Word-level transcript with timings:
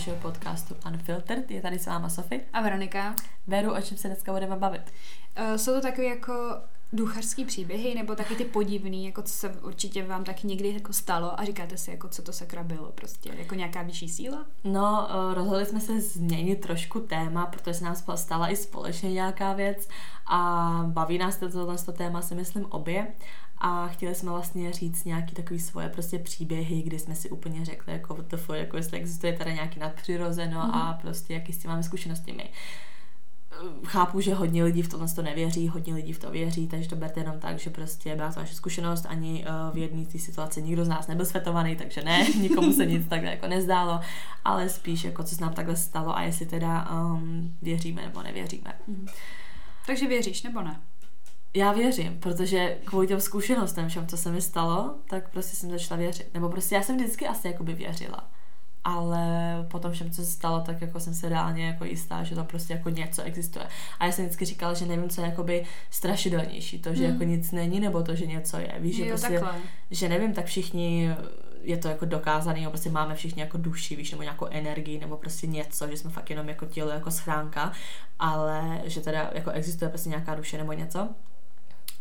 našeho 0.00 0.16
podcastu 0.16 0.74
Unfiltered. 0.86 1.50
Je 1.50 1.62
tady 1.62 1.78
s 1.78 1.86
váma 1.86 2.08
Sofie. 2.08 2.40
A 2.52 2.60
Veronika. 2.62 3.14
Veru, 3.46 3.72
o 3.72 3.80
čem 3.80 3.98
se 3.98 4.08
dneska 4.08 4.32
budeme 4.32 4.56
bavit? 4.56 4.82
Uh, 5.40 5.56
jsou 5.56 5.72
to 5.72 5.80
takové 5.80 6.06
jako 6.06 6.32
duchařský 6.92 7.44
příběhy, 7.44 7.94
nebo 7.94 8.14
taky 8.14 8.34
ty 8.34 8.44
podivný, 8.44 9.06
jako 9.06 9.22
co 9.22 9.32
se 9.32 9.48
určitě 9.48 10.02
vám 10.02 10.24
taky 10.24 10.46
někdy 10.46 10.74
jako 10.74 10.92
stalo 10.92 11.40
a 11.40 11.44
říkáte 11.44 11.76
si, 11.76 11.90
jako 11.90 12.08
co 12.08 12.22
to 12.22 12.32
sakra 12.32 12.62
bylo 12.62 12.92
prostě, 12.92 13.30
jako 13.38 13.54
nějaká 13.54 13.82
vyšší 13.82 14.08
síla? 14.08 14.46
No, 14.64 15.08
uh, 15.08 15.34
rozhodli 15.34 15.66
jsme 15.66 15.80
se 15.80 16.00
změnit 16.00 16.60
trošku 16.60 17.00
téma, 17.00 17.46
protože 17.46 17.74
se 17.74 17.84
nám 17.84 17.96
stala 18.14 18.48
i 18.48 18.56
společně 18.56 19.12
nějaká 19.12 19.52
věc 19.52 19.88
a 20.26 20.70
baví 20.86 21.18
nás 21.18 21.36
to 21.84 21.92
téma, 21.92 22.22
si 22.22 22.34
myslím, 22.34 22.64
obě 22.64 23.06
a 23.60 23.88
chtěli 23.88 24.14
jsme 24.14 24.30
vlastně 24.30 24.72
říct 24.72 25.04
nějaký 25.04 25.34
takový 25.34 25.60
svoje 25.60 25.88
prostě 25.88 26.18
příběhy, 26.18 26.82
kdy 26.82 26.98
jsme 26.98 27.14
si 27.14 27.30
úplně 27.30 27.64
řekli, 27.64 27.92
jako 27.92 28.14
WTF, 28.14 28.50
jako 28.54 28.76
jestli 28.76 28.98
existuje 28.98 29.32
tady 29.32 29.54
nějaký 29.54 29.80
nadpřirozeno 29.80 30.60
mm-hmm. 30.60 30.74
a 30.74 30.92
prostě 30.92 31.34
jaký 31.34 31.52
s 31.52 31.58
tím 31.58 31.70
máme 31.70 31.82
zkušenosti 31.82 32.32
my. 32.32 32.50
Chápu, 33.84 34.20
že 34.20 34.34
hodně 34.34 34.64
lidí 34.64 34.82
v 34.82 34.88
tomhle 34.88 35.08
to 35.08 35.22
nevěří, 35.22 35.68
hodně 35.68 35.94
lidí 35.94 36.12
v 36.12 36.18
to 36.18 36.30
věří, 36.30 36.66
takže 36.66 36.88
to 36.88 36.96
berte 36.96 37.20
jenom 37.20 37.38
tak, 37.38 37.58
že 37.58 37.70
prostě 37.70 38.16
byla 38.16 38.32
to 38.32 38.40
naše 38.40 38.54
zkušenost, 38.54 39.06
ani 39.08 39.44
uh, 39.44 39.74
v 39.74 39.78
jedné 39.78 40.06
té 40.06 40.18
situaci 40.18 40.62
nikdo 40.62 40.84
z 40.84 40.88
nás 40.88 41.06
nebyl 41.06 41.26
světovaný, 41.26 41.76
takže 41.76 42.02
ne, 42.02 42.26
nikomu 42.40 42.72
se 42.72 42.86
nic 42.86 43.08
takhle 43.08 43.30
jako 43.30 43.46
nezdálo, 43.46 44.00
ale 44.44 44.68
spíš 44.68 45.04
jako 45.04 45.22
co 45.22 45.34
se 45.34 45.42
nám 45.42 45.52
takhle 45.52 45.76
stalo 45.76 46.16
a 46.16 46.22
jestli 46.22 46.46
teda 46.46 46.90
um, 46.90 47.54
věříme 47.62 48.02
nebo 48.02 48.22
nevěříme. 48.22 48.72
Mm-hmm. 48.88 49.08
Takže 49.86 50.08
věříš 50.08 50.42
nebo 50.42 50.62
ne? 50.62 50.80
Já 51.54 51.72
věřím, 51.72 52.18
protože 52.20 52.78
kvůli 52.84 53.06
těm 53.06 53.20
zkušenostem, 53.20 53.88
všem, 53.88 54.06
co 54.06 54.16
se 54.16 54.32
mi 54.32 54.42
stalo, 54.42 54.94
tak 55.08 55.30
prostě 55.30 55.56
jsem 55.56 55.70
začala 55.70 55.98
věřit. 55.98 56.34
Nebo 56.34 56.48
prostě 56.48 56.74
já 56.74 56.82
jsem 56.82 56.96
vždycky 56.96 57.26
asi 57.26 57.48
jakoby 57.48 57.74
věřila. 57.74 58.30
Ale 58.84 59.22
potom 59.70 59.92
všem, 59.92 60.10
co 60.10 60.24
se 60.24 60.30
stalo, 60.30 60.60
tak 60.60 60.80
jako 60.80 61.00
jsem 61.00 61.14
se 61.14 61.28
reálně 61.28 61.66
jako 61.66 61.84
jistá, 61.84 62.24
že 62.24 62.34
tam 62.34 62.46
prostě 62.46 62.72
jako 62.72 62.90
něco 62.90 63.22
existuje. 63.22 63.66
A 63.98 64.06
já 64.06 64.12
jsem 64.12 64.24
vždycky 64.24 64.44
říkala, 64.44 64.74
že 64.74 64.86
nevím, 64.86 65.08
co 65.08 65.20
je 65.20 65.26
jakoby 65.26 65.64
strašidelnější. 65.90 66.78
To, 66.78 66.94
že 66.94 67.04
hmm. 67.04 67.12
jako 67.12 67.24
nic 67.24 67.52
není, 67.52 67.80
nebo 67.80 68.02
to, 68.02 68.14
že 68.14 68.26
něco 68.26 68.58
je. 68.58 68.74
Víš, 68.78 68.98
jo, 68.98 69.04
že 69.04 69.10
prostě, 69.10 69.28
takhle. 69.28 69.60
že 69.90 70.08
nevím, 70.08 70.34
tak 70.34 70.46
všichni 70.46 71.10
je 71.62 71.76
to 71.76 71.88
jako 71.88 72.04
dokázaný, 72.04 72.60
nebo 72.60 72.70
prostě 72.70 72.90
máme 72.90 73.14
všichni 73.14 73.42
jako 73.42 73.58
duši, 73.58 73.96
víš, 73.96 74.10
nebo 74.10 74.22
nějakou 74.22 74.46
energii, 74.46 75.00
nebo 75.00 75.16
prostě 75.16 75.46
něco, 75.46 75.88
že 75.88 75.96
jsme 75.96 76.10
fakt 76.10 76.30
jenom 76.30 76.48
jako 76.48 76.66
tělo, 76.66 76.90
jako 76.90 77.10
schránka, 77.10 77.72
ale 78.18 78.80
že 78.84 79.00
teda 79.00 79.30
jako 79.34 79.50
existuje 79.50 79.88
prostě 79.88 80.08
nějaká 80.08 80.34
duše 80.34 80.58
nebo 80.58 80.72
něco. 80.72 81.08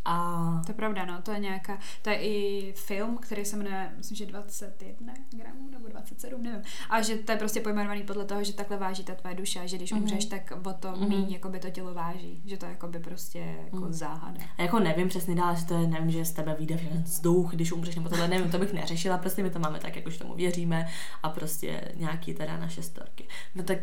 A... 0.09 0.61
To 0.65 0.71
je 0.71 0.75
pravda, 0.75 1.05
no, 1.05 1.21
to 1.21 1.31
je 1.31 1.39
nějaká, 1.39 1.77
to 2.02 2.09
je 2.09 2.15
i 2.15 2.73
film, 2.73 3.17
který 3.17 3.45
se 3.45 3.57
jmenuje, 3.57 3.91
myslím, 3.97 4.17
že 4.17 4.25
21 4.25 5.13
gramů 5.31 5.69
nebo 5.71 5.88
27, 5.88 6.43
nevím. 6.43 6.61
A 6.89 7.02
že 7.02 7.15
to 7.15 7.31
je 7.31 7.38
prostě 7.38 7.61
pojmenovaný 7.61 8.03
podle 8.03 8.25
toho, 8.25 8.43
že 8.43 8.53
takhle 8.53 8.77
váží 8.77 9.03
ta 9.03 9.15
tvoje 9.15 9.35
duše, 9.35 9.67
že 9.67 9.77
když 9.77 9.93
mm-hmm. 9.93 10.02
umřeš, 10.02 10.25
tak 10.25 10.53
o 10.65 10.73
to 10.73 10.87
mm-hmm. 10.87 11.09
míň 11.09 11.31
jako 11.31 11.49
by 11.49 11.59
to 11.59 11.69
tělo 11.69 11.93
váží, 11.93 12.41
že 12.45 12.57
to 12.57 12.65
je 12.65 12.71
jako 12.71 12.87
by 12.87 12.99
prostě 12.99 13.55
jako 13.65 13.85
mm. 13.85 13.93
záhada. 13.93 14.41
A 14.57 14.61
jako 14.61 14.80
nevím 14.80 15.07
přesně 15.07 15.35
dál, 15.35 15.55
že 15.55 15.65
to 15.65 15.73
je, 15.73 15.87
nevím, 15.87 16.11
že 16.11 16.25
z 16.25 16.31
tebe 16.31 16.55
vyjde 16.59 16.80
vzduch, 17.03 17.52
když 17.52 17.71
umřeš, 17.71 17.95
nebo 17.95 18.09
tohle 18.09 18.27
nevím, 18.27 18.52
to 18.52 18.59
bych 18.59 18.73
neřešila, 18.73 19.17
prostě 19.17 19.43
my 19.43 19.49
to 19.49 19.59
máme 19.59 19.80
tak, 19.80 19.95
jako 19.95 20.09
že 20.09 20.19
tomu 20.19 20.35
věříme 20.35 20.87
a 21.23 21.30
prostě 21.30 21.91
nějaký 21.95 22.33
teda 22.33 22.57
naše 22.57 22.83
storky. 22.83 23.27
No 23.55 23.63
tak 23.63 23.80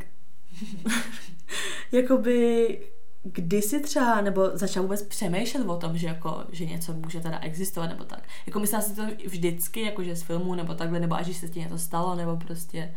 jakoby 1.93 2.96
kdy 3.33 3.63
jsi 3.63 3.81
třeba, 3.81 4.21
nebo 4.21 4.51
začal 4.55 4.83
vůbec 4.83 5.03
přemýšlet 5.03 5.65
o 5.65 5.77
tom, 5.77 5.99
že, 5.99 6.07
jako, 6.07 6.45
že 6.53 6.67
něco 6.67 6.93
může 6.93 7.21
teda 7.21 7.39
existovat, 7.39 7.91
nebo 7.91 8.05
tak? 8.05 8.29
Jako 8.47 8.61
myslela 8.61 8.83
jsi 8.83 8.97
to 8.97 9.03
vždycky, 9.27 9.81
jako 9.81 10.03
že 10.03 10.17
z 10.17 10.23
filmu, 10.23 10.55
nebo 10.55 10.75
takhle, 10.75 11.01
nebo 11.01 11.15
až 11.15 11.37
se 11.37 11.49
ti 11.49 11.61
něco 11.61 11.79
stalo, 11.79 12.15
nebo 12.15 12.37
prostě... 12.37 12.95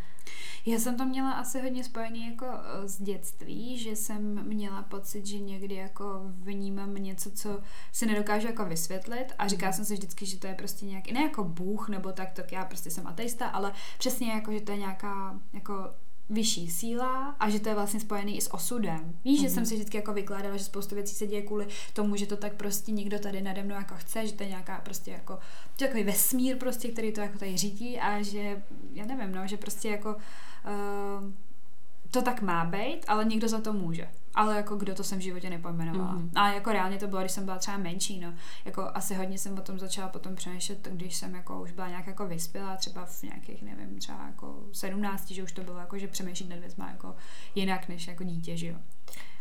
Já 0.66 0.78
jsem 0.78 0.96
to 0.96 1.04
měla 1.04 1.32
asi 1.32 1.60
hodně 1.60 1.84
spojený 1.84 2.26
jako 2.30 2.46
eh, 2.46 2.88
z 2.88 3.02
dětství, 3.02 3.78
že 3.78 3.96
jsem 3.96 4.48
měla 4.48 4.82
pocit, 4.82 5.26
že 5.26 5.38
někdy 5.38 5.74
jako 5.74 6.04
vnímám 6.24 6.94
něco, 6.94 7.30
co 7.30 7.60
si 7.92 8.06
nedokážu 8.06 8.46
jako 8.46 8.64
vysvětlit 8.64 9.26
a 9.38 9.48
říkala 9.48 9.72
jsem 9.72 9.84
si 9.84 9.94
vždycky, 9.94 10.26
že 10.26 10.38
to 10.38 10.46
je 10.46 10.54
prostě 10.54 10.86
nějaký, 10.86 11.12
ne 11.12 11.22
jako 11.22 11.44
bůh 11.44 11.88
nebo 11.88 12.12
tak, 12.12 12.32
tak 12.32 12.52
já 12.52 12.64
prostě 12.64 12.90
jsem 12.90 13.06
ateista, 13.06 13.48
ale 13.48 13.72
přesně 13.98 14.32
jako, 14.32 14.52
že 14.52 14.60
to 14.60 14.72
je 14.72 14.78
nějaká 14.78 15.40
jako 15.52 15.74
vyšší 16.30 16.70
síla 16.70 17.36
a 17.40 17.50
že 17.50 17.60
to 17.60 17.68
je 17.68 17.74
vlastně 17.74 18.00
spojený 18.00 18.36
i 18.36 18.40
s 18.40 18.54
osudem. 18.54 19.14
Víš, 19.24 19.38
mm-hmm. 19.38 19.42
že 19.42 19.50
jsem 19.50 19.62
mhm. 19.62 19.66
si 19.66 19.74
vždycky 19.74 19.96
jako 19.96 20.12
vykládala, 20.12 20.56
že 20.56 20.64
spoustu 20.64 20.94
věcí 20.94 21.14
se 21.14 21.26
děje 21.26 21.42
kvůli 21.42 21.66
tomu, 21.92 22.16
že 22.16 22.26
to 22.26 22.36
tak 22.36 22.54
prostě 22.54 22.92
někdo 22.92 23.18
tady 23.18 23.42
nade 23.42 23.62
mnou 23.62 23.74
jako 23.74 23.94
chce, 23.96 24.26
že 24.26 24.32
to 24.32 24.42
je 24.42 24.48
nějaká 24.48 24.80
prostě 24.84 25.10
jako 25.10 25.38
to 25.76 25.84
je 25.84 25.88
takový 25.88 26.04
vesmír 26.04 26.56
prostě, 26.56 26.88
který 26.88 27.12
to 27.12 27.20
jako 27.20 27.38
tady 27.38 27.56
řídí 27.56 27.98
a 27.98 28.22
že, 28.22 28.62
já 28.92 29.06
nevím, 29.06 29.34
no, 29.34 29.46
že 29.46 29.56
prostě 29.56 29.88
jako 29.88 30.14
uh, 30.14 31.30
to 32.10 32.22
tak 32.22 32.42
má 32.42 32.64
být, 32.64 33.04
ale 33.08 33.24
někdo 33.24 33.48
za 33.48 33.60
to 33.60 33.72
může 33.72 34.08
ale 34.34 34.56
jako 34.56 34.76
kdo 34.76 34.94
to 34.94 35.04
jsem 35.04 35.18
v 35.18 35.22
životě 35.22 35.50
nepojmenovala. 35.50 36.14
Mm-hmm. 36.14 36.30
A 36.34 36.52
jako 36.52 36.72
reálně 36.72 36.98
to 36.98 37.06
bylo, 37.06 37.20
když 37.20 37.32
jsem 37.32 37.44
byla 37.44 37.58
třeba 37.58 37.76
menší, 37.76 38.20
no. 38.20 38.34
Jako 38.64 38.90
asi 38.94 39.14
hodně 39.14 39.38
jsem 39.38 39.58
o 39.58 39.60
tom 39.60 39.78
začala 39.78 40.08
potom 40.08 40.34
přemýšlet, 40.34 40.88
když 40.92 41.14
jsem 41.16 41.34
jako 41.34 41.60
už 41.62 41.72
byla 41.72 41.88
nějak 41.88 42.06
jako 42.06 42.26
vyspělá, 42.26 42.76
třeba 42.76 43.06
v 43.06 43.22
nějakých, 43.22 43.62
nevím, 43.62 43.98
třeba 43.98 44.26
jako 44.26 44.62
17, 44.72 45.30
že 45.30 45.42
už 45.42 45.52
to 45.52 45.62
bylo 45.62 45.78
jako, 45.78 45.98
že 45.98 46.08
přemýšlet 46.08 46.50
nad 46.50 46.58
věcma 46.58 46.88
jako 46.88 47.14
jinak 47.54 47.88
než 47.88 48.06
jako 48.06 48.24
dítě, 48.24 48.56
že 48.56 48.66
jo. 48.66 48.76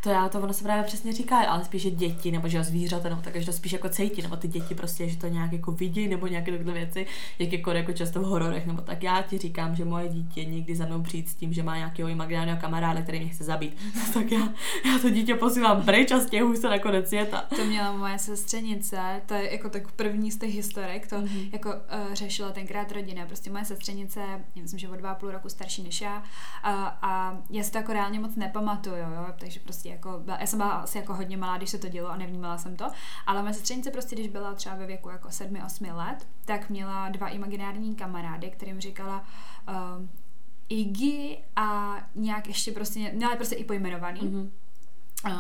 To 0.03 0.09
já, 0.09 0.29
to 0.29 0.41
ono 0.41 0.53
se 0.53 0.63
právě 0.63 0.83
přesně 0.83 1.13
říká, 1.13 1.39
ale 1.39 1.66
spíše 1.66 1.91
děti, 1.91 2.31
nebo 2.31 2.47
že 2.47 2.63
zvířata, 2.63 3.09
nebo 3.09 3.21
tak, 3.21 3.35
že 3.35 3.45
to 3.45 3.53
spíš 3.53 3.71
jako 3.71 3.89
cítí, 3.89 4.21
nebo 4.21 4.35
ty 4.35 4.47
děti 4.47 4.75
prostě, 4.75 5.09
že 5.09 5.17
to 5.17 5.27
nějak 5.27 5.53
jako 5.53 5.71
vidí, 5.71 6.07
nebo 6.07 6.27
nějaké 6.27 6.51
takové 6.51 6.73
věci, 6.73 7.06
jak 7.39 7.53
jako, 7.53 7.71
jako 7.71 7.94
často 7.94 8.21
v 8.21 8.23
hororech, 8.23 8.66
nebo 8.66 8.81
tak 8.81 9.03
já 9.03 9.21
ti 9.21 9.38
říkám, 9.38 9.75
že 9.75 9.85
moje 9.85 10.09
dítě 10.09 10.45
někdy 10.45 10.75
za 10.75 10.85
mnou 10.85 11.01
přijít 11.01 11.29
s 11.29 11.35
tím, 11.35 11.53
že 11.53 11.63
má 11.63 11.77
nějakého 11.77 12.09
imaginárního 12.09 12.57
kamaráda, 12.57 13.01
který 13.01 13.19
mě 13.19 13.29
chce 13.29 13.44
zabít. 13.44 13.77
tak 14.13 14.31
já, 14.31 14.50
já 14.85 15.00
to 15.00 15.09
dítě 15.09 15.35
posílám 15.35 15.85
pryč 15.85 16.12
a 16.12 16.19
stěhuji 16.19 16.57
se 16.57 16.69
na 16.69 16.79
konec 16.79 17.07
světa. 17.07 17.45
To 17.56 17.66
měla 17.66 17.91
moje 17.91 18.19
sestřenice, 18.19 19.22
to 19.25 19.34
je 19.34 19.51
jako 19.51 19.69
tak 19.69 19.91
první 19.91 20.31
z 20.31 20.38
těch 20.38 20.53
historek, 20.53 21.07
to 21.07 21.16
mm-hmm. 21.16 21.50
jako 21.53 21.69
uh, 21.69 22.13
řešila 22.13 22.51
tenkrát 22.51 22.91
rodina. 22.91 23.25
Prostě 23.25 23.51
moje 23.51 23.66
sestřenice, 23.66 24.19
já 24.56 24.62
myslím, 24.62 24.79
že 24.79 24.89
o 24.89 24.95
dva 24.95 25.16
půl 25.16 25.31
roku 25.31 25.50
starší 25.50 25.84
než 25.84 26.01
já, 26.01 26.18
uh, 26.18 26.23
a 27.01 27.38
já 27.50 27.63
si 27.63 27.72
to 27.72 27.78
jako 27.78 27.94
reálně 27.94 28.19
moc 28.19 28.35
nepamatuju, 28.35 28.95
jo, 28.95 29.34
takže 29.39 29.59
prostě 29.59 29.89
jako, 29.89 30.22
byla, 30.25 30.38
já 30.39 30.47
jsem 30.47 30.59
byla 30.59 30.69
asi 30.69 30.97
jako 30.97 31.13
hodně 31.13 31.38
malá, 31.38 31.57
když 31.57 31.69
se 31.69 31.78
to 31.78 31.88
dělo 31.88 32.09
a 32.09 32.18
nevnímala 32.18 32.57
jsem 32.57 32.75
to, 32.75 32.85
ale 33.25 33.41
moje 33.41 33.53
sestřenice 33.53 33.91
prostě, 33.91 34.16
když 34.16 34.28
byla 34.28 34.53
třeba 34.53 34.75
ve 34.75 34.85
věku 34.85 35.09
jako 35.09 35.28
7-8 35.28 35.95
let, 35.95 36.28
tak 36.45 36.69
měla 36.69 37.09
dva 37.09 37.28
imaginární 37.28 37.95
kamarády, 37.95 38.50
kterým 38.50 38.79
říkala 38.79 39.23
uh, 39.69 40.06
Iggy 40.69 41.38
a 41.56 41.97
nějak 42.16 42.47
ještě 42.47 42.72
prostě, 42.72 43.12
měla 43.13 43.35
prostě 43.35 43.56
i 43.56 43.63
pojmenovaný. 43.63 44.22
Mm-hmm. 44.22 44.50
Uh, 45.25 45.31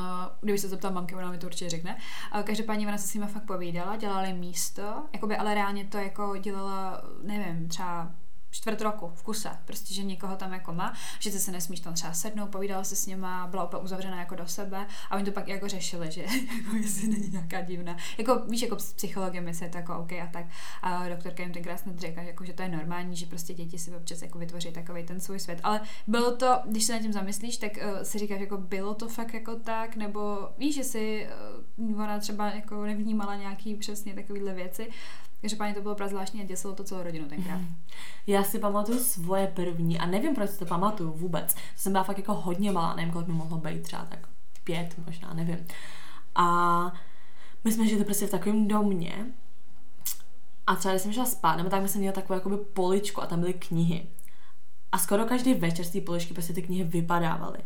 kdyby 0.41 0.57
se 0.57 0.69
zeptal 0.69 0.91
mamky, 0.91 1.15
ona 1.15 1.31
mi 1.31 1.37
to 1.37 1.47
určitě 1.47 1.69
řekne. 1.69 1.97
Uh, 2.35 2.41
každopádně 2.41 2.87
ona 2.87 2.97
se 2.97 3.07
s 3.07 3.13
nimi 3.13 3.27
fakt 3.27 3.45
povídala, 3.45 3.95
dělali 3.95 4.33
místo, 4.33 5.03
jakoby, 5.13 5.37
ale 5.37 5.53
reálně 5.53 5.85
to 5.85 5.97
jako 5.97 6.37
dělala, 6.37 7.01
nevím, 7.23 7.67
třeba 7.67 8.11
čtvrt 8.51 8.81
roku 8.81 9.11
v 9.15 9.23
kuse, 9.23 9.49
prostě, 9.65 9.93
že 9.93 10.03
někoho 10.03 10.35
tam 10.35 10.53
jako 10.53 10.73
má, 10.73 10.93
že 11.19 11.31
ty 11.31 11.39
se 11.39 11.51
nesmíš 11.51 11.79
tam 11.79 11.93
třeba 11.93 12.13
sednout, 12.13 12.49
povídala 12.49 12.83
se 12.83 12.95
s 12.95 13.05
nima, 13.05 13.47
byla 13.47 13.65
úplně 13.65 13.83
uzavřená 13.83 14.19
jako 14.19 14.35
do 14.35 14.47
sebe 14.47 14.87
a 15.09 15.15
oni 15.15 15.25
to 15.25 15.31
pak 15.31 15.47
jako 15.47 15.67
řešili, 15.67 16.11
že 16.11 16.21
jako 16.57 16.75
jestli 16.75 17.07
není 17.07 17.29
nějaká 17.29 17.61
divná. 17.61 17.97
Jako 18.17 18.39
víš, 18.49 18.61
jako 18.61 18.79
s 18.79 18.93
psychologem 18.93 19.47
je 19.47 19.69
to 19.69 19.77
jako 19.77 19.97
OK 19.97 20.11
a 20.11 20.29
tak. 20.33 20.45
A 20.81 21.09
doktorka 21.09 21.43
jim 21.43 21.51
tenkrát 21.51 21.79
snad 21.79 21.99
řekla, 21.99 22.23
jako, 22.23 22.45
že 22.45 22.53
to 22.53 22.61
je 22.61 22.69
normální, 22.69 23.15
že 23.15 23.25
prostě 23.25 23.53
děti 23.53 23.79
si 23.79 23.95
občas 23.95 24.21
jako 24.21 24.39
vytvoří 24.39 24.71
takový 24.71 25.03
ten 25.03 25.19
svůj 25.19 25.39
svět. 25.39 25.59
Ale 25.63 25.81
bylo 26.07 26.35
to, 26.37 26.59
když 26.65 26.83
se 26.83 26.93
nad 26.93 27.01
tím 27.01 27.13
zamyslíš, 27.13 27.57
tak 27.57 27.71
uh, 27.77 28.01
si 28.01 28.19
říkáš, 28.19 28.39
jako 28.39 28.57
bylo 28.57 28.93
to 28.93 29.07
fakt 29.07 29.33
jako 29.33 29.55
tak, 29.55 29.95
nebo 29.95 30.49
víš, 30.57 30.75
že 30.75 30.83
si 30.83 31.27
uh, 31.77 32.01
ona 32.01 32.19
třeba 32.19 32.51
jako 32.51 32.85
nevnímala 32.85 33.35
nějaký 33.35 33.75
přesně 33.75 34.13
takovýhle 34.13 34.53
věci, 34.53 34.89
Každopádně 35.41 35.73
to 35.73 35.81
bylo 35.81 35.95
prazvláštní 35.95 36.41
a 36.41 36.45
děsilo 36.45 36.75
to 36.75 36.83
celou 36.83 37.03
rodinu 37.03 37.27
tenkrát. 37.27 37.57
Mhm. 37.57 37.75
Já 38.27 38.43
si 38.43 38.59
pamatuju 38.59 38.99
svoje 38.99 39.47
první 39.47 39.99
a 39.99 40.05
nevím, 40.05 40.35
proč 40.35 40.49
si 40.49 40.59
to 40.59 40.65
pamatuju 40.65 41.11
vůbec. 41.11 41.53
To 41.53 41.59
jsem 41.75 41.91
byla 41.91 42.03
fakt 42.03 42.17
jako 42.17 42.33
hodně 42.33 42.71
malá, 42.71 42.95
nevím, 42.95 43.13
kolik 43.13 43.27
mi 43.27 43.33
mohlo 43.33 43.57
být, 43.57 43.81
třeba 43.81 44.05
tak 44.05 44.19
pět 44.63 44.95
možná, 45.05 45.33
nevím. 45.33 45.67
A 46.35 46.93
my 47.63 47.71
jsme 47.71 47.87
žili 47.87 48.05
prostě 48.05 48.27
v 48.27 48.31
takovém 48.31 48.67
domě 48.67 49.25
a 50.67 50.75
třeba 50.75 50.93
když 50.93 51.01
jsem 51.01 51.13
šla 51.13 51.25
spát, 51.25 51.55
nebo 51.55 51.69
tak 51.69 51.89
jsem 51.89 52.01
měla 52.01 52.15
takovou 52.15 52.33
jakoby 52.33 52.57
poličku 52.57 53.21
a 53.21 53.25
tam 53.25 53.39
byly 53.39 53.53
knihy. 53.53 54.07
A 54.91 54.97
skoro 54.97 55.25
každý 55.25 55.53
večer 55.53 55.85
z 55.85 55.89
té 55.89 56.01
poličky 56.01 56.33
prostě 56.33 56.53
ty 56.53 56.61
knihy 56.61 56.83
vypadávaly. 56.83 57.59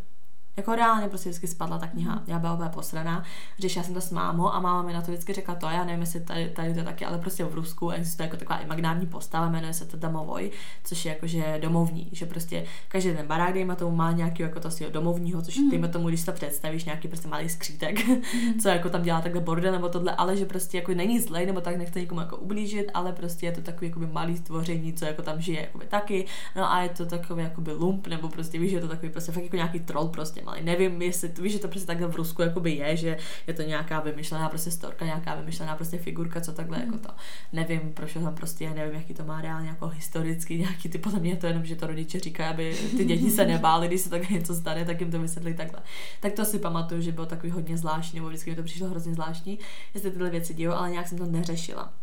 Jako 0.58 0.76
reálně 0.76 1.08
prostě 1.10 1.30
vždycky 1.30 1.48
spadla 1.48 1.80
ta 1.80 1.88
kniha. 1.88 2.16
Mm. 2.16 2.22
Já 2.28 2.40
byla 2.40 2.54
úplně 2.54 2.70
posraná. 2.70 3.24
Řešila 3.60 3.86
jsem 3.86 3.94
to 3.94 4.02
s 4.02 4.12
mámou 4.12 4.54
a 4.54 4.60
máma 4.60 4.82
mi 4.82 4.94
na 4.94 5.02
to 5.02 5.12
vždycky 5.12 5.34
řekla 5.34 5.56
to, 5.56 5.66
já 5.66 5.84
nevím, 5.84 6.02
jestli 6.02 6.20
tady, 6.20 6.50
tady 6.50 6.74
to 6.74 6.80
je 6.80 6.86
taky, 6.86 7.06
ale 7.06 7.18
prostě 7.18 7.46
v 7.46 7.54
Rusku 7.54 7.90
existuje 7.90 8.28
jako 8.28 8.38
taková 8.38 8.60
imaginární 8.60 9.06
postava, 9.08 9.50
jmenuje 9.50 9.74
se 9.74 9.86
to 9.86 9.98
domovoj, 9.98 10.52
což 10.84 11.06
je 11.06 11.14
jakože 11.14 11.60
domovní, 11.62 12.10
že 12.12 12.26
prostě 12.26 12.66
každý 12.88 13.14
ten 13.14 13.28
barák, 13.28 13.54
dejme 13.54 13.76
tomu, 13.76 13.96
má 13.96 14.12
nějaký 14.12 14.44
jako 14.44 14.60
to 14.60 14.72
svého 14.72 14.92
domovního, 14.92 15.42
což 15.42 15.58
mm. 15.58 15.70
dejme 15.70 15.88
tomu, 15.88 16.08
když 16.08 16.24
to 16.24 16.32
představíš, 16.32 16.86
nějaký 16.86 17.08
prostě 17.08 17.28
malý 17.28 17.50
skřítek, 17.50 18.08
mm. 18.08 18.22
co 18.62 18.70
jako 18.70 18.90
tam 18.90 19.04
dělá 19.04 19.22
takhle 19.22 19.42
bordel 19.42 19.72
nebo 19.72 19.90
tohle, 19.90 20.16
ale 20.16 20.38
že 20.38 20.46
prostě 20.46 20.78
jako 20.78 20.94
není 20.94 21.20
zlej 21.20 21.46
nebo 21.46 21.62
tak 21.62 21.78
nechce 21.78 22.00
nikomu 22.00 22.22
jako 22.22 22.38
ublížit, 22.38 22.92
ale 22.94 23.14
prostě 23.14 23.46
je 23.46 23.52
to 23.52 23.62
takový 23.62 23.88
jako 23.88 24.00
malý 24.00 24.38
stvoření, 24.38 24.94
co 24.94 25.06
jako 25.06 25.22
tam 25.22 25.42
žije 25.42 25.62
jako 25.62 25.80
taky, 25.90 26.26
no 26.56 26.72
a 26.72 26.82
je 26.82 26.90
to 26.90 27.06
takový 27.06 27.44
jako 27.44 27.62
lump, 27.68 28.08
nebo 28.08 28.30
prostě 28.30 28.60
víš, 28.60 28.72
že 28.72 28.78
je 28.78 28.82
to 28.82 28.88
takový 28.88 29.12
prostě 29.12 29.32
fakt 29.32 29.44
jako 29.44 29.56
nějaký 29.56 29.80
troll 29.80 30.08
prostě 30.08 30.43
malý. 30.44 30.64
Nevím, 30.64 31.02
jestli 31.02 31.32
víš, 31.42 31.54
že 31.54 31.60
to 31.60 31.68
prostě 31.68 31.88
takhle 31.88 32.08
v 32.08 32.16
Rusku 32.16 32.42
jakoby 32.42 32.72
je, 32.72 32.98
že 32.98 33.18
je 33.48 33.54
to 33.54 33.62
nějaká 33.62 34.00
vymyšlená 34.00 34.50
prostě 34.50 34.72
storka, 34.72 35.06
nějaká 35.06 35.36
vymyšlená 35.36 35.76
prostě 35.76 35.98
figurka, 35.98 36.42
co 36.42 36.52
takhle 36.52 36.78
mm. 36.78 36.84
jako 36.86 36.98
to. 36.98 37.14
Nevím, 37.54 37.94
proč 37.94 38.14
tam 38.14 38.36
prostě, 38.36 38.70
nevím, 38.70 38.96
jaký 38.96 39.14
to 39.14 39.24
má 39.24 39.42
reálně 39.42 39.70
jako 39.70 39.88
historicky, 39.88 40.58
nějaký 40.58 40.90
ty 40.90 40.98
podle 40.98 41.20
mě 41.20 41.36
to 41.36 41.48
jenom, 41.48 41.66
že 41.66 41.76
to 41.76 41.88
rodiče 41.88 42.20
říkají, 42.20 42.50
aby 42.50 42.76
ty 42.98 43.06
děti 43.06 43.32
se 43.32 43.46
nebály, 43.46 43.88
když 43.88 44.02
se 44.02 44.10
tak 44.10 44.30
něco 44.30 44.56
stane, 44.56 44.86
tak 44.86 45.02
jim 45.02 45.12
to 45.12 45.20
vysvětlí 45.20 45.54
takhle. 45.54 45.80
Tak 46.20 46.34
to 46.34 46.46
si 46.46 46.60
pamatuju, 46.60 47.02
že 47.02 47.12
bylo 47.12 47.26
takový 47.26 47.52
hodně 47.52 47.78
zvláštní, 47.78 48.20
nebo 48.20 48.30
vždycky 48.30 48.50
mi 48.50 48.56
to 48.56 48.64
přišlo 48.64 48.88
hrozně 48.88 49.14
zvláštní, 49.14 49.60
jestli 49.94 50.12
tyhle 50.12 50.30
věci 50.30 50.54
dějou, 50.54 50.72
ale 50.72 50.92
nějak 50.92 51.08
jsem 51.08 51.18
to 51.18 51.26
neřešila. 51.26 51.94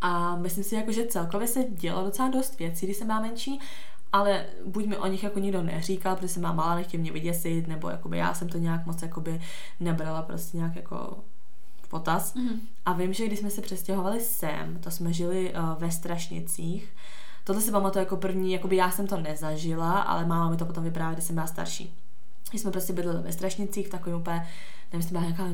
A 0.00 0.36
myslím 0.36 0.64
si, 0.64 0.74
jako, 0.74 0.92
že 0.92 1.06
celkově 1.06 1.48
se 1.48 1.64
dělo 1.64 2.04
docela 2.04 2.28
dost 2.28 2.58
věcí, 2.58 2.86
když 2.86 2.96
jsem 2.96 3.06
byla 3.06 3.20
menší, 3.20 3.60
ale 4.12 4.44
buď 4.66 4.86
mi 4.86 4.96
o 4.96 5.06
nich 5.06 5.22
jako 5.22 5.38
nikdo 5.38 5.62
neříkal, 5.62 6.16
protože 6.16 6.28
jsem 6.28 6.42
byla 6.42 6.52
malá, 6.52 6.74
nechtěl 6.74 7.00
mě 7.00 7.12
vyděsit, 7.12 7.68
nebo 7.68 7.90
jakoby 7.90 8.18
já 8.18 8.34
jsem 8.34 8.48
to 8.48 8.58
nějak 8.58 8.86
moc 8.86 9.02
jakoby 9.02 9.40
nebrala 9.80 10.22
prostě 10.22 10.56
nějak 10.56 10.76
jako 10.76 11.18
potaz. 11.88 12.34
Mm-hmm. 12.34 12.58
A 12.86 12.92
vím, 12.92 13.12
že 13.12 13.26
když 13.26 13.38
jsme 13.38 13.50
se 13.50 13.60
přestěhovali 13.60 14.20
sem, 14.20 14.78
to 14.80 14.90
jsme 14.90 15.12
žili 15.12 15.54
uh, 15.54 15.80
ve 15.80 15.90
Strašnicích, 15.90 16.88
tohle 17.44 17.62
si 17.62 17.70
pamatuju 17.70 18.04
jako 18.04 18.16
první, 18.16 18.52
jakoby 18.52 18.76
já 18.76 18.90
jsem 18.90 19.06
to 19.06 19.20
nezažila, 19.20 20.00
ale 20.00 20.26
máma 20.26 20.50
mi 20.50 20.56
to 20.56 20.66
potom 20.66 20.84
vyprávěla, 20.84 21.14
když 21.14 21.24
jsem 21.24 21.34
byla 21.34 21.46
starší. 21.46 21.94
Když 22.50 22.62
jsme 22.62 22.70
prostě 22.70 22.92
bydleli 22.92 23.22
ve 23.22 23.32
Strašnicích, 23.32 23.86
v 23.86 23.90
takovém 23.90 24.20
úplně, 24.20 24.36
nevím, 24.92 25.00
jestli 25.00 25.12
byla 25.12 25.24
nějaká, 25.24 25.44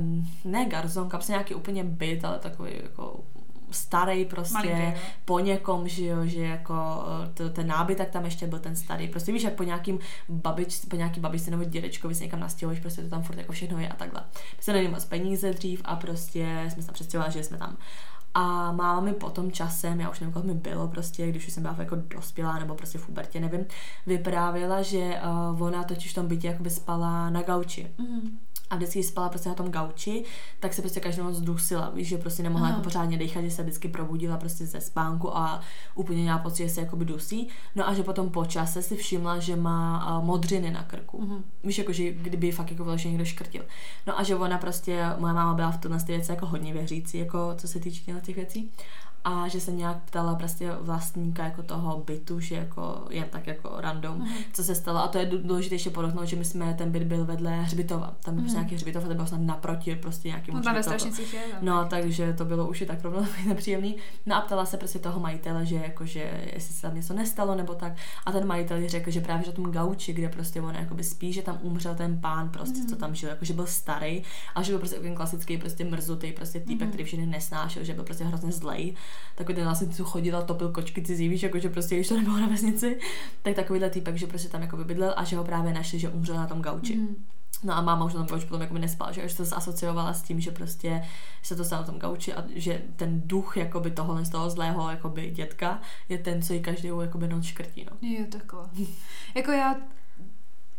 ne 0.45 0.65
garzonka, 0.65 1.17
prostě 1.17 1.33
nějaký 1.33 1.55
úplně 1.55 1.85
byt, 1.85 2.25
ale 2.25 2.39
takový 2.39 2.71
jako 2.83 3.21
starý 3.75 4.25
prostě 4.25 4.55
Malinký, 4.55 5.01
po 5.25 5.39
někom, 5.39 5.89
že 5.89 6.07
jo, 6.07 6.27
že 6.27 6.43
jako 6.43 6.75
eh, 7.25 7.29
to, 7.35 7.51
ten 7.51 7.67
nábytek 7.67 8.11
tam 8.11 8.25
ještě 8.25 8.47
byl 8.47 8.59
ten 8.59 8.77
starý. 8.77 9.09
Prostě 9.09 9.33
víš, 9.33 9.43
jak 9.43 9.55
po 9.55 9.63
nějakým 9.63 9.99
babič, 10.29 10.81
po 10.91 10.97
nějaký 10.97 11.21
babičce 11.21 11.51
nebo 11.51 11.65
dědečkovi 11.65 12.15
se 12.15 12.25
někam 12.25 12.41
nastěhuješ, 12.41 12.81
prostě 12.81 13.03
to 13.03 13.09
tam 13.09 13.23
furt 13.23 13.39
jako 13.39 13.53
všechno 13.53 13.79
je 13.79 13.89
a 13.89 13.97
takhle. 13.97 14.23
Prostě 14.53 14.73
není 14.73 14.89
moc 14.89 15.05
peníze 15.05 15.53
dřív 15.53 15.83
a 15.85 15.97
prostě 15.97 16.67
jsme 16.69 16.83
se 16.83 16.87
tam 16.87 16.95
přestěhovali, 16.95 17.33
že 17.33 17.45
jsme 17.45 17.59
tam. 17.59 17.77
A 18.35 18.73
máma 18.73 19.01
mi 19.01 19.13
potom 19.13 19.53
časem, 19.53 20.01
já 20.01 20.11
už 20.11 20.21
nevím, 20.21 20.33
kolik 20.33 20.47
mi 20.47 20.55
bylo 20.55 20.89
prostě, 20.89 21.29
když 21.29 21.47
už 21.47 21.53
jsem 21.53 21.63
byla 21.63 21.77
jako 21.79 21.97
dospělá 21.97 22.59
nebo 22.59 22.75
prostě 22.75 22.99
v 22.99 23.07
pubertě, 23.07 23.41
nevím, 23.41 23.67
vyprávěla, 24.07 24.83
že 24.83 25.21
uh, 25.55 25.63
ona 25.63 25.85
totiž 25.85 26.13
v 26.13 26.15
tom 26.15 26.27
bytě 26.29 26.49
jakoby 26.49 26.71
spala 26.71 27.31
na 27.31 27.43
gauči. 27.43 27.91
Mm 27.99 28.39
a 28.75 28.77
vždycky 28.77 29.03
spala 29.03 29.29
prostě 29.29 29.49
na 29.49 29.55
tom 29.55 29.71
gauči, 29.71 30.25
tak 30.61 30.75
se 30.75 30.83
prostě 30.83 31.01
každou 31.01 31.25
noc 31.25 31.41
dusila, 31.41 31.91
víš, 31.91 32.09
že 32.09 32.19
prostě 32.19 32.43
nemohla 32.43 32.69
jako 32.69 32.81
pořádně 32.81 33.19
dechat, 33.19 33.45
že 33.45 33.51
se 33.51 33.63
vždycky 33.63 33.89
probudila 33.89 34.37
prostě 34.37 34.67
ze 34.67 34.81
spánku 34.81 35.37
a 35.37 35.61
úplně 35.95 36.23
měla 36.23 36.39
pocit, 36.39 36.63
že 36.63 36.75
se 36.75 36.81
jakoby 36.81 37.05
dusí. 37.05 37.49
No 37.75 37.89
a 37.89 37.95
že 37.95 38.03
potom 38.03 38.31
po 38.31 38.45
čase 38.45 38.83
si 38.83 38.97
všimla, 38.97 39.39
že 39.39 39.57
má 39.57 40.21
modřiny 40.21 40.71
na 40.71 40.83
krku. 40.83 41.23
Mm-hmm. 41.23 41.43
Víš, 41.65 41.79
jako, 41.79 41.93
že 41.93 42.13
kdyby 42.13 42.53
fakt 42.53 42.71
jako 42.71 42.85
vlastně 42.85 43.11
někdo 43.11 43.25
škrtil. 43.25 43.63
No 44.07 44.19
a 44.19 44.23
že 44.23 44.37
ona 44.37 44.59
prostě, 44.59 45.07
moje 45.19 45.35
máma 45.35 45.55
byla 45.55 45.71
v 45.71 45.79
tomhle 45.79 46.01
věci 46.07 46.31
jako 46.31 46.47
hodně 46.47 46.73
věřící, 46.73 47.19
jako 47.19 47.55
co 47.57 47.69
se 47.69 47.81
týče 47.81 48.21
těch 48.21 48.37
věcí 48.37 48.71
a 49.25 49.49
že 49.49 49.61
se 49.61 49.73
nějak 49.73 49.97
ptala 50.05 50.35
prostě 50.35 50.73
vlastníka 50.81 51.45
jako 51.45 51.63
toho 51.63 52.03
bytu, 52.07 52.41
že 52.41 52.55
jako 52.55 53.05
jen 53.11 53.27
tak 53.31 53.47
jako 53.47 53.75
random, 53.79 54.19
mm. 54.19 54.29
co 54.53 54.65
se 54.65 54.75
stalo. 54.75 54.99
A 54.99 55.09
to 55.09 55.19
je 55.19 55.27
důležité 55.27 55.75
ještě 55.75 55.91
podotknout, 55.91 56.27
že 56.27 56.37
my 56.37 56.45
jsme, 56.45 56.75
ten 56.75 56.91
byt 56.91 57.03
byl 57.03 57.25
vedle 57.25 57.63
hřbitova. 57.63 58.15
Tam 58.25 58.35
byl 58.35 58.45
mm. 58.45 58.51
nějaký 58.51 58.75
hřbitov 58.75 59.05
a 59.05 59.09
to 59.09 59.15
bylo 59.15 59.27
snad 59.27 59.41
naproti 59.41 59.97
prostě 59.97 60.29
nějaký 60.29 60.51
no, 60.51 60.59
je, 61.33 61.43
No, 61.63 61.87
takže 61.91 62.33
to 62.33 62.45
bylo 62.45 62.69
už 62.69 62.81
i 62.81 62.87
tak 62.87 63.05
rovnou 63.05 63.27
nepříjemný. 63.47 63.97
No 64.27 64.37
a 64.37 64.41
ptala 64.41 64.67
se 64.67 64.77
prostě 64.77 64.99
toho 64.99 65.21
majitele, 65.21 65.67
že 65.67 65.77
jako, 65.77 66.07
že 66.07 66.51
jestli 66.55 66.75
se 66.75 66.83
tam 66.83 66.95
něco 66.95 67.15
nestalo 67.15 67.55
nebo 67.55 67.75
tak. 67.75 67.93
A 68.27 68.33
ten 68.33 68.47
majitel 68.47 68.89
řekl, 68.89 69.11
že 69.11 69.21
právě 69.21 69.45
že 69.45 69.53
tom 69.53 69.73
gauči, 69.73 70.13
kde 70.13 70.29
prostě 70.29 70.61
on 70.61 70.75
jakoby 70.75 71.05
spí, 71.05 71.33
že 71.33 71.43
tam 71.43 71.59
umřel 71.63 71.95
ten 71.95 72.21
pán 72.21 72.49
prostě, 72.49 72.79
mm. 72.79 72.87
co 72.87 72.97
tam 72.97 73.15
žil, 73.15 73.29
jako 73.29 73.45
že 73.45 73.55
byl 73.55 73.67
starý 73.67 74.23
a 74.55 74.63
že 74.63 74.73
byl 74.73 74.79
prostě 74.79 74.97
ten 74.97 75.15
klasický 75.15 75.59
prostě 75.59 75.85
mrzutý 75.85 76.33
prostě 76.33 76.61
týpek, 76.61 76.87
mm. 76.87 76.89
který 76.89 77.05
všechny 77.05 77.27
nesnášel, 77.27 77.85
že 77.85 77.95
byl 77.95 78.05
prostě 78.05 78.25
hrozně 78.25 78.53
zlej 78.53 78.95
takový 79.35 79.55
ten 79.57 79.65
vlastně, 79.65 79.89
co 79.89 80.05
chodil 80.05 80.37
a 80.37 80.43
topil 80.43 80.69
kočky 80.69 81.03
cizí, 81.03 81.29
víš, 81.29 81.43
jakože 81.43 81.69
prostě, 81.69 81.95
když 81.95 82.09
to 82.09 82.17
nebylo 82.17 82.39
na 82.39 82.47
vesnici, 82.47 83.01
tak 83.43 83.55
takovýhle 83.55 83.91
týpek, 83.91 84.17
že 84.17 84.27
prostě 84.27 84.49
tam 84.49 84.63
jako 84.63 84.77
bydlel 84.77 85.15
a 85.17 85.25
že 85.25 85.37
ho 85.37 85.45
právě 85.45 85.75
našli, 85.75 85.99
že 85.99 86.09
umřel 86.09 86.37
na 86.37 86.47
tom 86.47 86.63
gauči. 86.63 86.97
Mm. 86.97 87.25
No 87.63 87.75
a 87.75 87.81
máma 87.81 88.05
už 88.05 88.15
na 88.15 88.21
tom 88.21 88.29
gauči 88.29 88.47
potom 88.47 88.61
jako 88.61 88.79
nespala, 88.79 89.13
že 89.13 89.25
už 89.25 89.35
to 89.35 89.43
asociovala 89.53 90.15
s 90.15 90.23
tím, 90.23 90.41
že 90.41 90.51
prostě 90.51 91.05
se 91.43 91.57
to 91.57 91.65
stalo 91.65 91.83
na 91.83 91.87
tom 91.87 91.99
gauči 91.99 92.35
a 92.35 92.45
že 92.55 92.83
ten 92.97 93.23
duch 93.25 93.57
jakoby 93.57 93.91
toho 93.91 94.25
z 94.25 94.29
toho 94.29 94.51
zlého 94.51 94.91
jakoby 94.91 95.31
dětka 95.31 95.81
je 96.09 96.19
ten, 96.19 96.43
co 96.43 96.53
ji 96.53 96.61
každou 96.61 97.01
jakoby 97.01 97.29
noc 97.29 97.45
škrtí, 97.45 97.87
no. 97.91 98.09
Jo, 98.09 98.27
takhle. 98.31 98.69
jako 99.35 99.51
já 99.51 99.77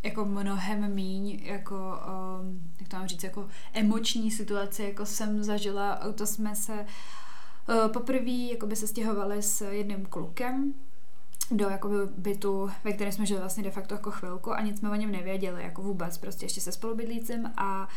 jako 0.06 0.26
mnohem 0.26 0.94
míň, 0.94 1.40
jako, 1.44 1.76
um, 1.76 2.72
jak 2.80 2.90
to 2.90 2.98
mám 2.98 3.08
říct, 3.08 3.24
jako 3.24 3.48
emoční 3.74 4.32
situace, 4.32 4.84
jako 4.84 5.06
jsem 5.06 5.44
zažila, 5.44 6.00
to 6.16 6.28
jsme 6.28 6.56
se 6.56 6.86
poprvé 7.94 8.58
by 8.66 8.76
se 8.76 8.88
stěhovali 8.88 9.42
s 9.42 9.62
jedným 9.62 10.06
klukem, 10.06 10.74
do 11.52 11.70
jakoby 11.70 11.96
bytu, 12.18 12.72
ve 12.84 12.94
kterém 12.94 13.14
jsme 13.14 13.26
žili 13.26 13.40
vlastně 13.40 13.64
de 13.64 13.72
facto 13.72 13.94
jako 13.94 14.12
chvilku 14.12 14.54
a 14.54 14.62
nic 14.62 14.80
jsme 14.80 14.90
o 14.90 14.96
něm 14.96 15.12
nevěděli, 15.12 15.64
jako 15.64 15.82
vůbec, 15.82 16.18
prostě 16.18 16.46
ještě 16.46 16.62
se 16.62 16.72
spolubydlícím 16.72 17.52
a 17.58 17.88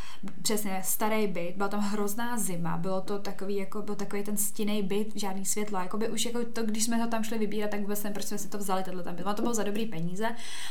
přesně 0.43 0.83
starý 0.85 1.27
byt, 1.27 1.55
byla 1.57 1.69
tam 1.69 1.81
hrozná 1.81 2.39
zima, 2.39 2.77
bylo 2.77 3.01
to 3.01 3.19
takový, 3.19 3.57
jako 3.57 3.83
byl 3.83 3.95
takový 3.95 4.23
ten 4.23 4.37
stinný 4.37 4.83
byt, 4.83 5.13
žádný 5.17 5.47
světlo, 5.47 5.79
jako 5.79 5.99
by 5.99 6.09
už 6.09 6.25
jako 6.25 6.45
to, 6.45 6.63
když 6.63 6.85
jsme 6.85 6.99
to 7.05 7.11
tam 7.11 7.25
šli 7.25 7.39
vybírat, 7.39 7.71
tak 7.71 7.81
vůbec 7.81 8.03
nevím, 8.03 8.15
proč 8.15 8.27
jsme 8.27 8.39
si 8.39 8.49
to 8.49 8.59
vzali, 8.59 8.83
tenhle 8.83 9.03
tam 9.03 9.15
byt. 9.15 9.25
to 9.35 9.43
bylo 9.43 9.55
za 9.55 9.63
dobrý 9.63 9.87
peníze 9.87 10.29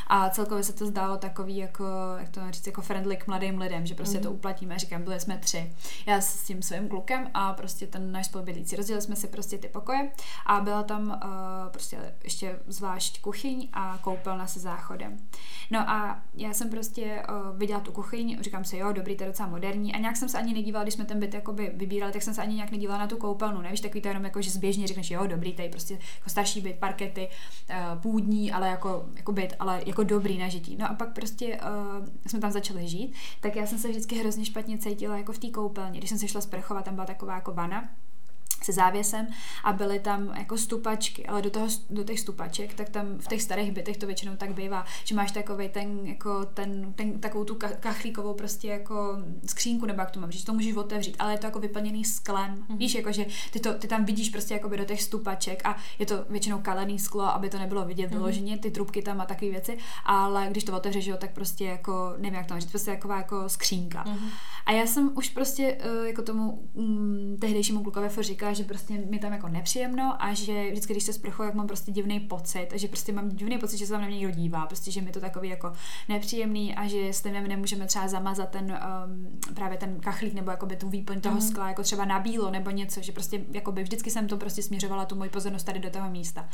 a 0.08 0.30
celkově 0.30 0.64
se 0.64 0.74
to 0.74 0.86
zdálo 0.86 1.18
takový, 1.18 1.58
jako, 1.58 1.86
jak 2.18 2.30
to 2.30 2.42
říct, 2.50 2.68
jako 2.68 2.82
friendly 2.82 3.18
k 3.18 3.28
mladým 3.28 3.60
lidem, 3.60 3.86
že 3.86 3.96
prostě 3.96 4.18
mm. 4.18 4.24
to 4.24 4.32
uplatíme, 4.32 4.80
říkám, 4.80 5.04
byli 5.04 5.20
jsme 5.20 5.38
tři. 5.38 5.74
Já 6.06 6.22
s 6.22 6.44
tím 6.44 6.62
svým 6.62 6.88
klukem 6.90 7.30
a 7.34 7.54
prostě 7.54 7.88
ten 7.88 8.12
náš 8.12 8.26
spolubydlící. 8.26 8.76
Rozdělili 8.76 9.02
jsme 9.02 9.16
si 9.16 9.28
prostě 9.28 9.58
ty 9.58 9.68
pokoje 9.68 10.12
a 10.46 10.60
byla 10.60 10.84
tam 10.84 11.08
uh, 11.08 11.72
prostě 11.72 11.98
ještě 12.24 12.60
zvlášť 12.68 13.22
kuchyň 13.22 13.70
a 13.74 13.98
koupelna 14.02 14.48
se 14.48 14.60
záchodem. 14.60 15.18
No 15.72 15.90
a 15.90 16.22
já 16.34 16.54
jsem 16.54 16.70
prostě 16.70 17.24
uh, 17.30 17.58
viděla 17.58 17.80
tu 17.80 17.92
kuchyň, 17.92 18.38
říkám 18.42 18.64
si, 18.64 18.78
jo, 18.78 18.92
dobrý, 18.92 19.16
to 19.16 19.24
je 19.24 19.30
docela 19.30 19.50
moderní. 19.50 19.94
A 19.94 20.00
nějak 20.00 20.18
jsem 20.18 20.30
se 20.30 20.38
ani 20.38 20.54
nedívala, 20.54 20.84
když 20.84 20.94
jsme 20.94 21.06
ten 21.06 21.20
byt 21.20 21.34
jakoby 21.34 21.72
vybírali, 21.76 22.14
tak 22.14 22.22
jsem 22.22 22.34
se 22.34 22.42
ani 22.42 22.56
nějak 22.56 22.72
nedívala 22.72 23.00
na 23.00 23.08
tu 23.08 23.18
koupelnu. 23.18 23.62
Nevíš, 23.62 23.82
takový 23.82 24.02
to 24.02 24.08
jenom 24.08 24.24
jako, 24.24 24.42
že 24.42 24.52
zběžně 24.52 24.88
řekneš, 24.88 25.12
jo, 25.12 25.28
dobrý, 25.28 25.54
tady 25.54 25.70
prostě 25.70 25.94
jako 25.94 26.30
starší 26.30 26.62
byt, 26.62 26.80
parkety, 26.80 27.30
uh, 27.70 28.02
půdní, 28.02 28.52
ale 28.52 28.68
jako, 28.68 29.06
jako 29.16 29.32
byt, 29.32 29.54
ale 29.60 29.82
jako 29.86 30.04
dobrý 30.04 30.38
na 30.38 30.48
žití. 30.48 30.76
No 30.80 30.92
a 30.92 30.94
pak 30.94 31.14
prostě 31.14 31.60
uh, 32.00 32.08
jsme 32.28 32.40
tam 32.40 32.52
začali 32.52 32.88
žít, 32.88 33.14
tak 33.42 33.56
já 33.56 33.66
jsem 33.66 33.78
se 33.78 33.90
vždycky 33.90 34.16
hrozně 34.16 34.46
špatně 34.46 34.78
cítila 34.78 35.18
jako 35.18 35.32
v 35.32 35.38
té 35.38 35.50
koupelně. 35.50 36.00
Když 36.00 36.10
jsem 36.10 36.20
se 36.20 36.28
šla 36.28 36.42
sprchovat, 36.42 36.86
tam 36.86 36.96
byla 36.96 37.06
taková 37.06 37.36
jako 37.36 37.54
vana, 37.54 37.90
se 38.64 38.74
závěsem 38.74 39.28
a 39.64 39.74
byly 39.74 40.00
tam 40.00 40.34
jako 40.38 40.58
stupačky, 40.58 41.26
ale 41.26 41.42
do, 41.42 41.50
toho, 41.50 41.68
do 41.90 42.04
těch 42.04 42.20
stupaček, 42.20 42.74
tak 42.74 42.90
tam 42.90 43.18
v 43.20 43.28
těch 43.28 43.42
starých 43.42 43.72
bytech 43.72 43.98
to 43.98 44.06
většinou 44.06 44.36
tak 44.36 44.54
bývá, 44.54 44.86
že 45.04 45.16
máš 45.16 45.32
takový 45.32 45.70
ten, 45.70 46.08
jako 46.08 46.46
ten, 46.46 46.94
ten, 46.94 47.20
takovou 47.20 47.44
tu 47.44 47.58
kachlíkovou 47.80 48.34
prostě 48.34 48.68
jako 48.68 49.18
skřínku, 49.46 49.86
nebo 49.86 50.02
jak 50.02 50.12
to 50.12 50.20
mám 50.20 50.32
říct, 50.32 50.44
to 50.44 50.54
můžeš 50.54 50.76
otevřít, 50.76 51.16
ale 51.20 51.32
je 51.32 51.38
to 51.38 51.46
jako 51.46 51.60
vyplněný 51.60 52.06
sklem, 52.06 52.56
mm-hmm. 52.56 52.78
víš, 52.78 52.96
jako 52.96 53.12
že 53.12 53.26
ty, 53.52 53.60
to, 53.60 53.74
ty 53.74 53.88
tam 53.88 54.06
vidíš 54.06 54.30
prostě 54.30 54.54
jako 54.54 54.70
do 54.70 54.86
těch 54.86 55.02
stupaček 55.02 55.62
a 55.66 55.76
je 56.00 56.06
to 56.06 56.26
většinou 56.30 56.60
kalený 56.62 57.00
sklo, 57.00 57.24
aby 57.24 57.50
to 57.50 57.60
nebylo 57.60 57.86
vidět 57.86 58.06
mm-hmm. 58.06 58.14
vyloženě, 58.14 58.58
ty 58.58 58.72
trubky 58.72 59.02
tam 59.02 59.22
a 59.22 59.26
takové 59.26 59.52
věci, 59.52 59.78
ale 60.06 60.48
když 60.50 60.64
to 60.64 60.78
otevřeš, 60.78 61.06
jo, 61.06 61.18
tak 61.18 61.34
prostě 61.34 61.66
jako, 61.66 62.14
nevím 62.18 62.38
jak 62.38 62.46
to 62.46 62.54
mám 62.54 62.62
říct, 62.62 62.70
prostě 62.70 62.92
taková 62.92 63.18
jako 63.18 63.50
skřínka. 63.50 64.04
Mm-hmm. 64.04 64.30
A 64.66 64.72
já 64.72 64.86
jsem 64.86 65.12
už 65.16 65.30
prostě 65.30 65.78
uh, 66.00 66.08
jako 66.08 66.22
tomu 66.22 66.70
um, 66.74 67.38
tehdejšímu 67.42 67.84
klukovi 67.84 68.10
říkala, 68.20 68.47
říkala, 68.48 68.54
že 68.54 68.64
prostě 68.64 68.94
mi 69.10 69.20
tam 69.20 69.34
jako 69.34 69.48
nepříjemno 69.48 70.24
a 70.24 70.34
že 70.34 70.72
vždycky, 70.72 70.94
když 70.94 71.04
se 71.04 71.14
sprchuju, 71.14 71.46
jak 71.46 71.56
mám 71.56 71.68
prostě 71.68 71.92
divný 71.92 72.20
pocit, 72.20 72.68
a 72.74 72.78
že 72.78 72.88
prostě 72.88 73.14
mám 73.14 73.30
divný 73.30 73.58
pocit, 73.58 73.78
že 73.78 73.86
se 73.86 73.92
tam 73.92 74.02
na 74.02 74.08
mě 74.08 74.18
někdo 74.18 74.34
dívá, 74.34 74.66
prostě, 74.66 74.92
že 74.92 75.02
mi 75.02 75.12
to 75.12 75.20
takový 75.20 75.50
jako 75.50 75.74
nepříjemný 76.10 76.76
a 76.76 76.88
že 76.88 77.14
s 77.14 77.22
tím 77.22 77.34
nemůžeme 77.34 77.86
třeba 77.86 78.08
zamazat 78.08 78.50
ten 78.50 78.80
um, 79.06 79.54
právě 79.54 79.78
ten 79.78 80.00
kachlík 80.00 80.34
nebo 80.34 80.52
jakoby 80.52 80.76
tu 80.76 80.90
výplň 80.90 81.22
toho 81.22 81.36
mm. 81.36 81.42
skla, 81.42 81.68
jako 81.68 81.84
třeba 81.84 82.06
na 82.06 82.20
bílo 82.20 82.52
nebo 82.52 82.70
něco, 82.70 83.02
že 83.02 83.12
prostě 83.12 83.42
jakoby 83.52 83.84
vždycky 83.84 84.12
jsem 84.12 84.28
to 84.28 84.38
prostě 84.38 84.64
směřovala 84.64 85.06
tu 85.06 85.16
moji 85.16 85.30
pozornost 85.30 85.64
tady 85.64 85.80
do 85.80 85.90
toho 85.90 86.10
místa. 86.10 86.50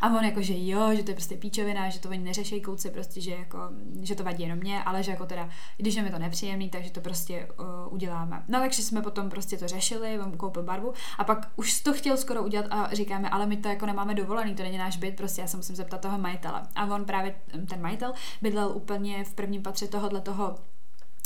A 0.00 0.16
on 0.16 0.24
jako, 0.24 0.42
že 0.42 0.54
jo, 0.56 0.94
že 0.94 1.02
to 1.02 1.10
je 1.10 1.14
prostě 1.14 1.36
píčovina, 1.36 1.88
že 1.88 2.00
to 2.00 2.08
oni 2.08 2.18
neřeší 2.18 2.60
kouci, 2.60 2.90
prostě, 2.90 3.20
že 3.20 3.30
jako, 3.30 3.58
že 4.02 4.14
to 4.14 4.24
vadí 4.24 4.42
jenom 4.42 4.58
mě, 4.58 4.82
ale 4.82 5.02
že 5.02 5.10
jako 5.10 5.26
teda, 5.26 5.48
když 5.76 5.94
je 5.94 6.02
mi 6.02 6.10
to 6.10 6.18
nepříjemný, 6.18 6.70
takže 6.70 6.90
to 6.90 7.00
prostě 7.00 7.48
uh, 7.60 7.94
uděláme. 7.94 8.42
No 8.48 8.60
takže 8.60 8.82
jsme 8.82 9.02
potom 9.02 9.30
prostě 9.30 9.56
to 9.56 9.68
řešili, 9.68 10.20
on 10.20 10.32
koupil 10.32 10.62
barvu 10.62 10.92
a 11.18 11.24
pak 11.24 11.37
už 11.56 11.80
to 11.80 11.92
chtěl 11.92 12.16
skoro 12.16 12.42
udělat 12.42 12.66
a 12.70 12.94
říkáme, 12.94 13.28
ale 13.28 13.46
my 13.46 13.56
to 13.56 13.68
jako 13.68 13.86
nemáme 13.86 14.14
dovolený, 14.14 14.54
to 14.54 14.62
není 14.62 14.78
náš 14.78 14.96
byt, 14.96 15.16
prostě 15.16 15.40
já 15.40 15.46
se 15.46 15.56
musím 15.56 15.76
zeptat 15.76 16.00
toho 16.00 16.18
majitele. 16.18 16.62
A 16.74 16.86
on 16.86 17.04
právě, 17.04 17.34
ten 17.68 17.82
majitel, 17.82 18.12
bydlel 18.42 18.68
úplně 18.68 19.24
v 19.24 19.34
prvním 19.34 19.62
patře 19.62 19.88
tohohle 19.88 20.20
toho 20.20 20.56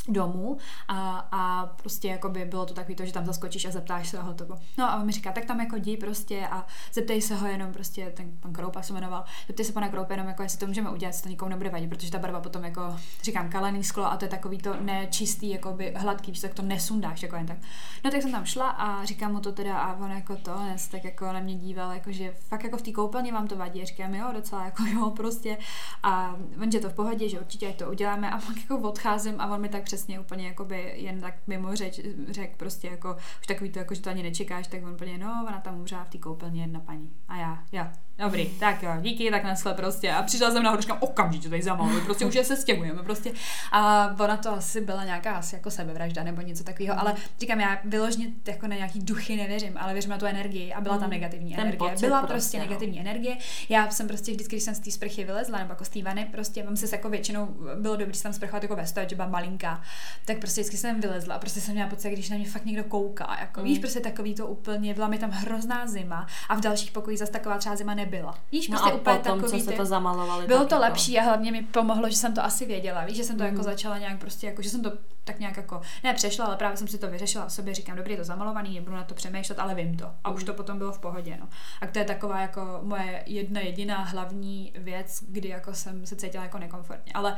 domů 0.08 0.56
a, 0.88 1.28
a 1.32 1.66
prostě 1.66 2.08
jako 2.08 2.28
by 2.28 2.44
bylo 2.44 2.66
to 2.66 2.74
takový 2.74 2.94
to, 2.94 3.04
že 3.04 3.12
tam 3.12 3.26
zaskočíš 3.26 3.64
a 3.64 3.70
zeptáš 3.70 4.08
se 4.08 4.18
a 4.18 4.22
hotovo. 4.22 4.58
No 4.78 4.90
a 4.90 4.96
on 4.96 5.06
mi 5.06 5.12
říká, 5.12 5.32
tak 5.32 5.44
tam 5.44 5.60
jako 5.60 5.76
jdi 5.76 5.96
prostě 5.96 6.48
a 6.50 6.66
zeptej 6.92 7.22
se 7.22 7.34
ho 7.34 7.46
jenom 7.46 7.72
prostě, 7.72 8.12
ten 8.16 8.32
pan 8.40 8.52
Kroupa 8.52 8.82
se 8.82 8.92
jmenoval, 8.92 9.24
zeptej 9.46 9.66
se 9.66 9.72
pana 9.72 9.88
Kroupa 9.88 10.12
jenom 10.12 10.28
jako 10.28 10.42
jestli 10.42 10.58
to 10.58 10.66
můžeme 10.66 10.90
udělat, 10.90 11.08
jestli 11.08 11.22
to 11.22 11.28
nikomu 11.28 11.48
nebude 11.48 11.70
vadit, 11.70 11.90
protože 11.90 12.10
ta 12.10 12.18
barva 12.18 12.40
potom 12.40 12.64
jako, 12.64 12.96
říkám, 13.22 13.50
kalený 13.50 13.84
sklo 13.84 14.12
a 14.12 14.16
to 14.16 14.24
je 14.24 14.28
takový 14.28 14.58
to 14.58 14.76
nečistý, 14.80 15.50
jako 15.50 15.72
by 15.72 15.94
hladký, 15.96 16.32
tak 16.32 16.54
to 16.54 16.62
nesundáš 16.62 17.22
jako 17.22 17.36
jen 17.36 17.46
tak. 17.46 17.58
No 18.04 18.10
tak 18.10 18.22
jsem 18.22 18.32
tam 18.32 18.44
šla 18.44 18.68
a 18.68 19.04
říkám 19.04 19.32
mu 19.32 19.40
to 19.40 19.52
teda 19.52 19.78
a 19.78 19.96
on 19.96 20.10
jako 20.10 20.36
to, 20.36 20.62
nes, 20.64 20.88
tak 20.88 21.04
jako 21.04 21.32
na 21.32 21.40
mě 21.40 21.54
díval, 21.54 21.92
jako 21.92 22.12
že 22.12 22.34
fakt 22.48 22.64
jako 22.64 22.76
v 22.76 22.82
té 22.82 22.92
koupelně 22.92 23.32
vám 23.32 23.48
to 23.48 23.56
vadí, 23.56 23.82
a 23.82 23.84
říkám 23.84 24.14
jo, 24.14 24.26
docela 24.32 24.64
jako 24.64 24.82
jo, 24.84 25.10
prostě 25.10 25.58
a 26.02 26.36
on 26.62 26.72
že 26.72 26.80
to 26.80 26.90
v 26.90 26.94
pohodě, 26.94 27.28
že 27.28 27.40
určitě 27.40 27.72
to 27.72 27.90
uděláme 27.90 28.30
a 28.30 28.38
pak 28.38 28.56
jako 28.56 28.78
odcházím 28.78 29.40
a 29.40 29.46
on 29.46 29.60
mi 29.60 29.68
tak 29.68 29.91
přesně 29.92 30.20
úplně 30.20 30.46
jakoby 30.46 30.92
jen 30.96 31.20
tak 31.20 31.34
mimo 31.46 31.76
řeč, 31.76 32.00
řek 32.28 32.56
prostě 32.56 32.88
jako, 32.88 33.16
už 33.40 33.46
takový 33.46 33.70
to, 33.70 33.78
jako, 33.78 33.94
že 33.94 34.00
to 34.00 34.10
ani 34.10 34.22
nečekáš, 34.22 34.66
tak 34.66 34.82
on 34.82 34.92
úplně, 34.92 35.18
no, 35.18 35.44
ona 35.48 35.60
tam 35.60 35.78
umřela 35.78 36.04
v 36.04 36.08
té 36.08 36.18
koupelně 36.18 36.60
jedna 36.60 36.80
paní. 36.80 37.12
A 37.28 37.36
já, 37.36 37.64
já, 37.72 37.92
Dobrý, 38.18 38.46
tak 38.46 38.82
jo, 38.82 38.90
díky, 39.00 39.30
tak 39.30 39.44
naschle 39.44 39.74
prostě. 39.74 40.12
A 40.12 40.22
přišla 40.22 40.50
jsem 40.50 40.62
nahoru, 40.62 40.82
říkám, 40.82 40.98
okamžitě 41.00 41.48
tady 41.48 41.62
zamaluji, 41.62 42.00
prostě 42.00 42.26
už 42.26 42.34
je 42.34 42.44
se 42.44 42.56
stěhujeme 42.56 43.02
prostě. 43.02 43.32
A 43.72 44.14
ona 44.20 44.36
to 44.36 44.52
asi 44.52 44.80
byla 44.80 45.04
nějaká 45.04 45.32
asi 45.32 45.54
jako 45.54 45.70
sebevražda 45.70 46.22
nebo 46.22 46.40
něco 46.40 46.64
takového, 46.64 47.00
ale 47.00 47.14
říkám, 47.40 47.60
já 47.60 47.78
vyložně 47.84 48.26
jako 48.46 48.66
na 48.66 48.76
nějaký 48.76 49.00
duchy 49.00 49.36
nevěřím, 49.36 49.72
ale 49.76 49.92
věřím 49.92 50.10
na 50.10 50.18
tu 50.18 50.26
energii 50.26 50.72
a 50.72 50.80
byla 50.80 50.98
tam 50.98 51.04
mm, 51.04 51.10
negativní 51.10 51.50
Ten 51.50 51.60
energie. 51.60 51.94
Byla 52.00 52.20
prostě, 52.20 52.32
prostě 52.32 52.58
no. 52.58 52.64
negativní 52.64 53.00
energie. 53.00 53.36
Já 53.68 53.90
jsem 53.90 54.08
prostě 54.08 54.32
vždycky, 54.32 54.56
když 54.56 54.62
jsem 54.62 54.74
z 54.74 54.78
té 54.78 54.90
sprchy 54.90 55.24
vylezla, 55.24 55.58
nebo 55.58 55.72
jako 55.72 55.84
z 55.84 55.88
té 55.88 56.02
vany, 56.02 56.28
prostě 56.32 56.62
mám 56.62 56.76
se 56.76 56.96
jako 56.96 57.08
většinou 57.08 57.46
bylo 57.80 57.96
dobré 57.96 58.14
se 58.14 58.22
tam 58.22 58.32
sprchovat 58.32 58.62
jako 58.62 58.76
ve 58.76 58.86
stoje, 58.86 59.08
že 59.08 59.16
byla 59.16 59.28
malinká, 59.28 59.82
tak 60.24 60.38
prostě 60.38 60.60
vždycky 60.60 60.76
jsem 60.76 61.00
vylezla 61.00 61.34
a 61.34 61.38
prostě 61.38 61.60
jsem 61.60 61.74
měla 61.74 61.88
pocit, 61.88 62.10
když 62.10 62.30
na 62.30 62.36
mě 62.36 62.48
fakt 62.48 62.64
někdo 62.64 62.84
kouká, 62.84 63.36
jako 63.40 63.60
mm. 63.60 63.66
víš, 63.66 63.78
prostě 63.78 64.00
takový 64.00 64.34
to 64.34 64.46
úplně, 64.46 64.94
byla 64.94 65.08
mi 65.08 65.18
tam 65.18 65.30
hrozná 65.30 65.86
zima 65.86 66.26
a 66.48 66.54
v 66.54 66.60
dalších 66.60 66.90
pokojích 66.90 67.18
zase 67.18 67.32
taková 67.32 67.58
třeba 67.58 67.76
zima 67.76 67.94
nebyla. 67.94 68.11
Víš, 68.52 68.68
no 68.68 68.78
prostě 68.78 68.90
a 68.90 68.94
úplně 68.94 69.16
potom, 69.16 69.40
takový 69.40 69.62
co 69.62 69.70
se 69.70 69.76
to 69.76 69.84
zamalovali. 69.84 70.46
Bylo 70.46 70.64
to 70.66 70.74
jako... 70.74 70.82
lepší 70.82 71.18
a 71.18 71.22
hlavně 71.22 71.52
mi 71.52 71.62
pomohlo, 71.62 72.10
že 72.10 72.16
jsem 72.16 72.34
to 72.34 72.44
asi 72.44 72.66
věděla. 72.66 73.04
Víš, 73.04 73.16
že 73.16 73.24
jsem 73.24 73.36
to 73.36 73.42
mm. 73.42 73.46
jako 73.46 73.56
mhm. 73.56 73.64
začala 73.64 73.98
nějak 73.98 74.18
prostě, 74.18 74.46
jako, 74.46 74.62
že 74.62 74.70
jsem 74.70 74.82
to 74.82 74.92
tak 75.24 75.38
nějak 75.38 75.56
jako, 75.56 75.80
ne 76.04 76.14
přešla, 76.14 76.46
ale 76.46 76.56
právě 76.56 76.76
jsem 76.76 76.88
si 76.88 76.98
to 76.98 77.10
vyřešila 77.10 77.46
v 77.46 77.52
sobě, 77.52 77.74
říkám, 77.74 77.96
dobrý, 77.96 78.12
je 78.12 78.18
to 78.18 78.24
zamalovaný, 78.24 78.74
nebudu 78.74 78.96
na 78.96 79.04
to 79.04 79.14
přemýšlet, 79.14 79.58
ale 79.58 79.74
vím 79.74 79.96
to. 79.96 80.10
A 80.24 80.30
už 80.30 80.44
to 80.44 80.54
potom 80.54 80.78
bylo 80.78 80.92
v 80.92 80.98
pohodě, 80.98 81.36
no. 81.40 81.48
A 81.80 81.86
to 81.86 81.98
je 81.98 82.04
taková 82.04 82.40
jako 82.40 82.80
moje 82.82 83.22
jedna 83.26 83.60
jediná 83.60 84.04
hlavní 84.04 84.72
věc, 84.76 85.24
kdy 85.28 85.48
jako 85.48 85.74
jsem 85.74 86.06
se 86.06 86.16
cítila 86.16 86.44
jako 86.44 86.58
nekomfortně. 86.58 87.12
Ale 87.12 87.36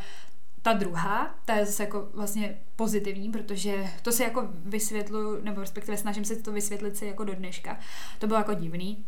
ta 0.64 0.72
druhá, 0.72 1.34
ta 1.44 1.54
je 1.54 1.66
zase 1.66 1.82
jako 1.82 2.08
vlastně 2.14 2.58
pozitivní, 2.76 3.30
protože 3.30 3.86
to 4.02 4.12
si 4.12 4.22
jako 4.22 4.48
vysvětlu, 4.64 5.40
nebo 5.42 5.60
respektive 5.60 5.96
snažím 5.96 6.24
se 6.24 6.36
to 6.36 6.52
vysvětlit 6.52 6.96
si 6.96 7.06
jako 7.06 7.24
do 7.24 7.34
dneška. 7.34 7.78
To 8.18 8.26
bylo 8.26 8.38
jako 8.38 8.54
divný, 8.54 9.04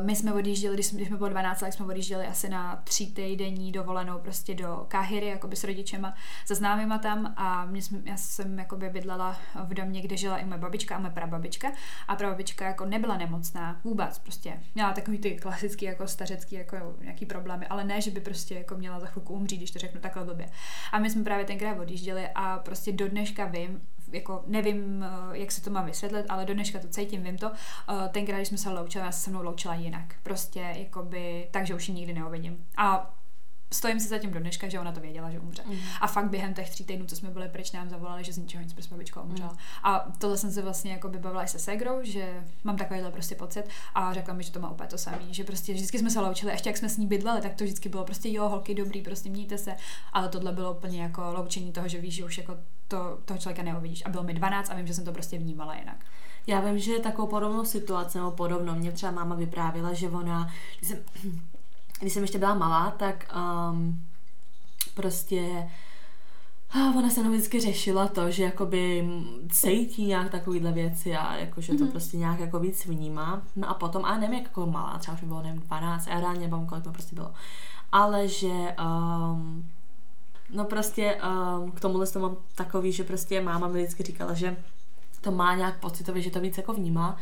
my 0.00 0.16
jsme 0.16 0.32
odjížděli, 0.32 0.74
když 0.74 0.86
jsme, 0.86 0.96
když 0.96 1.08
jsme 1.08 1.16
bylo 1.16 1.28
12 1.28 1.60
tak 1.60 1.72
jsme 1.72 1.86
odjížděli 1.86 2.26
asi 2.26 2.48
na 2.48 2.76
tři 2.84 3.06
týdenní 3.06 3.72
dovolenou 3.72 4.18
prostě 4.18 4.54
do 4.54 4.84
Káhyry, 4.88 5.26
jakoby 5.26 5.56
s 5.56 5.64
rodičema, 5.64 6.14
za 6.46 6.54
známýma 6.54 6.98
tam 6.98 7.34
a 7.36 7.64
mě 7.64 7.82
jsme, 7.82 7.98
já 8.04 8.16
jsem 8.16 8.58
jakoby 8.58 8.90
bydlela 8.90 9.36
v 9.64 9.74
domě, 9.74 10.02
kde 10.02 10.16
žila 10.16 10.38
i 10.38 10.44
moje 10.44 10.58
babička 10.58 10.96
a 10.96 10.98
moje 10.98 11.10
prababička 11.10 11.72
a 12.08 12.16
prababička 12.16 12.66
jako 12.66 12.84
nebyla 12.84 13.16
nemocná 13.16 13.80
vůbec, 13.84 14.18
prostě 14.18 14.60
měla 14.74 14.92
takový 14.92 15.18
ty 15.18 15.36
klasický 15.36 15.84
jako 15.84 16.06
stařecký 16.06 16.54
jako 16.56 16.76
nějaký 17.00 17.26
problémy, 17.26 17.66
ale 17.66 17.84
ne, 17.84 18.00
že 18.00 18.10
by 18.10 18.20
prostě 18.20 18.54
jako 18.54 18.74
měla 18.74 19.00
za 19.00 19.06
chvilku 19.06 19.34
umřít, 19.34 19.58
když 19.58 19.70
to 19.70 19.78
řeknu 19.78 20.00
takhle 20.00 20.24
blbě. 20.24 20.48
A 20.92 20.98
my 20.98 21.10
jsme 21.10 21.24
právě 21.24 21.44
tenkrát 21.44 21.78
odjížděli 21.78 22.28
a 22.34 22.58
prostě 22.58 22.92
do 22.92 23.08
dneška 23.08 23.44
vím, 23.44 23.80
jako 24.12 24.42
nevím, 24.46 25.04
eh, 25.04 25.38
jak 25.38 25.52
se 25.52 25.62
to 25.62 25.70
mám 25.70 25.86
vysvětlit, 25.86 26.26
ale 26.28 26.44
do 26.44 26.54
dneška 26.54 26.78
to 26.78 26.88
cítím, 26.88 27.22
vím 27.22 27.38
to. 27.38 27.50
Eh, 27.52 28.08
tenkrát, 28.08 28.36
když 28.36 28.48
jsme 28.48 28.58
se 28.58 28.70
loučili, 28.70 29.04
já 29.04 29.12
se 29.12 29.20
se 29.22 29.30
mnou 29.30 29.42
loučila 29.42 29.74
jinak. 29.74 30.14
Prostě, 30.22 30.74
jakoby, 30.76 31.48
takže 31.50 31.74
už 31.74 31.88
ji 31.88 31.94
nikdy 31.94 32.12
neuvidím. 32.12 32.66
A 32.76 33.14
stojím 33.72 34.00
si 34.00 34.08
zatím 34.08 34.30
do 34.30 34.40
dneška, 34.40 34.68
že 34.68 34.80
ona 34.80 34.92
to 34.92 35.00
věděla, 35.00 35.30
že 35.30 35.38
umře. 35.38 35.62
Mm. 35.66 35.76
A 36.00 36.06
fakt 36.06 36.30
během 36.30 36.54
těch 36.54 36.70
tří 36.70 36.84
týdnů, 36.84 37.06
co 37.06 37.16
jsme 37.16 37.30
byli 37.30 37.48
pryč, 37.48 37.72
nám 37.72 37.90
zavolali, 37.90 38.24
že 38.24 38.32
z 38.32 38.38
ničeho 38.38 38.62
nic 38.62 38.72
prostě 38.72 38.94
babička 38.94 39.22
umřela. 39.22 39.52
Mm. 39.52 39.58
A 39.82 40.12
tohle 40.18 40.38
jsem 40.38 40.52
se 40.52 40.62
vlastně 40.62 40.92
jako 40.92 41.08
bavila 41.08 41.44
i 41.44 41.48
se 41.48 41.58
Segrou, 41.58 41.98
že 42.02 42.44
mám 42.64 42.76
takovýhle 42.76 43.10
prostě 43.10 43.34
pocit 43.34 43.64
a 43.94 44.14
řekla 44.14 44.34
mi, 44.34 44.42
že 44.42 44.52
to 44.52 44.60
má 44.60 44.70
úplně 44.70 44.88
to 44.88 44.98
samé, 44.98 45.18
že 45.30 45.44
prostě 45.44 45.72
vždycky 45.72 45.98
jsme 45.98 46.10
se 46.10 46.20
loučili, 46.20 46.52
ještě 46.52 46.68
jak 46.68 46.76
jsme 46.76 46.88
s 46.88 46.96
ní 46.96 47.06
bydleli, 47.06 47.40
tak 47.40 47.54
to 47.54 47.64
vždycky 47.64 47.88
bylo 47.88 48.04
prostě 48.04 48.28
jo, 48.30 48.48
holky, 48.48 48.74
dobrý, 48.74 49.02
prostě 49.02 49.30
mějte 49.30 49.58
se, 49.58 49.76
ale 50.12 50.28
tohle 50.28 50.52
bylo 50.52 50.74
úplně 50.74 51.02
jako 51.02 51.32
loučení 51.32 51.72
toho, 51.72 51.88
že 51.88 51.98
víš, 51.98 52.14
že 52.14 52.24
už 52.24 52.38
jako 52.38 52.56
to, 52.92 53.18
toho 53.24 53.38
člověka 53.38 53.62
neuvidíš. 53.62 54.02
A 54.06 54.08
bylo 54.08 54.22
mi 54.22 54.34
12 54.34 54.70
a 54.70 54.74
vím, 54.74 54.86
že 54.86 54.94
jsem 54.94 55.04
to 55.04 55.12
prostě 55.12 55.38
vnímala 55.38 55.74
jinak. 55.74 56.04
Já 56.46 56.60
vím, 56.60 56.78
že 56.78 56.98
takovou 56.98 57.28
podobnou 57.28 57.64
situaci 57.64 58.18
nebo 58.18 58.30
podobnou 58.30 58.74
mě 58.74 58.92
třeba 58.92 59.12
máma 59.12 59.34
vyprávěla, 59.34 59.92
že 59.92 60.08
ona, 60.08 60.52
když 60.78 60.90
jsem, 60.90 60.98
když 62.00 62.12
jsem 62.12 62.22
ještě 62.22 62.38
byla 62.38 62.54
malá, 62.54 62.90
tak 62.90 63.34
um, 63.70 64.04
prostě 64.94 65.68
a 66.70 66.78
ona 66.98 67.10
se 67.10 67.22
nám 67.22 67.32
vždycky 67.32 67.60
řešila 67.60 68.08
to, 68.08 68.30
že 68.30 68.44
jakoby 68.44 69.08
cítí 69.50 70.06
nějak 70.06 70.30
takovýhle 70.30 70.72
věci 70.72 71.16
a 71.16 71.36
jakože 71.36 71.74
to 71.74 71.84
mm-hmm. 71.84 71.90
prostě 71.90 72.16
nějak 72.16 72.40
jako 72.40 72.58
víc 72.58 72.86
vnímá. 72.86 73.42
No 73.56 73.68
a 73.68 73.74
potom, 73.74 74.04
a 74.04 74.18
nevím, 74.18 74.34
jak 74.34 74.42
jako 74.42 74.66
malá, 74.66 74.98
třeba 74.98 75.14
už 75.14 75.22
bylo, 75.22 75.42
nevím, 75.42 75.60
12, 75.60 76.08
a 76.08 76.20
reálně 76.20 76.48
nevím, 76.48 76.66
kolik 76.66 76.84
to 76.84 76.92
prostě 76.92 77.14
bylo. 77.14 77.32
Ale 77.92 78.28
že 78.28 78.48
um, 78.48 79.70
No 80.52 80.64
prostě 80.64 81.16
um, 81.16 81.70
k 81.70 81.80
tomuhle 81.80 82.06
to 82.06 82.18
mám 82.18 82.36
takový, 82.54 82.92
že 82.92 83.04
prostě 83.04 83.40
máma 83.40 83.68
mi 83.68 83.82
vždycky 83.82 84.02
říkala, 84.02 84.34
že 84.34 84.56
to 85.20 85.30
má 85.30 85.54
nějak 85.54 85.80
pocitově, 85.80 86.22
že 86.22 86.30
to 86.30 86.40
víc 86.40 86.56
jako 86.56 86.72
vnímá. 86.72 87.16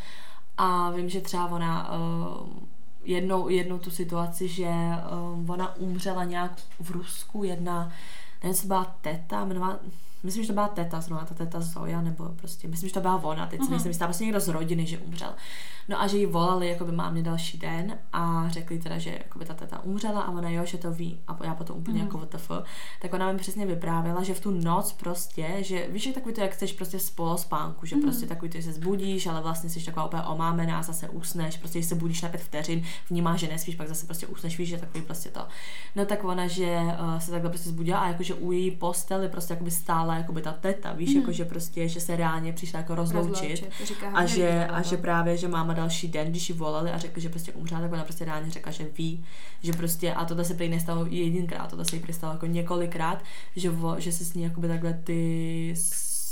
A 0.57 0.91
vím, 0.91 1.09
že 1.09 1.21
třeba 1.21 1.47
ona 1.47 1.93
um, 1.93 2.69
jednou, 3.05 3.49
jednou 3.49 3.79
tu 3.79 3.91
situaci, 3.91 4.49
že 4.49 4.69
um, 5.35 5.51
ona 5.51 5.77
umřela 5.77 6.25
nějak 6.25 6.53
v 6.81 6.91
Rusku, 6.91 7.45
jedna, 7.45 7.93
nevím, 8.43 8.57
co 8.59 8.67
byla 8.67 8.97
teta, 9.01 9.43
jmenovala, 9.43 9.79
myslím, 10.23 10.45
že 10.45 10.49
to 10.49 10.55
byla 10.55 10.69
teta 10.69 11.01
zrovna, 11.01 11.27
ta 11.27 11.35
teta 11.35 11.61
Zoja, 11.61 12.01
nebo 12.01 12.29
prostě, 12.29 12.69
myslím, 12.69 12.89
že 12.89 12.95
to 12.95 13.01
byla 13.01 13.23
ona, 13.23 13.47
teď 13.47 13.61
si 13.61 13.67
uh-huh. 13.67 13.71
nejsem 13.71 13.91
jistá, 13.91 14.07
prostě 14.07 14.25
někdo 14.25 14.41
z 14.41 14.49
rodiny, 14.49 14.87
že 14.87 14.99
umřel. 14.99 15.35
No 15.89 16.01
a 16.01 16.07
že 16.07 16.17
jí 16.17 16.27
volali 16.27 16.69
jakoby 16.69 16.93
mámě 16.93 17.23
další 17.23 17.59
den 17.59 17.99
a 18.13 18.49
řekli 18.49 18.79
teda, 18.79 18.99
že 18.99 19.11
jakoby 19.11 19.45
ta 19.45 19.55
teta 19.55 19.85
umřela 19.85 20.21
a 20.21 20.31
ona 20.31 20.51
jo, 20.51 20.65
že 20.65 20.79
to 20.79 20.93
ví 20.93 21.21
a 21.29 21.39
já 21.45 21.55
potom 21.55 21.77
úplně 21.77 21.99
mm. 21.99 22.07
jako 22.07 22.19
WTF, 22.19 22.51
tak 23.03 23.15
ona 23.15 23.33
mi 23.33 23.39
přesně 23.39 23.67
vyprávěla, 23.67 24.23
že 24.23 24.35
v 24.35 24.41
tu 24.41 24.51
noc 24.51 24.93
prostě, 24.93 25.57
že 25.61 25.87
víš, 25.89 26.03
že 26.03 26.13
takový 26.13 26.35
to, 26.35 26.41
jak 26.41 26.53
chceš 26.53 26.73
prostě 26.73 26.99
z 26.99 27.13
spánku, 27.37 27.87
že 27.87 27.97
mm. 27.97 28.03
prostě 28.03 28.27
takový 28.27 28.51
to, 28.51 28.57
že 28.57 28.63
se 28.63 28.73
zbudíš, 28.73 29.27
ale 29.27 29.43
vlastně 29.43 29.71
jsi 29.71 29.85
taková 29.85 30.07
úplně 30.07 30.23
omámená, 30.23 30.83
zase 30.83 31.09
usneš, 31.09 31.57
prostě 31.57 31.83
se 31.83 31.95
budíš 31.95 32.23
na 32.23 32.29
pět 32.29 32.43
vteřin, 32.43 32.83
vnímáš, 33.11 33.41
že 33.41 33.49
nespíš, 33.49 33.75
pak 33.75 33.89
zase 33.89 34.07
prostě 34.07 34.27
usneš, 34.27 34.59
víš, 34.59 34.69
že 34.69 34.79
takový 34.79 35.05
prostě 35.05 35.29
to. 35.31 35.47
No 35.97 36.07
tak 36.07 36.25
ona, 36.25 36.47
že 36.47 36.79
uh, 36.79 37.19
se 37.19 37.31
takhle 37.31 37.51
prostě 37.51 37.69
zbudila 37.69 37.99
a 37.99 38.09
jakože 38.09 38.35
u 38.35 38.53
její 38.53 38.71
posteli 38.71 39.29
prostě 39.29 39.53
jakoby 39.53 39.71
stála 39.71 40.10
jakoby 40.17 40.43
ta 40.43 40.53
teta, 40.53 40.93
víš, 40.93 41.11
mm. 41.11 41.21
jakože 41.21 41.45
prostě, 41.45 41.89
že 41.89 42.01
se 42.01 42.17
reálně 42.17 42.53
přišla 42.53 42.79
jako 42.79 42.95
rozloučit, 42.95 43.51
rozloučit 43.51 43.97
a, 44.15 44.27
že, 44.27 44.67
a 44.67 44.83
že 44.83 44.97
právě, 44.97 45.37
že 45.37 45.49
máma 45.49 45.75
další 45.75 46.09
den, 46.09 46.31
když 46.31 46.49
ji 46.49 46.55
volali 46.55 46.91
a 46.91 46.99
řekli, 46.99 47.23
že 47.23 47.29
prostě 47.29 47.53
umřela, 47.53 47.81
tak 47.81 47.93
ona 47.93 48.05
prostě 48.05 48.25
reálně 48.25 48.51
řekla, 48.51 48.73
že 48.73 48.87
ví, 48.99 49.25
že 49.63 49.73
prostě, 49.73 50.15
a 50.15 50.25
tohle 50.25 50.45
se 50.45 50.55
prý 50.55 50.69
nestalo 50.69 51.07
jedinkrát, 51.07 51.71
tohle 51.71 51.85
se 51.85 51.97
jí 51.97 52.03
stalo 52.11 52.33
jako 52.33 52.47
několikrát, 52.47 53.23
že, 53.57 53.71
vo, 53.71 54.01
že 54.01 54.13
se 54.13 54.25
s 54.25 54.35
ní 54.35 54.43
jakoby 54.43 54.69
takhle 54.69 54.95
ty 55.05 55.75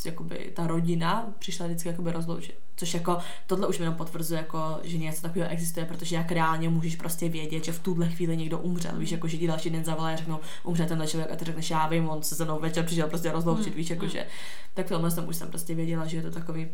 jakoby 0.07 0.53
ta 0.57 0.67
rodina 0.67 1.27
přišla 1.39 1.67
vždycky 1.67 1.89
jakoby 1.89 2.13
rozloučit. 2.13 2.59
Což 2.77 2.95
jako 2.95 3.19
tohle 3.47 3.67
už 3.67 3.79
jenom 3.79 3.95
potvrzuje, 3.95 4.41
jako, 4.41 4.79
že 4.83 4.99
něco 4.99 5.23
takového 5.23 5.51
existuje, 5.51 5.87
protože 5.87 6.17
jak 6.17 6.33
reálně 6.33 6.69
můžeš 6.69 6.97
prostě 6.97 7.29
vědět, 7.29 7.65
že 7.65 7.73
v 7.73 7.79
tuhle 7.79 8.09
chvíli 8.09 8.37
někdo 8.37 8.59
umřel. 8.59 8.99
Víš, 8.99 9.11
jako, 9.11 9.29
že 9.29 9.39
ti 9.39 9.47
další 9.47 9.71
den 9.71 9.85
zavolají 9.85 10.15
a 10.15 10.19
řeknou, 10.19 10.41
umře 10.65 10.87
ten 10.87 11.07
člověk 11.07 11.33
a 11.33 11.37
ty 11.37 11.45
řekneš, 11.45 11.71
já 11.71 11.89
vím, 11.89 12.09
on 12.09 12.23
se 12.23 12.35
se 12.35 12.45
mnou 12.45 12.61
večer 12.61 12.85
přišel 12.85 13.09
prostě 13.09 13.33
rozloučit, 13.33 13.67
hmm. 13.67 13.77
víš, 13.77 13.91
jako, 13.91 14.03
hmm. 14.03 14.11
že 14.11 14.27
tak 14.75 14.89
tohle 14.89 15.11
jsem 15.11 15.29
už 15.29 15.37
jsem 15.37 15.49
prostě 15.49 15.75
věděla, 15.75 16.07
že 16.07 16.17
je 16.17 16.23
to 16.23 16.31
takový 16.31 16.69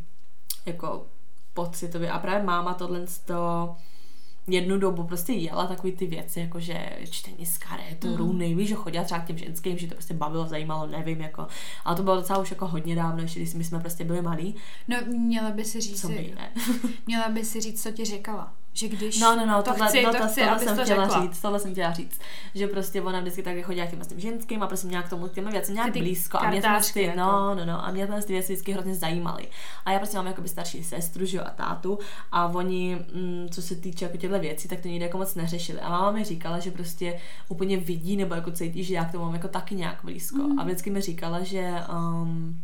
jako 0.67 1.07
pocitově. 1.55 2.11
A 2.11 2.19
právě 2.19 2.43
máma 2.47 2.75
tohle 2.75 3.01
to 3.25 3.77
jednu 4.47 4.79
dobu 4.79 5.05
prostě 5.05 5.33
jela 5.33 5.67
takový 5.67 5.93
ty 5.93 6.07
věci, 6.07 6.41
jako 6.41 6.61
že 6.61 6.99
čtení 7.11 7.47
z 7.47 7.59
karet, 7.59 8.05
mm. 8.05 8.15
runy, 8.15 8.55
víš, 8.55 8.69
že 8.69 8.75
chodila 8.75 9.05
třeba 9.05 9.21
k 9.21 9.27
těm 9.27 9.39
ženským, 9.39 9.79
že 9.79 9.87
to 9.87 9.95
prostě 9.95 10.15
bavilo, 10.15 10.47
zajímalo, 10.47 10.87
nevím, 10.87 11.21
jako. 11.21 11.47
Ale 11.85 11.97
to 11.97 12.03
bylo 12.03 12.17
docela 12.17 12.39
už 12.39 12.51
jako 12.51 12.67
hodně 12.67 12.97
dávno, 12.97 13.23
ještě 13.23 13.41
když 13.41 13.55
my 13.55 13.65
jsme 13.65 13.81
prostě 13.81 14.05
byli 14.05 14.23
malí. 14.23 14.55
No, 14.89 14.97
měla 15.07 15.51
by 15.51 15.65
si 15.65 15.81
říct, 15.81 16.01
Co 16.01 16.09
by 16.09 16.35
ne? 16.35 16.53
měla 17.07 17.29
by 17.29 17.45
si 17.45 17.61
říct, 17.61 17.83
co 17.83 17.91
ti 17.91 18.05
říkala 18.05 18.53
že 18.75 18.89
když 18.89 19.21
No, 19.21 19.37
no, 19.37 19.47
no, 19.47 19.63
to 19.63 19.71
tohle, 19.71 19.89
chci, 19.89 20.03
no, 20.03 20.13
to 20.13 20.19
to, 20.19 20.27
chci, 20.27 20.41
tohle 20.41 20.59
jsem 20.59 20.77
to 20.77 20.83
chtěla 20.83 21.05
řekla. 21.05 21.23
říct, 21.23 21.41
tohle 21.41 21.61
jsem 21.61 21.73
chtěla 21.73 21.93
říct, 21.93 22.21
že 22.55 22.67
prostě 22.67 23.03
ona 23.03 23.21
vždycky 23.21 23.43
tak 23.43 23.63
chodila 23.63 23.87
k 23.87 23.91
těm, 23.91 24.05
s 24.05 24.07
tím 24.07 24.21
ženským 24.21 24.63
a 24.63 24.67
prostě 24.67 24.87
nějak 24.87 25.07
k 25.07 25.11
tomu, 25.11 25.29
k 25.29 25.33
těm 25.33 25.51
věcem 25.51 25.75
nějak 25.75 25.93
Ty 25.93 25.99
blízko 25.99 26.39
a 26.39 26.51
mě 26.51 26.63
tyhle 26.63 26.81
ty, 26.93 27.03
jako. 27.03 27.19
no, 27.19 27.55
no, 27.55 27.65
no, 27.65 27.85
a 27.85 27.91
mě 27.91 28.07
tyhle 28.07 28.23
ty 28.23 28.33
věci 28.33 28.53
vždycky 28.53 28.73
hrozně 28.73 28.95
zajímaly. 28.95 29.49
A 29.85 29.93
já 29.93 29.99
prostě 29.99 30.17
mám 30.17 30.27
jakoby 30.27 30.49
starší 30.49 30.85
sestru, 30.85 31.25
že 31.27 31.37
jo, 31.37 31.43
a 31.47 31.51
tátu 31.51 31.99
a 32.33 32.47
oni, 32.47 32.99
mm, 33.15 33.49
co 33.51 33.63
se 33.63 33.77
týče 33.77 34.05
jako 34.05 34.17
těchto 34.17 34.39
věcí, 34.39 34.69
tak 34.69 34.81
to 34.81 34.89
nikdy 34.89 35.05
jako 35.05 35.19
moc 35.19 35.35
neřešili. 35.35 35.81
A 35.81 35.91
máma 35.91 36.11
mi 36.11 36.25
říkala, 36.25 36.59
že 36.59 36.71
prostě 36.71 37.21
úplně 37.49 37.77
vidí 37.77 38.17
nebo 38.17 38.35
jako 38.35 38.51
cítí, 38.51 38.85
že 38.85 38.95
já 38.95 39.05
k 39.05 39.13
tomu 39.13 39.25
mám 39.25 39.35
jako 39.35 39.49
taky 39.49 39.75
nějak 39.75 39.99
blízko. 40.05 40.39
Mm. 40.39 40.59
A 40.59 40.65
vždycky 40.65 40.91
mi 40.91 41.01
říkala, 41.01 41.43
že 41.43 41.73
um, 41.93 42.61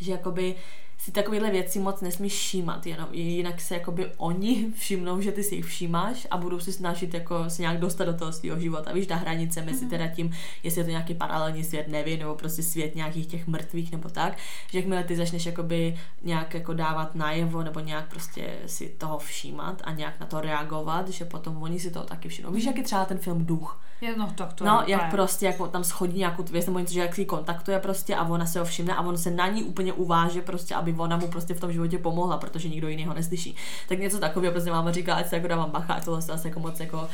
že 0.00 0.12
jakoby 0.12 0.54
si 0.98 1.12
takovéhle 1.12 1.50
věci 1.50 1.78
moc 1.78 2.00
nesmíš 2.00 2.32
všímat, 2.32 2.86
jenom 2.86 3.08
jinak 3.12 3.60
se 3.60 3.74
jakoby 3.74 4.12
oni 4.16 4.66
všimnou, 4.76 5.20
že 5.20 5.32
ty 5.32 5.42
si 5.42 5.54
jich 5.54 5.64
všímáš 5.64 6.26
a 6.30 6.36
budou 6.36 6.60
si 6.60 6.72
snažit 6.72 7.14
jako 7.14 7.50
se 7.50 7.62
nějak 7.62 7.78
dostat 7.78 8.04
do 8.04 8.14
toho 8.14 8.32
svého 8.32 8.60
života. 8.60 8.92
Víš, 8.92 9.06
ta 9.06 9.16
hranice 9.16 9.62
mezi 9.62 9.80
Mhm. 9.80 9.90
teda 9.90 10.08
tím, 10.08 10.30
jestli 10.62 10.80
je 10.80 10.84
to 10.84 10.90
nějaký 10.90 11.14
paralelní 11.14 11.64
svět, 11.64 11.88
nevím, 11.88 12.18
nebo 12.18 12.34
prostě 12.34 12.62
svět 12.62 12.94
nějakých 12.94 13.26
těch 13.26 13.46
mrtvých 13.46 13.92
nebo 13.92 14.08
tak, 14.08 14.36
že 14.70 14.78
jakmile 14.78 15.04
ty 15.04 15.16
začneš 15.16 15.46
jakoby 15.46 15.98
nějak 16.22 16.54
jako 16.54 16.74
dávat 16.74 17.14
najevo 17.14 17.62
nebo 17.62 17.80
nějak 17.80 18.08
prostě 18.08 18.48
si 18.66 18.88
toho 18.88 19.18
všímat 19.18 19.82
a 19.84 19.92
nějak 19.92 20.20
na 20.20 20.26
to 20.26 20.40
reagovat, 20.40 21.08
že 21.08 21.24
potom 21.24 21.62
oni 21.62 21.78
si 21.80 21.90
toho 21.90 22.04
taky 22.04 22.28
všimnou. 22.28 22.52
Víš, 22.52 22.64
jak 22.64 22.76
je 22.76 22.82
třeba 22.84 23.04
ten 23.04 23.18
film 23.18 23.44
Duch? 23.46 23.80
Je, 24.00 24.16
no, 24.16 24.32
tak 24.36 24.52
to 24.52 24.64
No, 24.64 24.82
je 24.86 24.90
jak 24.92 25.00
úplně- 25.00 25.10
prostě, 25.10 25.46
jak 25.46 25.56
tam 25.70 25.84
schodí 25.84 26.18
nějakou 26.18 26.42
věc, 26.42 26.66
nebo 26.66 26.78
něco, 26.78 26.92
že 26.94 27.00
jak 27.00 27.14
si 27.14 27.24
kontaktuje 27.24 27.78
prostě 27.78 28.14
a 28.16 28.28
ona 28.28 28.46
se 28.46 28.58
ho 28.58 28.64
všimne 28.64 28.94
a 28.94 29.00
on 29.02 29.18
se 29.18 29.30
na 29.30 29.48
ní 29.48 29.62
úplně 29.64 29.92
uváže 29.92 30.42
prostě, 30.42 30.74
aby 30.74 30.92
ona 30.98 31.16
mu 31.16 31.28
prostě 31.28 31.54
v 31.54 31.60
tom 31.60 31.72
životě 31.72 31.98
pomohla, 31.98 32.38
protože 32.38 32.68
nikdo 32.68 32.88
jiný 32.88 33.06
ho 33.06 33.14
neslyší. 33.14 33.56
Tak 33.88 33.98
něco 33.98 34.18
takového 34.18 34.52
prostě 34.52 34.70
máma 34.70 34.92
říká, 34.92 35.14
ať 35.14 35.28
se 35.28 35.36
jako 35.36 35.48
dávám 35.48 35.70
bacha, 35.70 35.94
ať 35.94 36.04
tohle 36.04 36.22
se 36.22 36.32
asi 36.32 36.48
jako 36.48 36.60
moc 36.60 36.80
jako 36.80 37.08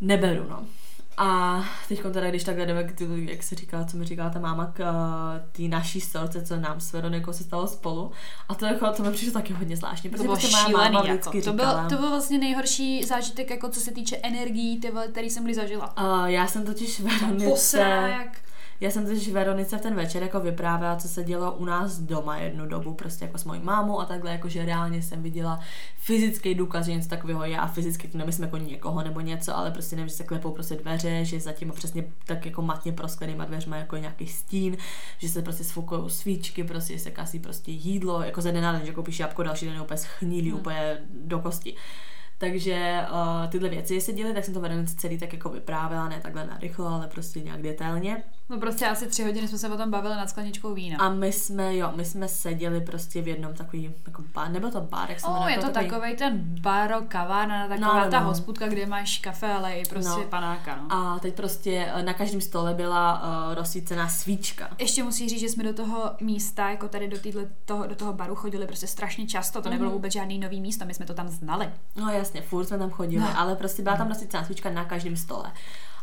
neberu, 0.00 0.46
no. 0.50 0.62
A 1.18 1.60
teď 1.88 2.02
teda, 2.12 2.30
když 2.30 2.44
takhle 2.44 2.66
jdeme, 2.66 2.84
k 2.84 3.00
jak 3.24 3.42
se 3.42 3.54
říká, 3.54 3.84
co 3.84 3.96
mi 3.96 4.04
říká 4.04 4.30
ta 4.30 4.38
máma 4.38 4.66
k 4.66 4.80
eh, 4.80 5.48
té 5.52 5.62
naší 5.62 6.00
storce, 6.00 6.42
co 6.46 6.56
nám 6.56 6.80
s 6.80 6.92
Veronikou 6.92 7.32
se 7.32 7.44
stalo 7.44 7.66
spolu. 7.66 8.12
A 8.48 8.54
to, 8.54 8.66
jako, 8.66 8.86
to 8.92 9.02
mi 9.02 9.10
přišlo 9.12 9.32
taky 9.32 9.52
hodně 9.52 9.76
zvláštní, 9.76 10.10
To 10.10 10.16
protože 10.16 10.24
bylo 10.24 10.36
prostě 10.36 10.56
šílený, 10.56 10.94
máma 10.94 11.06
jako. 11.06 11.30
vždycky 11.30 11.42
to, 11.42 11.52
byl, 11.52 11.66
to 11.88 11.96
byl 11.96 12.10
vlastně 12.10 12.38
nejhorší 12.38 13.04
zážitek, 13.04 13.50
jako 13.50 13.68
co 13.68 13.80
se 13.80 13.90
týče 13.90 14.16
energií, 14.16 14.80
ty 14.80 14.92
který 15.10 15.30
jsem 15.30 15.44
kdy 15.44 15.54
zažila. 15.54 15.96
uh, 15.96 16.26
já 16.26 16.46
jsem 16.46 16.64
totiž 16.64 17.00
Veronice... 17.00 17.50
Posraná, 17.50 18.08
jak... 18.08 18.45
Já 18.80 18.90
jsem 18.90 19.06
totiž 19.06 19.32
Veronice 19.32 19.78
v 19.78 19.80
ten 19.80 19.94
večer 19.94 20.22
jako 20.22 20.40
vyprávěla, 20.40 20.96
co 20.96 21.08
se 21.08 21.24
dělo 21.24 21.52
u 21.52 21.64
nás 21.64 21.98
doma 21.98 22.36
jednu 22.36 22.66
dobu, 22.66 22.94
prostě 22.94 23.24
jako 23.24 23.38
s 23.38 23.44
mojí 23.44 23.60
mámou 23.60 24.00
a 24.00 24.04
takhle, 24.04 24.30
jako 24.30 24.48
že 24.48 24.64
reálně 24.64 25.02
jsem 25.02 25.22
viděla 25.22 25.60
fyzický 25.96 26.54
důkaz, 26.54 26.86
že 26.86 26.94
něco 26.94 27.08
takového 27.08 27.44
je 27.44 27.58
a 27.58 27.66
fyzicky 27.66 28.08
to 28.08 28.18
nemyslím 28.18 28.44
jako 28.44 28.56
někoho 28.56 29.02
nebo 29.02 29.20
něco, 29.20 29.56
ale 29.56 29.70
prostě 29.70 29.96
nevím, 29.96 30.08
že 30.08 30.14
se 30.14 30.24
klepou 30.24 30.52
prostě 30.52 30.74
dveře, 30.74 31.24
že 31.24 31.40
zatím 31.40 31.70
přesně 31.70 32.04
tak 32.26 32.46
jako 32.46 32.62
matně 32.62 32.92
prosklenýma 32.92 33.44
dveřma 33.44 33.76
jako 33.76 33.96
nějaký 33.96 34.26
stín, 34.26 34.76
že 35.18 35.28
se 35.28 35.42
prostě 35.42 35.64
sfukují 35.64 36.10
svíčky, 36.10 36.64
prostě 36.64 36.98
se 36.98 37.10
kasí 37.10 37.38
prostě 37.38 37.70
jídlo, 37.70 38.22
jako 38.22 38.40
ze 38.40 38.52
dne 38.52 38.60
na 38.60 38.72
den, 38.72 38.86
že 38.86 38.92
koupíš 38.92 39.20
jabko, 39.20 39.42
další 39.42 39.66
den 39.66 39.80
úplně 39.80 39.98
schnilý, 39.98 40.50
Hmm. 40.50 40.60
úplně 40.60 40.98
do 41.10 41.38
kosti. 41.38 41.74
Takže 42.38 43.00
uh, 43.10 43.50
tyhle 43.50 43.68
věci 43.68 44.00
se 44.00 44.12
děly, 44.12 44.34
tak 44.34 44.44
jsem 44.44 44.54
to 44.54 44.60
Veronice 44.60 44.96
celý 44.96 45.18
tak 45.18 45.32
jako 45.32 45.48
vyprávěla, 45.48 46.08
ne 46.08 46.20
takhle 46.22 46.46
narychlo, 46.46 46.86
ale 46.86 47.08
prostě 47.08 47.40
nějak 47.40 47.62
detailně. 47.62 48.22
No 48.48 48.58
prostě 48.58 48.86
asi 48.86 49.06
tři 49.06 49.24
hodiny 49.24 49.48
jsme 49.48 49.58
se 49.58 49.68
o 49.68 49.76
tom 49.76 49.90
bavili 49.90 50.16
nad 50.16 50.30
skleničkou 50.30 50.74
vína. 50.74 50.98
A 51.00 51.08
my 51.08 51.32
jsme, 51.32 51.76
jo, 51.76 51.92
my 51.96 52.04
jsme 52.04 52.28
seděli 52.28 52.80
prostě 52.80 53.22
v 53.22 53.28
jednom 53.28 53.54
takový, 53.54 53.94
jako 54.06 54.22
bar, 54.34 54.50
nebyl 54.50 54.70
to 54.70 54.80
bar, 54.80 55.10
jak 55.10 55.20
se 55.20 55.26
O, 55.26 55.32
jmenuje, 55.32 55.54
je 55.54 55.58
to 55.58 55.68
takový- 55.70 55.90
takový 55.90 56.16
ten 56.16 56.40
baro, 56.60 56.96
kavárna, 57.08 57.68
taková 57.68 57.94
No, 57.98 58.04
no, 58.04 58.10
ta 58.10 58.20
no. 58.20 58.26
hospodka, 58.26 58.68
kde 58.68 58.86
máš 58.86 59.18
kafe, 59.18 59.52
ale 59.52 59.72
i 59.74 59.82
prostě 59.88 60.08
No. 60.10 60.24
panáka, 60.24 60.76
no. 60.76 60.92
A 61.14 61.18
teď 61.18 61.34
prostě 61.34 61.92
eh, 61.94 62.02
na 62.02 62.12
každém 62.14 62.40
stole 62.40 62.74
byla 62.74 63.22
uh, 63.48 63.54
rozsvícená 63.54 64.08
svíčka. 64.08 64.68
Ještě 64.78 65.02
musí 65.02 65.28
říct, 65.28 65.40
že 65.40 65.48
jsme 65.48 65.64
do 65.64 65.72
toho 65.74 66.10
místa, 66.20 66.70
jako 66.70 66.88
tady 66.88 67.08
do, 67.08 67.18
týhle, 67.18 67.46
toho, 67.64 67.86
do 67.86 67.94
toho 67.94 68.12
baru 68.12 68.34
chodili 68.34 68.66
prostě 68.66 68.86
strašně 68.86 69.26
často, 69.26 69.62
to 69.62 69.70
nebylo 69.70 69.88
Mhm. 69.90 69.96
vůbec 69.96 70.12
žádný 70.12 70.38
nový 70.38 70.60
místo, 70.60 70.84
my 70.84 70.94
jsme 70.94 71.06
to 71.06 71.14
tam 71.14 71.28
znali. 71.28 71.70
No 71.96 72.10
jasně, 72.12 72.42
furt 72.42 72.64
jsme 72.66 72.78
tam 72.78 72.90
chodili, 72.90 73.22
No. 73.22 73.38
ale 73.40 73.56
prostě 73.56 73.82
byla 73.82 73.96
tam 73.96 74.08
rozsvícená 74.08 74.44
svíčka 74.44 74.70
na 74.70 74.84
každém 74.84 75.16
stole. 75.16 75.52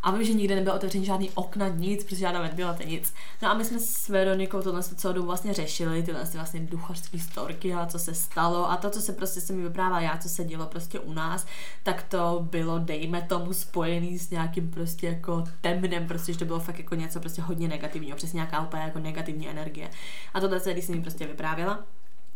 A 0.03 0.11
vím, 0.11 0.23
že 0.23 0.33
nikde 0.33 0.55
nebylo 0.55 0.75
otevřený 0.75 1.05
žádný 1.05 1.29
okna, 1.33 1.67
nic, 1.67 2.03
protože 2.03 2.15
žádná 2.15 2.41
ventilace, 2.41 2.85
nic. 2.85 3.13
No 3.41 3.49
a 3.49 3.53
my 3.53 3.65
jsme 3.65 3.79
s 3.79 4.09
Veronikou 4.09 4.61
tohle 4.61 4.83
celou 4.83 5.13
dobu 5.13 5.27
vlastně 5.27 5.53
řešili, 5.53 6.03
tyhle 6.03 6.25
ty 6.25 6.37
vlastně 6.37 6.59
duchařské 6.59 7.19
storky 7.19 7.73
a 7.73 7.85
co 7.85 7.99
se 7.99 8.13
stalo 8.13 8.71
a 8.71 8.77
to, 8.77 8.89
co 8.89 9.01
se 9.01 9.13
prostě 9.13 9.41
se 9.41 9.53
mi 9.53 9.63
vyprávěla 9.63 10.01
já, 10.01 10.17
co 10.17 10.29
se 10.29 10.43
dělo 10.43 10.65
prostě 10.65 10.99
u 10.99 11.13
nás, 11.13 11.45
tak 11.83 12.03
to 12.03 12.47
bylo, 12.51 12.79
dejme 12.79 13.21
tomu, 13.21 13.53
spojený 13.53 14.19
s 14.19 14.29
nějakým 14.29 14.71
prostě 14.71 15.07
jako 15.07 15.43
temnem, 15.61 16.07
prostě, 16.07 16.33
že 16.33 16.39
to 16.39 16.45
bylo 16.45 16.59
fakt 16.59 16.77
jako 16.77 16.95
něco 16.95 17.19
prostě 17.19 17.41
hodně 17.41 17.67
negativního, 17.67 18.17
přesně 18.17 18.37
nějaká 18.37 18.61
úplně 18.61 18.83
jako 18.83 18.99
negativní 18.99 19.49
energie. 19.49 19.89
A 20.33 20.39
tohle 20.39 20.59
se, 20.59 20.73
když 20.73 20.85
jsem 20.85 20.95
mi 20.95 21.01
prostě 21.01 21.27
vyprávěla, 21.27 21.85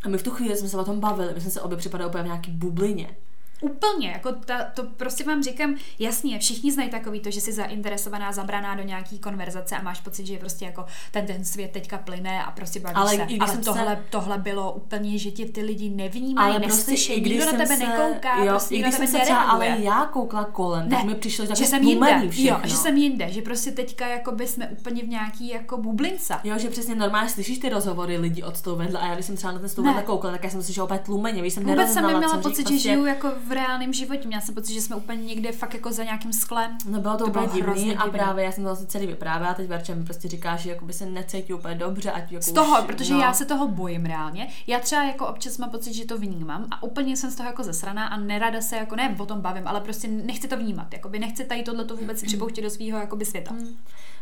a 0.04 0.10
my 0.10 0.18
v 0.18 0.24
tu 0.24 0.32
chvíli 0.32 0.58
jsme 0.58 0.70
se 0.70 0.78
o 0.78 0.86
tom 0.86 1.00
bavili, 1.00 1.34
my 1.34 1.42
jsme 1.42 1.52
se 1.52 1.62
obě 1.62 1.78
připadali 1.78 2.10
úplně 2.10 2.24
v 2.24 2.28
nějaký 2.28 2.52
bublině. 2.52 3.16
Úplně, 3.62 4.10
jako 4.10 4.32
ta, 4.32 4.64
to 4.74 4.84
prostě 4.84 5.24
vám 5.24 5.44
říkám, 5.44 5.76
jasně, 6.00 6.40
všichni 6.40 6.72
znají 6.72 6.90
takový 6.90 7.20
to, 7.20 7.32
že 7.32 7.42
jsi 7.42 7.54
zainteresovaná, 7.54 8.32
zabraná 8.32 8.76
do 8.76 8.84
nějaký 8.84 9.20
konverzace 9.20 9.76
a 9.78 9.82
máš 9.82 10.00
pocit, 10.02 10.26
že 10.26 10.34
je 10.34 10.40
prostě 10.40 10.66
jako 10.66 10.86
ten, 11.12 11.26
ten 11.26 11.46
svět 11.46 11.72
teďka 11.72 11.98
plyne 11.98 12.44
a 12.44 12.52
prostě 12.52 12.80
baví 12.80 12.96
Ale 12.96 13.16
se. 13.16 13.22
i 13.22 13.26
když 13.26 13.50
Ale 13.50 13.58
tohle, 13.58 13.96
se- 13.96 14.04
tohle 14.10 14.38
bylo 14.38 14.74
úplně, 14.74 15.18
že 15.18 15.32
ti 15.32 15.46
ty 15.46 15.62
lidi 15.62 15.90
nevnímají, 15.90 16.56
ale 16.56 16.60
prostě 16.60 16.92
i 16.92 17.20
když 17.20 17.32
nikdo 17.34 17.46
na 17.46 17.52
tebe 17.52 17.68
se, 17.68 17.78
nekouká, 17.78 18.38
jo, 18.44 18.50
prostě 18.50 18.76
i 18.76 18.80
když 18.82 18.96
jsem 18.96 19.08
se 19.08 19.20
třeba 19.20 19.42
ale 19.42 19.68
já 19.68 20.06
koukla 20.06 20.44
kolem, 20.44 20.90
tak 20.90 21.04
mi 21.04 21.16
přišlo 21.16 21.46
že 21.46 21.66
jsem 21.66 21.84
jinde, 21.84 22.22
jo, 22.36 22.58
že 22.64 22.76
jsem 22.76 22.98
jinde, 22.98 23.32
že 23.32 23.42
prostě 23.42 23.72
teďka 23.72 24.08
jakoby 24.08 24.48
jsme 24.48 24.68
úplně 24.68 25.04
v 25.04 25.08
nějaký 25.08 25.48
jako 25.50 25.78
bublince. 25.78 26.34
Jo, 26.44 26.58
že 26.58 26.70
přesně 26.70 26.96
normálně 26.96 27.30
slyšíš 27.30 27.58
ty 27.58 27.70
rozhovory 27.70 28.18
lidí 28.18 28.44
od 28.44 28.58
stolu 28.58 28.76
vedle 28.76 29.00
a 29.00 29.08
já 29.08 29.14
když 29.14 29.26
jsem 29.26 29.36
třeba 29.36 29.54
na 29.54 29.60
ten 29.60 29.70
stůl 29.70 29.86
Ne. 29.86 30.04
koukala, 30.06 30.34
tak 30.34 30.44
já 30.44 30.50
jsem 30.50 30.64
slyšela 30.64 30.86
úplně 30.86 31.00
tlumeně, 31.00 31.42
víš, 31.42 31.54
jsem 31.54 31.64
Vůbec 31.64 31.94
jsem 31.94 32.08
neměla 32.08 32.38
pocit, 32.38 32.58
že 32.58 32.64
prostě, 32.64 32.90
žiju 32.90 33.06
jako 33.06 33.32
v 33.48 33.52
reálném 33.52 33.94
životě. 33.94 34.28
Měla 34.28 34.42
jsem 34.42 34.56
pocit, 34.56 34.74
že 34.74 34.82
jsme 34.82 34.96
úplně 34.96 35.24
někde 35.24 35.52
fakt 35.52 35.74
jako 35.74 35.92
za 35.92 36.04
nějakým 36.04 36.34
sklem. 36.34 36.78
No 36.90 37.02
bylo 37.02 37.18
to, 37.18 37.24
To 37.26 37.32
bylo 37.32 37.46
divný 37.46 37.98
a 37.98 38.04
divný. 38.06 38.12
právě 38.20 38.46
já 38.46 38.52
jsem 38.52 38.64
to 38.64 38.68
vlastně 38.68 38.88
celý 38.88 39.08
vyprávěla, 39.08 39.54
teď 39.54 39.68
Verča 39.68 39.96
mi 39.96 40.04
prostě 40.04 40.28
říká, 40.28 40.56
že 40.56 40.70
jakoby 40.70 40.94
se 40.94 41.06
necítí 41.06 41.54
úplně 41.54 41.76
dobře, 41.76 42.12
ať 42.12 42.32
jako 42.32 42.44
Z 42.44 42.52
toho, 42.52 42.80
už, 42.80 42.86
protože 42.86 43.14
no. 43.14 43.20
já 43.20 43.34
se 43.34 43.46
toho 43.46 43.68
bojím 43.68 44.06
reálně. 44.06 44.48
Já 44.68 44.80
třeba 44.80 45.04
jako 45.04 45.28
občas 45.28 45.58
mám 45.58 45.70
pocit, 45.70 45.94
že 45.94 46.06
to 46.06 46.18
vnímám 46.18 46.66
a 46.72 46.84
úplně 46.84 47.18
jsem 47.18 47.32
z 47.32 47.36
toho 47.36 47.50
jako 47.50 47.64
zesraná 47.64 48.08
a 48.08 48.18
nerada 48.18 48.62
se 48.62 48.76
jako 48.76 48.96
ne 48.96 49.16
o 49.20 49.26
tom 49.26 49.42
bavím, 49.42 49.68
ale 49.68 49.82
prostě 49.82 50.08
nechci 50.08 50.48
to 50.48 50.58
vnímat. 50.58 50.94
Jakoby 50.94 51.20
nechci 51.20 51.46
tady 51.46 51.64
tohle 51.64 51.84
vůbec 51.84 52.20
si 52.20 52.26
připouštět 52.26 52.64
do 52.64 52.70
svého 52.70 53.00
jakoby 53.00 53.26
světa. 53.26 53.56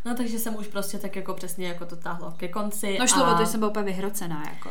No 0.06 0.16
takže 0.16 0.40
jsem 0.40 0.56
už 0.56 0.68
prostě 0.68 0.98
tak 0.98 1.16
jako 1.16 1.34
přesně 1.34 1.68
jako 1.68 1.86
to 1.86 1.96
táhlo 1.96 2.32
ke 2.38 2.48
konci. 2.48 2.98
No 3.00 3.08
šlo 3.08 3.26
a... 3.26 3.34
to, 3.38 3.44
že 3.44 3.52
jsem 3.52 3.60
byla 3.60 3.72
úplně 3.72 3.86
vyhrocená. 3.86 4.44
Jako. 4.54 4.70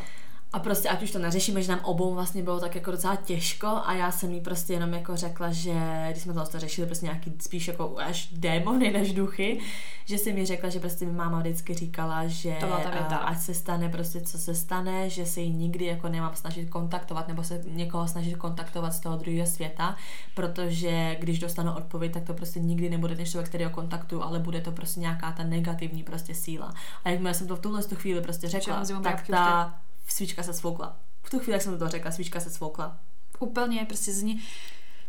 A 0.55 0.59
prostě 0.59 0.89
ať 0.89 1.03
už 1.03 1.11
to 1.11 1.19
neřešíme, 1.19 1.63
že 1.63 1.71
nám 1.73 1.81
obou 1.85 2.15
vlastně 2.15 2.43
bylo 2.43 2.61
tak 2.61 2.75
jako 2.75 2.91
docela 2.91 3.17
těžko 3.17 3.67
a 3.67 3.93
já 3.95 4.11
jsem 4.13 4.31
jí 4.33 4.41
prostě 4.41 4.73
jenom 4.73 4.93
jako 4.93 5.17
řekla, 5.17 5.53
že 5.53 5.75
když 6.11 6.23
jsme 6.23 6.33
to 6.33 6.39
vlastně 6.39 6.61
řešili 6.61 6.87
prostě 6.87 7.07
nějaký 7.07 7.33
spíš 7.41 7.69
jako 7.69 7.97
až 7.99 8.29
démony 8.33 8.91
než 8.93 9.13
duchy, 9.13 9.61
že 10.05 10.19
jsem 10.19 10.35
mi 10.35 10.47
řekla, 10.47 10.69
že 10.69 10.81
prostě 10.81 11.05
mi 11.07 11.13
máma 11.13 11.41
vždycky 11.41 11.75
říkala, 11.75 12.27
že 12.27 12.57
To 12.61 12.67
byla 12.67 12.81
ta 12.81 12.91
věta. 12.91 13.21
eh, 13.23 13.25
ať 13.25 13.39
se 13.41 13.55
stane 13.55 13.89
prostě 13.89 14.21
co 14.21 14.39
se 14.39 14.55
stane, 14.55 15.11
že 15.11 15.27
se 15.27 15.41
jí 15.41 15.53
nikdy 15.53 15.85
jako 15.85 16.09
nemám 16.09 16.35
snažit 16.35 16.71
kontaktovat 16.71 17.29
nebo 17.29 17.43
se 17.45 17.61
někoho 17.69 18.09
snažit 18.09 18.37
kontaktovat 18.37 18.95
z 18.95 19.01
toho 19.01 19.17
druhého 19.17 19.47
světa, 19.47 19.97
protože 20.35 21.17
když 21.21 21.39
dostanu 21.39 21.75
odpověď, 21.77 22.13
tak 22.13 22.23
to 22.25 22.35
prostě 22.35 22.61
nikdy 22.61 22.91
nebude 22.91 23.17
ten 23.17 23.27
člověk, 23.27 23.49
který 23.49 23.65
ho 23.65 23.71
kontaktuju, 23.71 24.23
ale 24.23 24.39
bude 24.39 24.61
to 24.61 24.73
prostě 24.73 25.01
nějaká 25.01 25.33
ta 25.33 25.43
negativní 25.45 26.03
prostě 26.03 26.35
síla. 26.35 26.75
A 27.05 27.09
jakmile 27.09 27.35
jsem 27.35 27.47
to 27.47 27.57
v 27.57 27.61
tuhle 27.61 27.83
tu 27.83 27.95
chvíli 27.97 28.21
prostě 28.21 28.49
řekla, 28.49 28.77
tak 29.03 29.27
ta 29.27 29.75
svíčka 30.07 30.43
se 30.43 30.55
svoukla. 30.55 30.97
V 31.23 31.31
tu 31.31 31.39
chvíli, 31.39 31.61
jsem 31.61 31.79
to 31.79 31.89
řekla, 31.89 32.11
svíčka 32.11 32.41
se 32.41 32.51
svoukla. 32.51 33.01
Úplně 33.39 33.85
prostě 33.85 34.13
z 34.13 34.23
ní. 34.23 34.43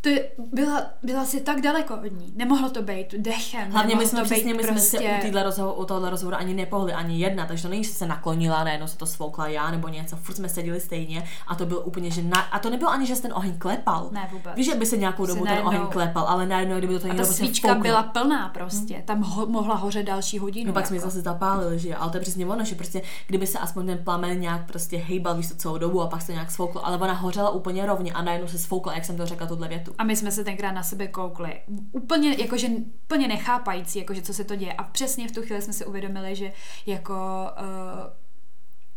To 0.05 0.09
je, 0.09 0.27
byla, 0.37 0.81
byla 1.03 1.25
si 1.25 1.41
tak 1.41 1.61
daleko 1.61 1.93
od 1.95 2.11
ní. 2.11 2.33
Nemohlo 2.35 2.69
to 2.69 2.81
být 2.81 3.15
dechem. 3.17 3.71
Hlavně 3.71 3.95
my 3.95 4.07
jsme 4.07 4.19
to 4.19 4.25
přesně, 4.25 4.53
my 4.53 4.63
jsme 4.63 4.71
prostě... 4.71 4.97
se 4.97 5.03
u, 5.03 5.21
téhle 5.21 5.43
rozhovoru, 5.43 5.75
u 5.81 5.85
tohle 5.85 6.09
rozhovoru 6.09 6.37
ani 6.37 6.53
nepohli, 6.53 6.93
ani 6.93 7.19
jedna, 7.19 7.45
takže 7.45 7.63
to 7.63 7.69
není, 7.69 7.83
že 7.83 7.89
se 7.89 8.05
naklonila, 8.05 8.63
najednou 8.63 8.87
se 8.87 8.97
to 8.97 9.05
svoukla 9.05 9.47
já 9.47 9.71
nebo 9.71 9.87
něco, 9.87 10.15
furt 10.15 10.35
jsme 10.35 10.49
seděli 10.49 10.79
stejně 10.79 11.23
a 11.47 11.55
to 11.55 11.65
bylo 11.65 11.81
úplně, 11.81 12.11
že 12.11 12.21
na, 12.21 12.39
a 12.39 12.59
to 12.59 12.69
nebylo 12.69 12.91
ani, 12.91 13.07
že 13.07 13.15
ten 13.21 13.33
oheň 13.33 13.57
klepal. 13.57 14.07
Ne, 14.11 14.29
vůbec. 14.31 14.55
Víš, 14.55 14.65
že 14.65 14.75
by 14.75 14.85
se 14.85 14.97
nějakou 14.97 15.25
dobu 15.25 15.45
najednou... 15.45 15.69
ten 15.69 15.79
oheň 15.79 15.91
klepal, 15.91 16.25
ale 16.27 16.45
najednou, 16.45 16.77
kdyby 16.77 16.99
to 16.99 17.05
A 17.05 17.07
někdo 17.07 17.23
ta 17.23 17.27
prostě 17.27 17.43
svíčka 17.45 17.67
foukl. 17.67 17.81
byla 17.81 18.03
plná 18.03 18.49
prostě. 18.49 19.03
Tam 19.05 19.21
ho, 19.21 19.45
mohla 19.45 19.75
hořet 19.75 20.03
další 20.03 20.39
hodinu. 20.39 20.67
No 20.67 20.73
pak 20.73 20.87
jsme 20.87 20.95
jako. 20.95 21.07
zase 21.07 21.21
zapálili, 21.21 21.79
že 21.79 21.89
jo, 21.89 21.95
ale 21.99 22.11
to 22.11 22.17
je 22.17 22.21
přesně 22.21 22.45
ono, 22.45 22.65
že 22.65 22.75
prostě 22.75 23.01
kdyby 23.27 23.47
se 23.47 23.59
aspoň 23.59 23.85
ten 23.85 23.97
plamen 23.97 24.39
nějak 24.39 24.65
prostě 24.65 24.97
hejbal, 24.97 25.35
víš 25.35 25.49
to 25.49 25.55
celou 25.55 25.77
dobu 25.77 26.01
a 26.01 26.07
pak 26.07 26.21
se 26.21 26.33
nějak 26.33 26.51
svouklo, 26.51 26.85
ale 26.85 26.97
ona 26.97 27.13
hořela 27.13 27.49
úplně 27.49 27.85
rovně 27.85 28.13
a 28.13 28.21
najednou 28.21 28.47
se 28.47 28.57
svoukla, 28.57 28.93
jak 28.93 29.05
jsem 29.05 29.17
to 29.17 29.25
řekla, 29.25 29.47
tuhle 29.47 29.67
větu. 29.67 29.94
A 29.97 30.03
my 30.03 30.15
jsme 30.15 30.31
se 30.31 30.43
tenkrát 30.43 30.71
na 30.71 30.83
sebe 30.83 31.07
koukli. 31.07 31.61
Úplně, 31.91 32.35
jakože, 32.39 32.67
úplně 33.03 33.27
nechápající, 33.27 33.99
jakože 33.99 34.21
co 34.21 34.33
se 34.33 34.43
to 34.43 34.55
děje. 34.55 34.73
A 34.73 34.83
přesně 34.83 35.27
v 35.27 35.31
tu 35.31 35.41
chvíli 35.41 35.61
jsme 35.61 35.73
si 35.73 35.85
uvědomili, 35.85 36.35
že 36.35 36.51
jako 36.85 37.13
uh, 37.13 38.24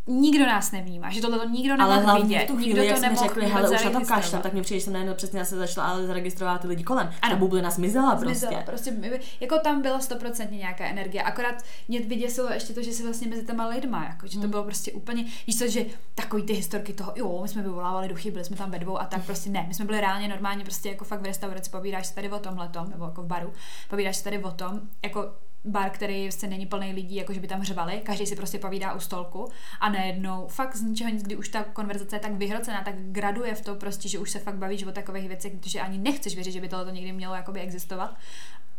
nikdo 0.09 0.47
nás 0.47 0.73
nevnímá, 0.73 1.11
že 1.11 1.21
tohle 1.21 1.39
to 1.39 1.49
nikdo 1.49 1.75
Ale 1.79 1.95
nemohl 1.97 2.05
hlavně 2.05 2.23
vidět. 2.25 2.45
v 2.45 2.47
tu 2.47 2.57
chvíli, 2.57 2.69
nikdo 2.71 2.83
jak 2.83 2.95
to 2.95 3.07
jsme 3.07 3.17
řekli, 3.17 3.47
hele, 3.47 3.71
už 3.71 3.85
na 3.85 3.91
tom 3.91 4.05
kašlem, 4.05 4.43
tak 4.43 4.53
mi 4.53 4.63
přijde, 4.63 4.81
že 4.81 4.85
jsem 4.85 4.93
najednou 4.93 5.15
přesně 5.15 5.45
se 5.45 5.57
začala 5.57 5.87
ale 5.87 6.07
zaregistrovat 6.07 6.61
ty 6.61 6.67
lidi 6.67 6.85
kolem. 6.85 7.11
Ano. 7.23 7.35
Ta 7.35 7.37
bublina 7.39 7.71
zmizela 7.71 8.17
prostě. 8.17 8.47
Zmizela, 8.47 8.63
prostě 8.63 8.95
jako 9.41 9.59
tam 9.59 9.83
byla 9.83 10.01
stoprocentně 10.01 10.59
nějaká 10.59 10.85
energie, 10.85 11.23
akorát 11.23 11.63
mě 11.89 12.01
vyděsilo 12.01 12.53
ještě 12.53 12.73
to, 12.73 12.83
že 12.83 12.93
se 12.93 13.03
vlastně 13.03 13.29
mezi 13.29 13.45
těma 13.47 13.67
lidma, 13.67 14.05
jako, 14.05 14.27
že 14.27 14.35
to 14.35 14.41
Hmm. 14.41 14.51
bylo 14.51 14.63
prostě 14.65 14.93
úplně, 14.93 15.25
víš 15.47 15.59
co, 15.59 15.69
že 15.69 15.85
takový 16.15 16.43
ty 16.43 16.53
historky 16.53 16.93
toho, 16.93 17.13
jo, 17.17 17.39
my 17.43 17.49
jsme 17.49 17.63
vyvolávali 17.63 18.09
duchy, 18.09 18.31
byli 18.31 18.45
jsme 18.45 18.57
tam 18.57 18.71
ve 18.71 18.79
dvou 18.79 19.01
a 19.01 19.05
tak 19.05 19.25
prostě 19.25 19.51
ne, 19.51 19.65
my 19.69 19.75
jsme 19.75 19.85
byli 19.85 20.01
reálně 20.01 20.29
normálně 20.29 20.65
prostě 20.65 20.89
jako 20.89 21.05
fakt 21.05 21.21
v 21.21 21.25
restauraci, 21.25 21.71
povídáš 21.71 22.07
si 22.07 22.15
tady 22.15 22.31
o 22.31 22.39
tomhle 22.39 22.71
nebo 22.91 23.05
jako 23.05 23.23
v 23.23 23.27
baru, 23.27 23.53
povídáš 23.91 24.17
si 24.17 24.25
tady 24.25 24.39
o 24.39 24.51
tom, 24.51 24.81
jako 25.05 25.33
bar, 25.65 25.91
který 25.91 26.25
prostě 26.25 26.47
není 26.47 26.67
plný 26.67 26.93
lidí, 26.93 27.17
jako 27.17 27.33
že 27.33 27.41
by 27.41 27.47
tam 27.47 27.61
hřvali, 27.61 28.01
každý 28.05 28.27
si 28.27 28.37
prostě 28.37 28.59
povídá 28.59 28.93
u 28.93 29.01
stolku 29.01 29.49
a 29.81 29.89
najednou 29.89 30.47
fakt 30.47 30.77
z 30.77 30.83
ničeho 30.83 31.11
nic, 31.11 31.23
kdy 31.23 31.37
už 31.37 31.49
ta 31.49 31.65
konverzace 31.65 32.17
je 32.17 32.21
tak 32.21 32.33
vyhrocená, 32.33 32.83
tak 32.85 32.95
graduje 32.99 33.55
v 33.55 33.61
to 33.61 33.75
prostě, 33.75 34.09
že 34.09 34.19
už 34.19 34.31
se 34.31 34.39
fakt 34.39 34.57
bavíš 34.57 34.85
o 34.85 34.93
takových 34.93 35.29
věcech, 35.29 35.53
že 35.65 35.81
ani 35.81 35.99
nechceš 35.99 36.35
věřit, 36.35 36.53
že 36.53 36.61
by 36.61 36.69
tohle 36.69 36.93
někdy 36.93 37.13
mělo 37.13 37.35
jakoby 37.35 37.61
existovat. 37.61 38.17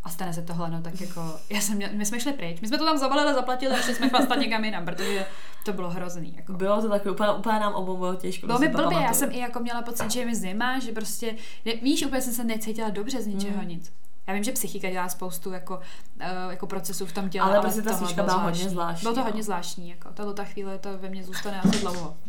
A 0.04 0.10
stane 0.10 0.34
se 0.34 0.42
tohle, 0.42 0.72
no 0.72 0.82
tak 0.82 1.02
jako, 1.02 1.22
já 1.50 1.62
jsem 1.62 1.76
měl, 1.76 1.90
my 1.94 2.06
jsme 2.06 2.20
šli 2.20 2.34
pryč, 2.34 2.62
my 2.62 2.68
jsme 2.68 2.78
to 2.78 2.86
tam 2.86 2.98
zabalili, 2.98 3.34
zaplatili 3.34 3.76
a 3.76 3.82
šli 3.82 3.96
jsme 3.96 4.10
chlastat 4.10 4.36
někam 4.40 4.64
jinam, 4.64 4.86
protože 4.86 5.26
to 5.66 5.74
bylo 5.74 5.90
hrozný. 5.90 6.34
Jako. 6.38 6.54
Bylo 6.54 6.82
to 6.82 6.90
takové, 6.90 7.12
úplně, 7.12 7.32
úplně 7.32 7.60
nám 7.60 7.74
obou 7.74 7.98
bylo 7.98 8.16
těžko. 8.16 8.46
Bylo 8.48 8.60
to 8.60 8.66
mi 8.66 8.70
blbě, 8.70 8.98
já 8.98 9.14
jsem 9.14 9.32
i 9.32 9.40
jako 9.40 9.60
měla 9.60 9.82
pocit, 9.82 10.12
že 10.12 10.26
mi 10.26 10.36
zima, 10.36 10.80
že 10.80 10.92
prostě, 10.92 11.36
víš, 11.82 12.06
úplně 12.06 12.22
jsem 12.22 12.34
se 12.34 12.44
necítila 12.44 12.90
dobře 12.90 13.22
z 13.22 13.28
ničeho 13.28 13.64
nic. 13.64 13.92
Já 14.30 14.36
vím, 14.36 14.44
že 14.44 14.52
psychika 14.52 14.90
dělá 14.90 15.10
spoustu 15.10 15.52
jako, 15.52 15.76
uh, 15.76 16.52
jako 16.52 16.68
procesů 16.68 17.06
v 17.06 17.12
tom 17.12 17.30
těle, 17.30 17.46
Ale 17.46 17.60
prostě 17.60 17.82
ta 17.82 17.98
svíčka 17.98 18.24
bylo 18.24 18.26
byla 18.26 18.44
hodně 18.44 18.70
zvláštní, 18.70 19.04
Bylo 19.04 19.16
to 19.16 19.24
hodně 19.24 19.44
zvláštní, 19.44 19.90
jako. 19.90 20.10
Tato 20.14 20.34
ta 20.34 20.44
chvíle 20.44 20.78
to 20.78 20.98
ve 20.98 21.10
mně 21.10 21.24
zůstane 21.24 21.62
asi 21.62 21.80
dlouho. 21.80 22.18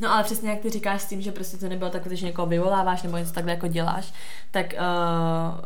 No 0.00 0.12
ale 0.12 0.24
přesně 0.24 0.50
jak 0.50 0.60
ty 0.60 0.70
říkáš 0.70 1.02
s 1.02 1.06
tím, 1.06 1.22
že 1.22 1.32
prostě 1.32 1.56
to 1.56 1.68
nebylo 1.68 1.90
takové, 1.90 2.16
že 2.16 2.26
někoho 2.26 2.46
vyvoláváš 2.46 3.02
nebo 3.02 3.16
něco 3.16 3.32
takhle 3.32 3.52
jako 3.52 3.66
děláš, 3.66 4.12
tak 4.50 4.66
uh, 4.66 5.60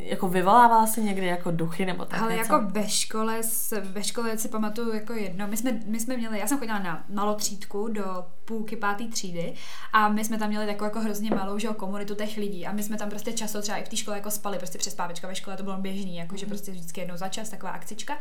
jako 0.00 0.28
vyvolávala 0.28 0.86
si 0.86 1.02
někdy 1.02 1.26
jako 1.26 1.50
duchy 1.50 1.86
nebo 1.86 2.04
tak 2.04 2.22
Ale 2.22 2.36
něco? 2.36 2.52
jako 2.52 2.66
ve 2.68 2.88
škole, 2.88 3.40
ve 3.82 4.04
škole 4.04 4.38
si 4.38 4.48
pamatuju 4.48 4.94
jako 4.94 5.12
jedno, 5.12 5.48
my 5.48 5.56
jsme, 5.56 5.80
my 5.86 6.00
jsme 6.00 6.16
měli, 6.16 6.38
já 6.38 6.46
jsem 6.46 6.58
chodila 6.58 6.78
na 6.78 7.04
malotřídku 7.08 7.88
do 7.88 8.26
půlky 8.44 8.76
páté 8.76 9.04
třídy 9.04 9.54
a 9.92 10.08
my 10.08 10.24
jsme 10.24 10.38
tam 10.38 10.48
měli 10.48 10.66
takovou 10.66 10.84
jako 10.84 11.00
hrozně 11.00 11.30
malou 11.30 11.58
že 11.58 11.68
komunitu 11.68 12.14
těch 12.14 12.36
lidí 12.36 12.66
a 12.66 12.72
my 12.72 12.82
jsme 12.82 12.96
tam 12.96 13.10
prostě 13.10 13.32
často 13.32 13.62
třeba 13.62 13.78
i 13.78 13.84
v 13.84 13.88
té 13.88 13.96
škole 13.96 14.16
jako 14.16 14.30
spali, 14.30 14.58
prostě 14.58 14.78
přes 14.78 14.94
pávečka 14.94 15.28
ve 15.28 15.34
škole 15.34 15.56
to 15.56 15.62
bylo 15.62 15.76
běžný, 15.76 16.16
jako 16.16 16.36
že 16.36 16.46
prostě 16.46 16.72
vždycky 16.72 17.00
jednou 17.00 17.16
za 17.16 17.28
čas 17.28 17.48
taková 17.48 17.72
akcička. 17.72 18.18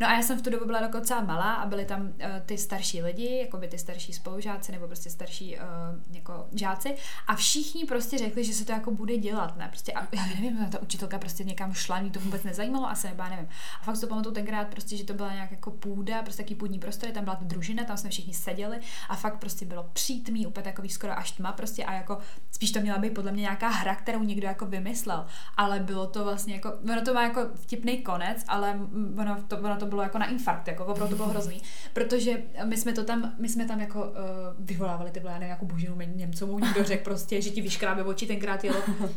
No 0.00 0.08
a 0.08 0.12
já 0.12 0.22
jsem 0.22 0.38
v 0.38 0.42
tu 0.42 0.50
dobu 0.50 0.64
byla 0.64 0.80
dokonce 0.80 1.22
malá 1.22 1.54
a 1.54 1.66
byli 1.66 1.84
tam 1.84 2.02
uh, 2.02 2.08
ty 2.46 2.58
starší 2.58 3.02
lidi, 3.02 3.38
jako 3.38 3.56
by 3.56 3.68
ty 3.68 3.78
starší 3.78 4.12
spolužáci 4.12 4.72
nebo 4.72 4.86
prostě 4.86 5.10
starší 5.10 5.56
uh, 5.56 6.16
jako 6.16 6.46
žáci 6.54 6.94
a 7.26 7.34
všichni 7.36 7.84
prostě 7.84 8.18
řekli, 8.18 8.44
že 8.44 8.52
se 8.52 8.64
to 8.64 8.72
jako 8.72 8.90
bude 8.90 9.16
dělat, 9.16 9.56
ne? 9.56 9.68
Prostě 9.68 9.92
a 9.92 10.06
já 10.12 10.26
nevím, 10.26 10.70
ta 10.70 10.82
učitelka 10.86 11.18
prostě 11.18 11.44
někam 11.44 11.74
šla, 11.74 12.00
mě 12.00 12.10
to 12.10 12.20
vůbec 12.20 12.42
nezajímalo, 12.42 12.90
asi 12.90 13.06
nebo 13.06 13.22
já 13.22 13.28
nevím. 13.28 13.48
A 13.80 13.84
fakt 13.84 13.94
si 13.96 14.00
to 14.00 14.06
pamatuju 14.06 14.34
tenkrát 14.34 14.68
prostě, 14.68 14.96
že 14.96 15.04
to 15.04 15.14
byla 15.14 15.32
nějak 15.32 15.50
jako 15.50 15.70
půda, 15.70 16.22
prostě 16.22 16.42
taký 16.42 16.54
půdní 16.54 16.78
prostor, 16.78 17.10
tam 17.10 17.24
byla 17.24 17.36
ta 17.36 17.44
družina, 17.44 17.84
tam 17.84 17.96
jsme 17.96 18.10
všichni 18.10 18.34
seděli 18.34 18.78
a 19.08 19.16
fakt 19.16 19.38
prostě 19.38 19.66
bylo 19.66 19.90
přítmí, 19.92 20.46
úplně 20.46 20.64
takový 20.64 20.88
skoro 20.88 21.18
až 21.18 21.30
tma 21.30 21.52
prostě 21.52 21.84
a 21.84 21.92
jako 21.92 22.18
spíš 22.50 22.72
to 22.72 22.80
měla 22.80 22.98
být 22.98 23.14
podle 23.14 23.32
mě 23.32 23.40
nějaká 23.40 23.68
hra, 23.68 23.94
kterou 23.94 24.22
někdo 24.22 24.46
jako 24.46 24.66
vymyslel, 24.66 25.26
ale 25.56 25.80
bylo 25.80 26.06
to 26.06 26.24
vlastně 26.24 26.54
jako, 26.54 26.72
ono 26.92 27.02
to 27.02 27.14
má 27.14 27.22
jako 27.22 27.40
vtipný 27.54 27.98
konec, 27.98 28.44
ale 28.48 28.80
ono 29.18 29.42
to, 29.48 29.58
ono 29.58 29.76
to 29.76 29.86
bylo 29.86 30.02
jako 30.02 30.18
na 30.18 30.26
infarkt, 30.26 30.68
jako 30.68 30.84
opravdu 30.84 31.10
to 31.10 31.16
bylo 31.16 31.28
hrozný, 31.28 31.62
protože 31.92 32.42
my 32.64 32.76
jsme 32.76 32.92
to 32.92 33.04
tam, 33.04 33.32
my 33.38 33.48
jsme 33.48 33.66
tam 33.66 33.80
jako 33.80 34.00
uh, 34.00 34.14
vyvolávali 34.58 35.10
ty 35.10 35.20
já 35.24 35.32
nevím, 35.32 35.48
jako 35.48 35.64
božinu 35.64 35.96
Němcovou, 35.96 36.58
někdo 36.58 36.84
řekl 36.84 37.04
prostě, 37.04 37.42
že 37.42 37.50
ti 37.50 37.60
vyškrábe 37.60 38.02
oči, 38.02 38.26
tenkrát 38.26 38.64
jelo. 38.64 38.78
Uh, 38.78 39.14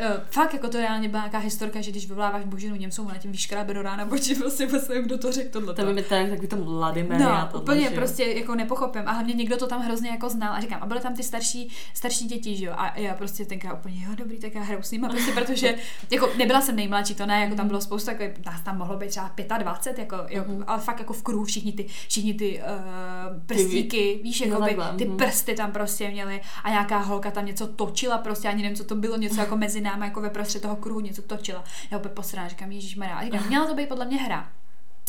fakt 0.30 0.54
jako 0.54 0.68
to 0.68 0.78
reálně 0.78 1.07
byla 1.08 1.22
nějaká 1.22 1.38
historka, 1.38 1.80
že 1.80 1.90
když 1.90 2.08
vyvoláváš 2.08 2.44
božinu 2.44 2.76
Němcovou, 2.76 3.08
na 3.08 3.18
tím 3.18 3.32
vyškrábe 3.32 3.74
do 3.74 3.82
rána 3.82 4.04
oči, 4.10 4.34
prostě 4.34 4.66
vlastně 4.66 5.02
kdo 5.02 5.18
to 5.18 5.32
řekl 5.32 5.48
tohle. 5.50 5.74
To 5.74 5.84
by 5.84 5.92
mi 5.92 6.02
tak, 6.02 6.30
takový 6.30 6.48
to 6.48 6.56
Vladimir 6.56 7.22
a 7.22 7.50
No, 7.52 7.60
úplně 7.60 7.82
že 7.82 7.90
prostě 7.90 8.24
jako 8.24 8.54
nepochopím. 8.54 9.02
A 9.06 9.12
hlavně 9.12 9.34
někdo 9.34 9.56
to 9.56 9.66
tam 9.66 9.82
hrozně 9.82 10.10
jako 10.10 10.28
znal. 10.28 10.52
A 10.54 10.60
říkám, 10.60 10.78
a 10.82 10.86
byly 10.86 11.00
tam 11.00 11.14
ty 11.14 11.22
starší, 11.22 11.68
starší 11.94 12.24
děti, 12.24 12.56
že 12.56 12.64
jo. 12.64 12.72
A 12.76 12.98
já 12.98 13.14
prostě 13.14 13.44
tenkrát 13.44 13.74
úplně, 13.74 14.04
jo, 14.08 14.14
dobrý, 14.16 14.38
tak 14.38 14.54
já 14.54 14.62
hraju 14.62 14.82
s 14.82 14.90
nima, 14.90 15.08
prostě 15.08 15.32
protože, 15.32 15.74
jako 16.10 16.28
nebyla 16.38 16.60
jsem 16.60 16.76
nejmladší, 16.76 17.14
to 17.14 17.26
ne, 17.26 17.40
jako 17.40 17.54
tam 17.54 17.68
bylo 17.68 17.80
spousta, 17.80 18.12
jako, 18.12 18.40
nás 18.46 18.60
tam 18.60 18.78
mohlo 18.78 18.96
být 18.96 19.08
třeba 19.08 19.30
25, 19.58 19.98
jako, 19.98 20.16
jo, 20.28 20.44
Mhm. 20.48 20.64
ale 20.66 20.80
fakt 20.80 20.98
jako 20.98 21.12
v 21.12 21.22
kruhu 21.22 21.44
všichni 21.44 21.72
ty, 21.72 21.86
všichni 22.08 22.34
ty 22.34 22.60
uh, 22.60 23.40
prstíky, 23.46 24.20
víš, 24.22 24.40
jako 24.40 24.62
by, 24.62 24.76
ty 24.96 25.04
mhm. 25.04 25.16
prsty 25.16 25.54
tam 25.54 25.72
prostě 25.72 26.10
měly 26.10 26.40
a 26.64 26.70
nějaká 26.70 26.98
holka 26.98 27.30
tam 27.30 27.46
něco 27.46 27.66
točila, 27.66 28.18
prostě 28.18 28.48
ani 28.48 28.62
nevím, 28.62 28.76
co 28.76 28.84
to 28.84 28.94
bylo, 28.94 29.16
něco 29.16 29.40
jako 29.40 29.56
mezi 29.56 29.80
námi, 29.80 30.04
jako 30.04 30.20
ve 30.20 30.30
prostřed 30.30 30.62
toho 30.62 30.76
kruhu 30.76 30.97
něco 31.00 31.22
točila. 31.22 31.64
Já 31.90 31.98
opět 31.98 32.12
posraná, 32.12 32.48
říkám, 32.48 32.72
Ježíš 32.72 32.96
A 33.18 33.24
říkám, 33.24 33.46
měla 33.46 33.66
to 33.66 33.74
být 33.74 33.88
podle 33.88 34.04
mě 34.04 34.16
hra. 34.16 34.52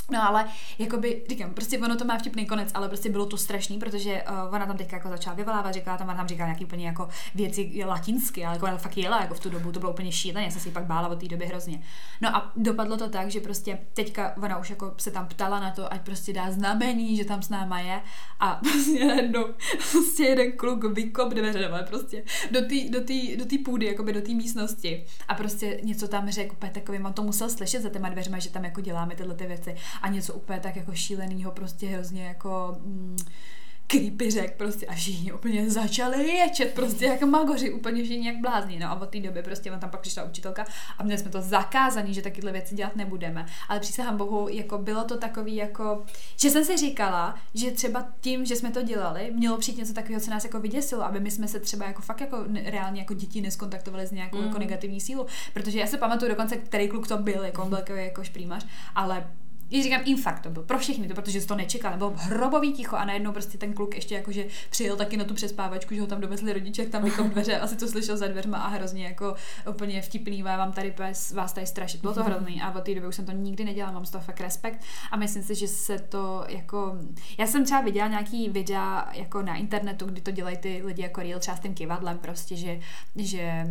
No 0.10 0.28
ale 0.28 0.46
jakoby, 0.80 1.22
říkám, 1.30 1.54
prostě 1.54 1.80
ono 1.80 1.96
to 1.96 2.06
má 2.06 2.18
vtipný 2.18 2.46
konec, 2.46 2.72
ale 2.74 2.88
prostě 2.88 3.10
bylo 3.10 3.26
to 3.26 3.38
strašný, 3.38 3.80
protože 3.80 4.24
uh, 4.24 4.56
ona 4.56 4.66
tam 4.66 4.78
teďka 4.78 4.98
jako 4.98 5.10
začala 5.10 5.36
vyvolávat, 5.36 5.74
říkala 5.74 5.98
tam, 5.98 6.08
ona 6.08 6.18
tam 6.18 6.28
říkala 6.28 6.48
nějaký 6.48 6.66
úplně 6.66 6.86
jako 6.86 7.10
věci 7.36 7.84
latinsky, 7.86 8.46
ale 8.46 8.56
jako 8.56 8.66
ona 8.66 8.78
fakt 8.78 8.98
jela 8.98 9.22
jako 9.22 9.34
v 9.34 9.40
tu 9.40 9.50
dobu, 9.50 9.72
to 9.72 9.80
bylo 9.80 9.92
úplně 9.92 10.12
šílené, 10.12 10.46
já 10.46 10.52
jsem 10.52 10.62
si 10.62 10.72
pak 10.72 10.86
bála 10.86 11.08
od 11.08 11.20
té 11.20 11.28
doby 11.28 11.46
hrozně. 11.46 11.82
No 12.22 12.36
a 12.36 12.52
dopadlo 12.56 12.98
to 12.98 13.10
tak, 13.10 13.32
že 13.32 13.40
prostě 13.40 13.80
teďka 13.94 14.34
ona 14.44 14.58
už 14.58 14.70
jako 14.70 14.94
se 14.98 15.12
tam 15.12 15.28
ptala 15.28 15.60
na 15.60 15.72
to, 15.72 15.94
ať 15.94 16.02
prostě 16.02 16.34
dá 16.34 16.52
znamení, 16.52 17.18
že 17.18 17.26
tam 17.26 17.42
s 17.42 17.50
náma 17.50 17.80
je. 17.80 18.02
A 18.40 18.56
prostě 18.62 19.06
najednou 19.06 19.46
prostě 19.92 20.24
jeden 20.24 20.52
kluk 20.52 20.84
vykop 20.84 21.34
dveře, 21.34 21.72
prostě 21.88 22.24
do 22.52 22.62
té 22.62 22.90
do 22.90 23.02
tý, 23.02 23.38
do 23.38 23.46
tý 23.46 23.58
půdy, 23.58 23.86
jakoby 23.86 24.14
do 24.14 24.22
té 24.22 24.32
místnosti. 24.32 25.06
A 25.28 25.36
prostě 25.36 25.80
něco 25.84 26.08
tam 26.08 26.30
řekl 26.30 26.54
úplně 26.54 26.72
takovým, 26.72 27.06
on 27.06 27.14
to 27.14 27.24
musel 27.24 27.50
slyšet 27.50 27.82
za 27.82 27.90
těma 27.90 28.10
dveřma, 28.10 28.40
že 28.40 28.50
tam 28.50 28.66
jako 28.66 28.82
děláme 28.82 29.16
tyhle 29.16 29.36
ty 29.36 29.46
věci 29.48 29.76
a 30.02 30.10
něco 30.10 30.34
úplně 30.34 30.60
tak 30.60 30.76
jako 30.76 30.94
šílenýho, 30.94 31.52
prostě 31.52 31.88
hrozně 31.88 32.24
jako 32.24 32.78
mm, 32.80 33.18
creepy 33.92 34.32
řek 34.32 34.58
prostě 34.58 34.86
a 34.86 34.94
všichni 34.94 35.32
úplně 35.32 35.70
začali 35.70 36.30
ječet 36.30 36.74
prostě 36.74 37.06
jako 37.06 37.26
magoři, 37.26 37.74
úplně 37.74 38.04
všichni 38.04 38.28
jak 38.28 38.38
blázní. 38.38 38.80
No 38.80 38.88
a 38.92 39.02
od 39.02 39.10
té 39.10 39.20
doby 39.20 39.44
prostě 39.44 39.72
on 39.72 39.80
tam 39.80 39.90
pak 39.90 40.00
přišla 40.02 40.24
učitelka 40.24 40.66
a 40.98 41.04
měli 41.04 41.20
jsme 41.22 41.32
to 41.32 41.42
zakázaný, 41.42 42.14
že 42.14 42.22
takyhle 42.22 42.52
věci 42.52 42.76
dělat 42.76 42.96
nebudeme. 42.96 43.46
Ale 43.70 43.80
přísahám 43.80 44.18
bohu, 44.18 44.48
jako 44.50 44.78
bylo 44.78 45.04
to 45.04 45.18
takový 45.18 45.56
jako, 45.56 46.04
že 46.38 46.50
jsem 46.50 46.66
si 46.66 46.78
říkala, 46.78 47.36
že 47.54 47.72
třeba 47.72 48.08
tím, 48.22 48.46
že 48.46 48.56
jsme 48.56 48.72
to 48.72 48.82
dělali, 48.82 49.32
mělo 49.34 49.58
přijít 49.58 49.78
něco 49.78 49.94
takového, 49.94 50.22
co 50.22 50.32
nás 50.32 50.44
jako 50.44 50.60
vyděsilo, 50.60 51.04
aby 51.04 51.20
my 51.20 51.32
jsme 51.32 51.48
se 51.48 51.60
třeba 51.60 51.86
jako 51.86 52.02
fakt 52.02 52.22
jako 52.22 52.38
reálně 52.66 53.02
jako 53.02 53.14
děti 53.14 53.42
neskontaktovali 53.42 54.08
s 54.08 54.12
nějakou 54.12 54.38
Mm. 54.38 54.44
jako 54.46 54.60
negativní 54.60 55.02
sílu. 55.02 55.26
Protože 55.54 55.80
já 55.80 55.88
se 55.88 55.98
pamatuju 55.98 56.30
dokonce, 56.30 56.58
který 56.58 56.88
kluk 56.88 57.08
to 57.08 57.18
byl, 57.18 57.44
jako 57.44 57.62
on 57.62 57.70
byl 57.70 57.78
takový 57.78 58.04
jako 58.06 58.24
šprýmař, 58.24 58.66
ale 58.96 59.28
když 59.70 59.84
říkám 59.84 60.02
infarkt 60.06 60.44
to 60.44 60.50
byl 60.50 60.64
pro 60.64 60.80
všechny, 60.80 61.08
to 61.08 61.14
protože 61.14 61.46
to 61.46 61.56
nečekal, 61.56 61.98
bylo 61.98 62.14
hrobový 62.16 62.74
ticho 62.74 62.96
a 62.96 63.06
najednou 63.06 63.32
prostě 63.32 63.58
ten 63.58 63.74
kluk 63.74 63.96
ještě 63.96 64.16
jakože 64.16 64.46
přijel 64.70 64.96
taky 64.96 65.18
na 65.18 65.24
tu 65.24 65.34
přespávačku, 65.34 65.96
že 65.96 66.02
ho 66.02 66.08
tam 66.08 66.22
dovezli 66.22 66.54
rodiče, 66.54 66.86
tam 66.86 67.04
vykop 67.04 67.28
dveře, 67.34 67.60
asi 67.60 67.76
to 67.76 67.88
slyšel 67.88 68.18
za 68.18 68.28
dveřma 68.28 68.58
a 68.58 68.68
hrozně 68.68 69.06
jako 69.06 69.36
úplně 69.70 70.02
vtipný, 70.02 70.44
"Vá, 70.44 70.58
vám 70.58 70.72
tady 70.72 70.92
pes, 70.92 71.32
vás 71.32 71.54
tady 71.54 71.68
strašit. 71.68 72.02
Bylo 72.02 72.14
to 72.14 72.24
hrozný 72.24 72.62
a 72.62 72.72
od 72.72 72.84
té 72.84 72.96
doby 72.96 73.08
už 73.08 73.16
jsem 73.16 73.26
to 73.26 73.32
nikdy 73.32 73.66
nedělala, 73.66 73.94
mám 73.94 74.06
z 74.06 74.12
toho 74.12 74.24
fakt 74.24 74.42
respekt 74.42 74.82
a 75.12 75.18
myslím 75.18 75.44
si, 75.44 75.56
že 75.56 75.68
se 75.68 76.00
to 76.00 76.46
jako, 76.48 76.98
já 77.38 77.48
jsem 77.48 77.66
třeba 77.66 77.82
viděla 77.82 78.08
nějaký 78.08 78.50
videa 78.50 79.10
jako 79.14 79.42
na 79.42 79.56
internetu, 79.56 80.06
kdy 80.06 80.22
to 80.22 80.32
dělají 80.32 80.58
ty 80.58 80.82
lidi 80.86 81.02
jako 81.02 81.22
real, 81.22 81.40
třeba 81.40 81.58
s 81.58 81.60
tím 81.60 81.74
kivadlem 81.74 82.18
prostě, 82.18 82.56
že, 82.56 82.80
že 83.16 83.66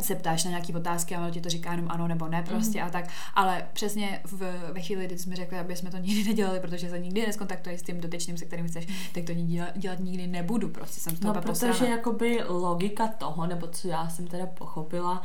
se 0.00 0.14
ptáš 0.14 0.44
na 0.44 0.50
nějaké 0.50 0.72
otázky 0.72 1.14
a 1.14 1.18
ono 1.18 1.30
ti 1.30 1.40
to 1.40 1.48
říká 1.48 1.70
jenom 1.70 1.86
ano 1.90 2.08
nebo 2.08 2.28
ne 2.28 2.42
prostě 2.42 2.80
mm. 2.80 2.86
a 2.86 2.90
tak, 2.90 3.04
ale 3.34 3.66
přesně 3.72 4.20
v, 4.24 4.72
ve 4.72 4.80
chvíli, 4.80 5.06
kdy 5.06 5.18
jsme 5.18 5.36
řekli, 5.36 5.58
aby 5.58 5.76
jsme 5.76 5.90
to 5.90 5.96
nikdy 5.96 6.24
nedělali, 6.24 6.60
protože 6.60 6.90
se 6.90 6.98
nikdy 6.98 7.26
neskontaktuješ 7.26 7.80
s 7.80 7.82
tím 7.82 8.00
dotyčným, 8.00 8.38
se 8.38 8.44
kterým 8.44 8.68
chceš, 8.68 8.86
tak 9.14 9.24
to 9.24 9.34
dělat, 9.34 9.78
dělat 9.78 9.98
nikdy 9.98 10.26
nebudu, 10.26 10.68
prostě 10.68 11.00
jsem 11.00 11.16
z 11.16 11.20
toho 11.20 11.34
No, 11.34 11.40
protože 11.42 11.66
posrana. 11.66 11.94
jakoby 11.94 12.40
logika 12.48 13.08
toho, 13.08 13.46
nebo 13.46 13.66
co 13.66 13.88
já 13.88 14.08
jsem 14.08 14.26
teda 14.26 14.46
pochopila, 14.46 15.22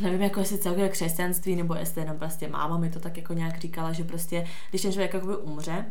nevím, 0.00 0.22
jako 0.22 0.40
jestli 0.40 0.58
celkově 0.58 0.88
křesťanství, 0.88 1.56
nebo 1.56 1.74
jestli 1.74 2.00
jenom 2.00 2.18
prostě 2.18 2.48
máma 2.48 2.78
mi 2.78 2.90
to 2.90 3.00
tak 3.00 3.16
jako 3.16 3.32
nějak 3.32 3.60
říkala, 3.60 3.92
že 3.92 4.04
prostě, 4.04 4.46
když 4.70 4.82
ten 4.82 4.92
člověk 4.92 5.14
jakoby 5.14 5.36
umře, 5.36 5.84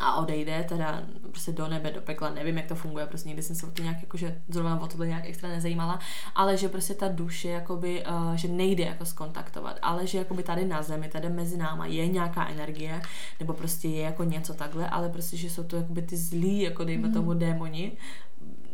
a 0.00 0.16
odejde 0.16 0.64
teda 0.68 1.02
prostě 1.30 1.52
do 1.52 1.68
nebe, 1.68 1.90
do 1.90 2.00
pekla, 2.00 2.30
nevím, 2.30 2.56
jak 2.56 2.66
to 2.66 2.74
funguje, 2.74 3.06
prostě 3.06 3.28
nikdy 3.28 3.42
jsem 3.42 3.56
se 3.56 3.66
o 3.66 3.70
to 3.70 3.82
nějak 3.82 3.96
jakože 4.00 4.42
zrovna 4.48 4.80
o 4.80 4.86
tohle 4.86 5.06
nějak 5.06 5.24
extra 5.26 5.48
nezajímala, 5.48 5.98
ale 6.34 6.56
že 6.56 6.68
prostě 6.68 6.94
ta 6.94 7.08
duše 7.08 7.48
jakoby, 7.48 8.04
uh, 8.06 8.34
že 8.34 8.48
nejde 8.48 8.84
jako 8.84 9.04
skontaktovat, 9.04 9.78
ale 9.82 10.06
že 10.06 10.18
jakoby 10.18 10.42
tady 10.42 10.64
na 10.64 10.82
zemi, 10.82 11.08
tady 11.08 11.28
mezi 11.28 11.56
náma 11.56 11.86
je 11.86 12.08
nějaká 12.08 12.48
energie, 12.48 13.02
nebo 13.40 13.52
prostě 13.52 13.88
je 13.88 14.02
jako 14.02 14.24
něco 14.24 14.54
takhle, 14.54 14.88
ale 14.88 15.08
prostě, 15.08 15.36
že 15.36 15.50
jsou 15.50 15.64
to 15.64 15.76
jakoby 15.76 16.02
ty 16.02 16.16
zlí, 16.16 16.60
jako 16.60 16.84
dejme 16.84 17.08
mm. 17.08 17.14
tomu 17.14 17.34
démoni, 17.34 17.92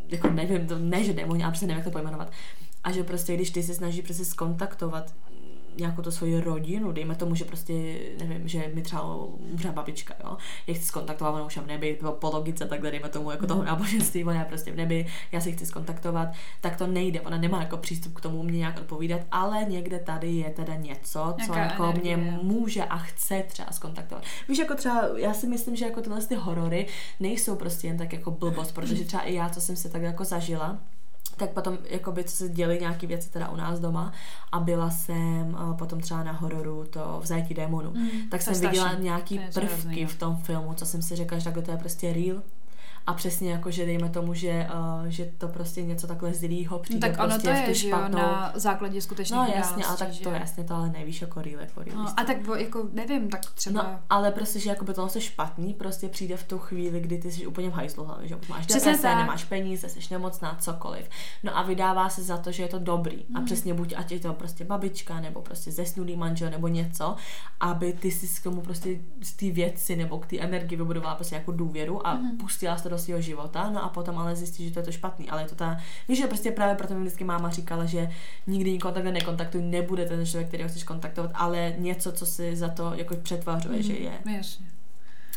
jako 0.09 0.31
nevím, 0.31 0.67
to 0.67 0.79
ne, 0.79 1.05
že 1.05 1.13
démoni, 1.13 1.43
ale 1.43 1.51
prostě 1.53 1.67
nevím, 1.67 1.79
jak 1.79 1.85
to 1.85 1.91
pojmenovat. 1.91 2.33
A 2.85 2.93
že 2.93 3.05
prostě, 3.05 3.35
když 3.35 3.51
ty 3.51 3.63
se 3.63 3.75
snaží 3.75 4.03
prostě 4.03 4.25
skontaktovat 4.25 5.15
nějakou 5.77 6.03
to 6.03 6.13
svoji 6.13 6.41
rodinu, 6.41 6.93
dejme 6.93 7.15
tomu, 7.15 7.35
že 7.35 7.45
prostě, 7.45 7.99
nevím, 8.19 8.49
že 8.49 8.71
mi 8.75 8.83
třeba 8.83 9.15
umře 9.53 9.73
babička, 9.73 10.15
jo, 10.25 10.37
je 10.67 10.75
chci 10.75 10.85
skontaktovat, 10.85 11.35
ona 11.35 11.45
už 11.45 11.57
v 11.57 11.67
nebi, 11.67 11.99
po 12.19 12.31
logice, 12.31 12.67
takhle 12.67 12.91
dejme 12.91 13.09
tomu 13.09 13.31
jako 13.31 13.47
toho 13.47 13.61
mhm. 13.61 13.67
náboženství, 13.67 14.25
ona 14.25 14.39
je 14.39 14.45
prostě 14.45 14.73
v 14.73 14.77
nebi, 14.77 15.07
já 15.33 15.41
si 15.41 15.53
chci 15.53 15.67
skontaktovat, 15.67 16.29
tak 16.61 16.77
to 16.77 16.87
nejde, 16.87 17.21
ona 17.21 17.37
nemá 17.37 17.61
jako 17.61 17.77
přístup 17.77 18.15
k 18.15 18.21
tomu 18.21 18.43
mě 18.43 18.59
nějak 18.59 18.81
odpovídat, 18.81 19.21
ale 19.31 19.65
někde 19.65 19.99
tady 19.99 20.33
je 20.33 20.51
teda 20.51 20.75
něco, 20.75 21.35
co 21.47 21.53
Jaká 21.53 21.65
jako 21.65 21.85
energie. 21.85 22.17
mě 22.17 22.39
může 22.43 22.85
a 22.85 22.97
chce 22.97 23.45
třeba 23.49 23.73
skontaktovat. 23.73 24.25
Víš, 24.49 24.59
jako 24.59 24.75
třeba, 24.75 25.09
já 25.17 25.35
si 25.35 25.47
myslím, 25.47 25.77
že 25.77 25.85
jako 25.85 26.01
tyhle 26.01 26.21
ty 26.27 26.35
horory 26.35 26.87
nejsou 27.21 27.57
prostě 27.57 27.87
jen 27.87 27.99
tak 27.99 28.13
jako 28.13 28.31
blbost, 28.31 28.73
protože 28.73 29.05
třeba 29.05 29.23
i 29.23 29.35
já, 29.35 29.49
co 29.49 29.61
jsem 29.61 29.77
se 29.77 29.89
tak 29.89 30.03
jako 30.03 30.25
zažila, 30.25 30.79
tak 31.37 31.51
potom, 31.51 31.79
jakoby, 31.91 32.25
co 32.25 32.37
se 32.37 32.49
děly 32.49 32.79
nějaké 32.81 33.07
věci 33.07 33.31
teda 33.31 33.49
u 33.49 33.57
nás 33.57 33.81
doma 33.81 34.13
a 34.53 34.61
byla 34.61 34.91
jsem 34.91 35.55
uh, 35.55 35.77
potom 35.77 36.01
třeba 36.01 36.25
na 36.25 36.33
hororu 36.33 36.85
to 36.91 37.21
v 37.23 37.27
zajetí 37.27 37.55
démonu, 37.55 37.91
mm, 37.91 38.11
tak 38.31 38.43
jsem 38.43 38.61
viděla 38.61 38.95
nějaký 38.95 39.41
prvky 39.55 40.07
v 40.07 40.19
tom 40.19 40.37
filmu, 40.37 40.75
co 40.75 40.87
jsem 40.87 41.03
si 41.03 41.17
řekla, 41.17 41.39
že 41.39 41.45
takhle 41.45 41.63
to 41.63 41.71
je 41.71 41.77
prostě 41.77 42.13
real 42.13 42.43
a 43.07 43.15
přesně 43.15 43.53
jako, 43.53 43.71
že 43.71 43.87
dejme 43.87 44.09
tomu, 44.09 44.35
že, 44.35 44.69
uh, 44.75 45.07
že 45.07 45.33
to 45.39 45.49
prostě 45.49 45.83
něco 45.83 46.07
takhle 46.07 46.35
zlýho 46.35 46.79
přijde 46.79 47.09
no, 47.09 47.17
tak 47.17 47.27
prostě 47.27 47.49
ono 47.49 47.59
to 47.59 47.69
je, 47.69 47.75
že 47.75 47.89
jo, 47.89 48.09
na 48.09 48.53
základě 48.55 49.01
skutečných 49.03 49.41
No 49.41 49.53
jasně, 49.57 49.85
ale 49.85 49.97
tak 49.97 50.13
že... 50.13 50.25
to 50.25 50.31
jasně, 50.31 50.65
to 50.65 50.75
ale 50.75 50.89
nevíš 50.89 51.21
jako 51.21 51.43
real, 51.43 51.61
jako 51.61 51.83
real. 51.83 51.99
No, 51.99 52.21
a 52.21 52.25
tak 52.25 52.37
jako, 52.57 52.89
nevím, 52.93 53.29
tak 53.29 53.41
třeba... 53.55 53.83
No, 53.83 53.99
ale 54.11 54.31
prostě, 54.31 54.61
že 54.61 54.71
jako 54.71 54.85
by 54.85 54.95
to 54.95 55.09
špatný, 55.19 55.75
prostě 55.75 56.09
přijde 56.09 56.37
v 56.37 56.45
tu 56.45 56.59
chvíli, 56.59 57.01
kdy 57.01 57.19
ty 57.19 57.33
jsi 57.33 57.47
úplně 57.47 57.71
v 57.71 57.73
hajzlu 57.73 58.09
že 58.23 58.39
máš 58.49 58.67
deprese, 58.67 59.15
nemáš 59.15 59.45
peníze, 59.45 59.89
jsi 59.89 60.01
nemocná, 60.11 60.57
cokoliv. 60.61 61.09
No 61.43 61.59
a 61.59 61.63
vydává 61.63 62.09
se 62.09 62.23
za 62.23 62.37
to, 62.37 62.53
že 62.53 62.63
je 62.63 62.69
to 62.69 62.79
dobrý. 62.79 63.17
Mm. 63.17 63.37
A 63.37 63.39
mhm. 63.39 63.47
přesně 63.47 63.75
buď 63.75 63.95
ať 63.97 64.13
je 64.13 64.21
to 64.21 64.33
prostě 64.33 64.65
babička, 64.65 65.21
nebo 65.21 65.43
prostě 65.43 65.73
zesnulý 65.73 66.17
manžel, 66.17 66.51
nebo 66.51 66.69
něco, 66.69 67.17
aby 67.61 67.93
ty 67.93 68.11
si 68.11 68.41
k 68.41 68.45
tomu 68.45 68.61
prostě 68.61 68.99
z 69.23 69.33
té 69.33 69.51
věci 69.51 69.97
nebo 69.97 70.19
k 70.19 70.27
té 70.27 70.39
energii 70.39 70.79
vybudovala 70.79 71.15
prostě 71.15 71.35
jako 71.35 71.53
důvěru 71.53 72.07
a 72.07 72.15
mm. 72.15 72.37
pustila 72.37 72.77
se 72.77 72.94
do 72.95 72.99
svého 72.99 73.21
života 73.21 73.71
no 73.71 73.85
a 73.85 73.89
potom 73.89 74.19
ale 74.19 74.37
zjistí, 74.37 74.65
že 74.65 74.75
to 74.75 74.79
je 74.79 74.85
to 74.85 74.93
špatný. 74.93 75.31
Ale 75.31 75.43
je 75.43 75.49
to 75.49 75.55
ta, 75.55 75.79
víš, 76.09 76.19
že 76.19 76.27
prostě 76.27 76.51
právě 76.51 76.75
proto 76.75 76.95
mi 76.95 77.01
vždycky 77.01 77.25
máma 77.25 77.51
říkala, 77.51 77.85
že 77.85 78.11
nikdy 78.47 78.73
nikoho 78.73 78.95
takhle 78.95 79.13
nekontaktuj, 79.13 79.63
nebude 79.63 80.05
ten 80.05 80.27
člověk, 80.27 80.49
který 80.49 80.63
ho 80.63 80.69
chceš 80.69 80.85
kontaktovat, 80.85 81.31
ale 81.35 81.75
něco, 81.79 82.13
co 82.13 82.27
si 82.27 82.57
za 82.57 82.69
to 82.69 82.93
jako 82.95 83.17
přetvařuje, 83.17 83.77
mm, 83.77 83.83
že 83.83 83.93
je. 83.93 84.13
Jasně. 84.37 84.67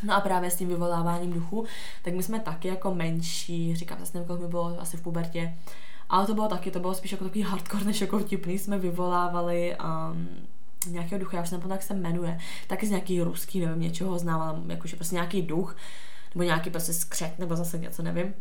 No 0.04 0.16
a 0.16 0.22
právě 0.22 0.52
s 0.52 0.56
tím 0.56 0.68
vyvoláváním 0.68 1.34
duchu, 1.34 1.66
tak 2.04 2.14
my 2.14 2.24
jsme 2.24 2.40
taky 2.40 2.68
jako 2.68 2.96
menší, 2.96 3.76
říkám, 3.76 4.00
zase 4.00 4.12
nevím, 4.14 4.28
kolik 4.28 4.42
mi 4.42 4.48
bylo 4.48 4.82
asi 4.82 4.98
v 4.98 5.02
pubertě, 5.02 5.58
ale 6.10 6.28
to 6.28 6.34
bylo 6.34 6.48
taky, 6.48 6.72
to 6.72 6.80
bylo 6.80 6.94
spíš 6.94 7.12
jako 7.12 7.24
takový 7.24 7.42
hardcore 7.42 7.86
než 7.86 8.02
jako 8.02 8.20
vtipný, 8.20 8.60
jsme 8.60 8.78
vyvolávali 8.78 9.76
um, 10.12 10.28
nějakého 10.88 11.20
ducha, 11.20 11.38
já 11.38 11.44
už 11.44 11.52
nevím, 11.52 11.72
jak 11.72 11.84
se 11.84 11.94
jmenuje, 11.94 12.40
taky 12.68 12.88
z 12.88 12.90
nějaký 12.90 13.22
ruský, 13.22 13.60
nevím, 13.60 13.82
něčeho 13.82 14.20
znám, 14.20 14.72
jakože 14.72 14.96
prostě 14.96 15.16
nějaký 15.16 15.42
duch, 15.42 15.76
nebo 16.36 16.44
nějaký 16.44 16.70
prostě 16.70 16.94
skřet, 16.94 17.40
nebo 17.40 17.56
zase 17.56 17.78
něco, 17.78 18.04
nevím, 18.04 18.34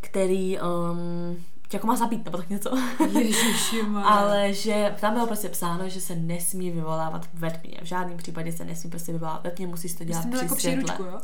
který 0.00 0.58
um, 0.58 1.36
tě 1.68 1.76
jako 1.76 1.86
má 1.86 1.96
zabít, 1.96 2.24
nebo 2.24 2.38
tak 2.38 2.50
něco. 2.50 2.70
Ale 4.04 4.52
že 4.52 4.94
tam 5.00 5.14
bylo 5.14 5.26
prostě 5.26 5.48
psáno, 5.48 5.88
že 5.88 6.00
se 6.00 6.16
nesmí 6.16 6.70
vyvolávat 6.70 7.28
ve 7.34 7.50
tmě. 7.50 7.78
V 7.82 7.86
žádném 7.86 8.16
případě 8.16 8.52
se 8.52 8.64
nesmí 8.64 8.90
prostě 8.90 9.12
vyvolávat 9.12 9.44
ve 9.44 9.50
tmě, 9.50 9.66
musíš 9.66 9.94
to 9.94 10.04
dělat 10.04 10.26
při 10.30 10.44
jako 10.44 10.56
světle. 10.56 10.96
Jo? 10.98 11.20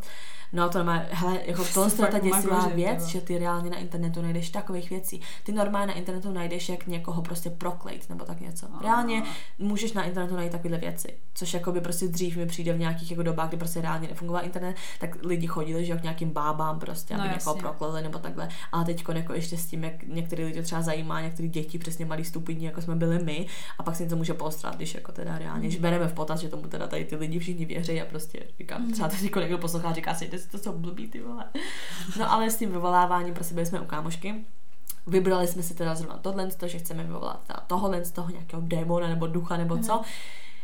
No 0.52 0.68
to 0.68 0.84
má, 0.84 1.02
hele, 1.10 1.40
jako 1.46 1.64
to 1.74 1.84
je 1.84 1.90
ta 1.90 2.18
děsivá 2.18 2.68
věc, 2.68 3.06
že 3.06 3.20
ty 3.20 3.38
reálně 3.38 3.70
na 3.70 3.76
internetu 3.76 4.22
najdeš 4.22 4.50
takových 4.50 4.90
věcí. 4.90 5.20
Ty 5.44 5.52
normálně 5.52 5.86
na 5.86 5.92
internetu 5.92 6.32
najdeš, 6.32 6.68
jak 6.68 6.86
někoho 6.86 7.22
prostě 7.22 7.50
proklejt 7.50 8.08
nebo 8.08 8.24
tak 8.24 8.40
něco. 8.40 8.66
Reálně 8.82 9.22
můžeš 9.58 9.92
na 9.92 10.04
internetu 10.04 10.36
najít 10.36 10.52
takovéhle 10.52 10.78
věci, 10.78 11.14
což 11.34 11.54
jako 11.54 11.72
by 11.72 11.80
prostě 11.80 12.08
dřív 12.08 12.36
mi 12.36 12.46
přijde 12.46 12.72
v 12.72 12.78
nějakých 12.78 13.10
jako 13.10 13.22
dobách, 13.22 13.48
kdy 13.48 13.56
prostě 13.56 13.80
reálně 13.80 14.08
nefungoval 14.08 14.44
internet, 14.44 14.76
tak 15.00 15.24
lidi 15.24 15.46
chodili, 15.46 15.84
že 15.84 15.96
k 15.96 16.02
nějakým 16.02 16.30
bábám 16.30 16.78
prostě, 16.78 17.14
aby 17.14 17.28
no, 17.28 17.34
někoho 17.34 17.56
prokleli 17.56 18.02
nebo 18.02 18.18
takhle. 18.18 18.48
Ale 18.72 18.84
teď 18.84 19.04
jako 19.14 19.32
ještě 19.32 19.56
s 19.56 19.66
tím, 19.66 19.84
jak 19.84 20.02
některé 20.02 20.44
lidi 20.44 20.62
třeba 20.62 20.82
zajímá, 20.82 21.20
některé 21.20 21.48
děti 21.48 21.78
přesně 21.78 22.04
malý 22.04 22.24
stupidní, 22.24 22.64
jako 22.64 22.82
jsme 22.82 22.96
byli 22.96 23.18
my, 23.24 23.46
a 23.78 23.82
pak 23.82 23.96
si 23.96 24.02
něco 24.02 24.16
může 24.16 24.34
postrat, 24.34 24.76
když 24.76 24.94
jako 24.94 25.12
teda 25.12 25.38
reálně, 25.38 25.64
mm. 25.64 25.70
že 25.70 25.80
bereme 25.80 26.08
v 26.08 26.12
potaz, 26.12 26.40
že 26.40 26.48
tomu 26.48 26.62
teda 26.62 26.86
tady 26.86 27.04
ty 27.04 27.16
lidi 27.16 27.38
všichni 27.38 27.64
věří 27.66 28.00
a 28.00 28.04
prostě 28.04 28.42
říkám, 28.58 28.82
mm. 28.82 28.92
třeba 28.92 29.08
teď 29.08 29.34
někdo 29.36 29.58
poslouchá, 29.58 29.92
říká 29.92 30.14
si, 30.14 30.37
to 30.46 30.58
jsou 30.58 30.72
blbý, 30.72 31.08
ty 31.08 31.22
vole. 31.22 31.44
No 32.18 32.32
ale 32.32 32.50
s 32.50 32.56
tím 32.56 32.72
vyvoláváním 32.72 33.34
prostě 33.34 33.54
byli 33.54 33.66
jsme 33.66 33.80
u 33.80 33.84
kámošky. 33.84 34.44
Vybrali 35.06 35.46
jsme 35.46 35.62
si 35.62 35.74
teda 35.74 35.94
zrovna 35.94 36.18
tohle, 36.18 36.48
že 36.66 36.78
chceme 36.78 37.04
vyvolat 37.04 37.40
tohle 37.66 38.04
z 38.04 38.10
toho 38.10 38.30
nějakého 38.30 38.62
démona 38.62 39.08
nebo 39.08 39.26
ducha 39.26 39.56
nebo 39.56 39.78
co. 39.78 39.96
Mm 39.96 40.04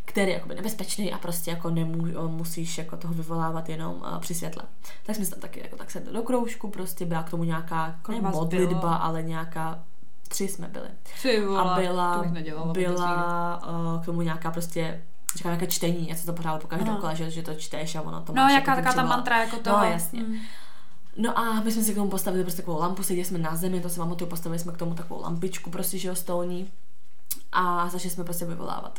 který 0.05 0.31
je 0.31 0.35
jakoby 0.35 0.55
nebezpečný 0.55 1.13
a 1.13 1.19
prostě 1.19 1.51
jako 1.51 1.71
nemů, 1.71 2.29
musíš 2.29 2.79
jako 2.79 2.97
toho 2.97 3.15
vyvolávat 3.15 3.69
jenom 3.69 3.95
uh, 3.95 4.19
při 4.19 4.35
světle. 4.35 4.63
Tak 5.03 5.17
jsme 5.17 5.25
se 5.25 5.31
tam 5.31 5.41
taky 5.41 5.61
jako 5.61 5.77
tak 5.77 5.91
sedli 5.91 6.13
do 6.13 6.23
kroužku, 6.23 6.71
prostě 6.71 7.07
byla 7.07 7.23
k 7.23 7.31
tomu 7.31 7.45
nějaká 7.45 8.01
ne 8.09 8.21
modlitba, 8.21 8.81
bylo? 8.81 9.03
ale 9.03 9.23
nějaká 9.23 9.85
tři 10.29 10.49
jsme 10.49 10.69
byli. 10.69 10.89
Tři 11.03 11.45
vole, 11.45 11.61
a 11.61 11.81
byla, 11.81 12.25
byla 12.73 13.63
uh, 13.69 14.03
k 14.03 14.05
tomu 14.05 14.23
nějaká 14.23 14.51
prostě 14.51 15.03
říkám 15.37 15.53
nějaké 15.53 15.67
čtení, 15.67 16.07
něco 16.07 16.27
to 16.27 16.33
pořád 16.33 16.63
pokaždé 16.63 16.91
dokola, 16.91 17.15
že, 17.15 17.31
že 17.31 17.43
to 17.43 17.55
čteš 17.55 17.95
a 17.95 18.03
ono 18.03 18.21
to 18.21 18.33
No, 18.33 18.49
jaká 18.49 18.75
taková 18.75 18.95
ta 18.95 19.05
mantra 19.05 19.41
jako 19.41 19.57
to. 19.57 19.71
No, 19.71 19.85
jasně. 19.85 20.23
Mm. 20.23 20.37
No 21.17 21.39
a 21.39 21.61
my 21.61 21.73
jsme 21.73 21.83
si 21.83 21.93
k 21.93 21.95
tomu 21.95 22.11
postavili 22.11 22.45
prostě 22.45 22.63
takovou 22.63 22.81
lampu, 22.81 23.03
seděli 23.03 23.25
jsme 23.25 23.39
na 23.39 23.57
zemi, 23.57 23.81
to 23.81 23.89
si 23.89 23.99
pamatuju, 23.99 24.31
postavili 24.31 24.59
jsme 24.59 24.73
k 24.73 24.77
tomu 24.77 24.95
takovou 24.95 25.23
lampičku 25.23 25.71
prostě, 25.71 25.99
že 25.99 26.09
jo, 26.09 26.15
stolní 26.15 26.71
a 27.53 27.89
začali 27.89 28.11
jsme 28.11 28.25
prostě 28.25 28.45
vyvolávat. 28.45 28.99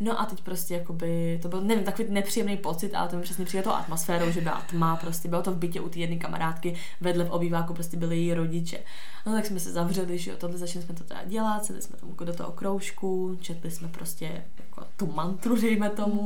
No 0.00 0.20
a 0.20 0.26
teď 0.26 0.42
prostě 0.42 0.74
jakoby, 0.74 1.38
to 1.42 1.48
byl, 1.48 1.60
nevím, 1.60 1.84
takový 1.84 2.10
nepříjemný 2.10 2.56
pocit, 2.56 2.94
ale 2.94 3.08
to 3.08 3.16
mi 3.16 3.22
přesně 3.22 3.44
přijde 3.44 3.62
to 3.62 3.76
atmosférou, 3.76 4.30
že 4.30 4.40
byla 4.40 4.62
tma, 4.70 4.96
prostě 4.96 5.28
bylo 5.28 5.42
to 5.42 5.52
v 5.52 5.56
bytě 5.56 5.80
u 5.80 5.88
té 5.88 5.98
jedné 5.98 6.16
kamarádky, 6.16 6.76
vedle 7.00 7.24
v 7.24 7.30
obýváku 7.30 7.74
prostě 7.74 7.96
byli 7.96 8.16
její 8.16 8.34
rodiče. 8.34 8.78
No 9.26 9.32
tak 9.32 9.46
jsme 9.46 9.60
se 9.60 9.72
zavřeli, 9.72 10.18
že 10.18 10.30
jo, 10.30 10.36
tohle 10.36 10.58
začali 10.58 10.84
jsme 10.84 10.94
to 10.94 11.04
teda 11.04 11.24
dělat, 11.24 11.64
sedli 11.64 11.82
jsme 11.82 11.96
tomu 11.96 12.14
do 12.24 12.32
toho 12.32 12.52
kroužku, 12.52 13.38
četli 13.40 13.70
jsme 13.70 13.88
prostě 13.88 14.44
jako 14.76 14.90
tu 14.96 15.12
mantru, 15.12 15.60
dejme 15.60 15.90
tomu. 15.90 16.20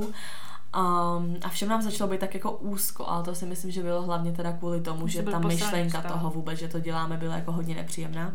Um, 0.76 1.36
a 1.42 1.48
všem 1.48 1.68
nám 1.68 1.82
začalo 1.82 2.10
být 2.10 2.20
tak 2.20 2.34
jako 2.34 2.52
úzko, 2.52 3.08
ale 3.08 3.24
to 3.24 3.34
si 3.34 3.46
myslím, 3.46 3.70
že 3.70 3.82
bylo 3.82 4.02
hlavně 4.02 4.32
teda 4.32 4.52
kvůli 4.52 4.80
tomu, 4.80 5.08
že 5.08 5.22
ta 5.22 5.38
myšlenka 5.38 6.02
toho 6.02 6.30
vůbec, 6.30 6.58
že 6.58 6.68
to 6.68 6.80
děláme, 6.80 7.16
byla 7.16 7.36
jako 7.36 7.52
hodně 7.52 7.74
nepříjemná. 7.74 8.32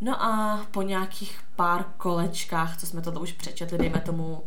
No 0.00 0.22
a 0.22 0.60
po 0.70 0.82
nějakých 0.82 1.40
pár 1.56 1.84
kolečkách, 1.96 2.76
co 2.76 2.86
jsme 2.86 3.02
tohle 3.02 3.20
už 3.20 3.32
přečetli, 3.32 3.78
dejme 3.78 4.00
tomu, 4.00 4.42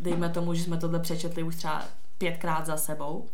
dejme 0.00 0.28
tomu, 0.28 0.54
že 0.54 0.62
jsme 0.62 0.76
tohle 0.76 1.00
přečetli 1.00 1.42
už 1.42 1.56
třeba 1.56 1.82
pětkrát 2.18 2.66
za 2.66 2.76
sebou, 2.76 3.28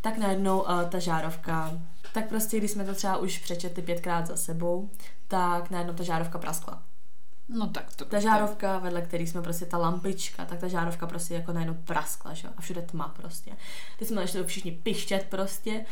tak 0.00 0.18
najednou 0.18 0.60
uh, 0.60 0.82
ta 0.82 0.98
žárovka, 0.98 1.72
tak 2.12 2.28
prostě 2.28 2.58
když 2.58 2.70
jsme 2.70 2.84
to 2.84 2.94
třeba 2.94 3.16
už 3.16 3.38
přečetli 3.38 3.82
pětkrát 3.82 4.26
za 4.26 4.36
sebou, 4.36 4.90
tak 5.28 5.70
najednou 5.70 5.94
ta 5.94 6.02
žárovka 6.02 6.38
praskla. 6.38 6.82
No 7.48 7.66
tak 7.66 7.96
to. 7.96 8.04
Ta 8.04 8.20
žárovka, 8.20 8.78
vedle 8.78 9.02
který 9.02 9.26
jsme 9.26 9.42
prostě 9.42 9.66
ta 9.66 9.78
lampička, 9.78 10.44
tak 10.44 10.60
ta 10.60 10.68
žárovka 10.68 11.06
prostě 11.06 11.34
jako 11.34 11.52
najednou 11.52 11.74
praskla, 11.74 12.34
že? 12.34 12.48
A 12.56 12.60
všude 12.60 12.82
tma 12.82 13.08
prostě. 13.08 13.56
Teď 13.98 14.08
jsme 14.08 14.20
začali 14.26 14.44
všichni 14.44 14.72
pištět 14.72 15.26
prostě, 15.28 15.84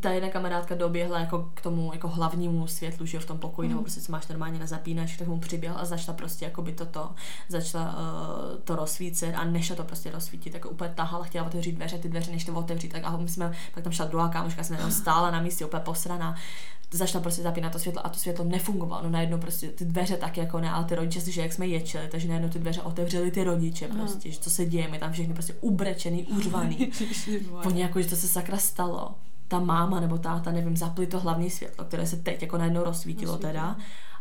ta 0.00 0.10
jedna 0.10 0.28
kamarádka 0.28 0.74
doběhla 0.74 1.20
jako 1.20 1.50
k 1.54 1.60
tomu 1.60 1.90
jako 1.92 2.08
hlavnímu 2.08 2.66
světlu, 2.66 3.06
že 3.06 3.18
v 3.18 3.26
tom 3.26 3.38
pokoji, 3.38 3.68
mm. 3.68 3.72
nebo 3.72 3.82
prostě 3.82 4.00
co 4.00 4.12
máš 4.12 4.28
normálně 4.28 4.58
na 4.58 4.66
zapínač, 4.66 5.16
tak 5.16 5.28
mu 5.28 5.38
přiběhl 5.38 5.76
a 5.78 5.84
začala 5.84 6.16
prostě 6.16 6.44
jako 6.44 6.62
by 6.62 6.72
toto, 6.72 7.10
začala 7.48 7.84
uh, 7.84 8.58
to 8.64 8.76
rozsvícet 8.76 9.34
a 9.34 9.44
nešla 9.44 9.76
to 9.76 9.84
prostě 9.84 10.10
rozsvítit, 10.10 10.52
tak 10.52 10.70
úplně 10.70 10.90
tahala, 10.94 11.24
chtěla 11.24 11.46
otevřít 11.46 11.72
dveře, 11.72 11.98
ty 11.98 12.08
dveře 12.08 12.30
než 12.30 12.44
to 12.44 12.54
otevřít, 12.54 12.92
tak 12.92 13.04
a 13.04 13.16
my 13.16 13.28
jsme, 13.28 13.52
pak 13.74 13.84
tam 13.84 13.92
šla 13.92 14.04
druhá 14.04 14.28
kámoška, 14.28 14.62
jsme 14.62 14.76
tam 14.76 14.90
stála 14.92 15.30
na 15.30 15.40
místě 15.40 15.64
úplně 15.64 15.82
posraná, 15.82 16.36
začala 16.90 17.22
prostě 17.22 17.42
zapínat 17.42 17.72
to 17.72 17.78
světlo 17.78 18.06
a 18.06 18.08
to 18.08 18.18
světlo 18.18 18.44
nefungovalo. 18.44 19.02
No 19.02 19.10
najednou 19.10 19.38
prostě 19.38 19.68
ty 19.68 19.84
dveře 19.84 20.16
tak 20.16 20.36
jako 20.36 20.60
ne, 20.60 20.70
ale 20.70 20.84
ty 20.84 20.94
rodiče 20.94 21.20
si, 21.20 21.32
že 21.32 21.40
jak 21.40 21.52
jsme 21.52 21.66
ječeli, 21.66 22.08
takže 22.08 22.28
najednou 22.28 22.48
ty 22.48 22.58
dveře 22.58 22.82
otevřeli 22.82 23.30
ty 23.30 23.44
rodiče 23.44 23.88
prostě, 23.88 24.30
že 24.30 24.38
co 24.38 24.50
se 24.50 24.66
děje, 24.66 24.88
my 24.88 24.98
tam 24.98 25.12
všechny 25.12 25.34
prostě 25.34 25.54
ubrečený, 25.60 26.24
urvaný. 26.24 26.92
Oni 27.66 27.82
jako, 27.82 28.02
že 28.02 28.08
to 28.08 28.16
se 28.16 28.28
sakra 28.28 28.58
stalo 28.58 29.14
ta 29.52 29.60
máma 29.60 30.00
nebo 30.00 30.18
táta, 30.18 30.50
nevím, 30.50 30.76
zapli 30.76 31.06
to 31.06 31.20
hlavní 31.20 31.50
světlo, 31.50 31.84
které 31.84 32.06
se 32.06 32.16
teď 32.16 32.42
jako 32.42 32.58
najednou 32.58 32.84
rozsvítilo 32.84 33.38
teda. 33.38 33.76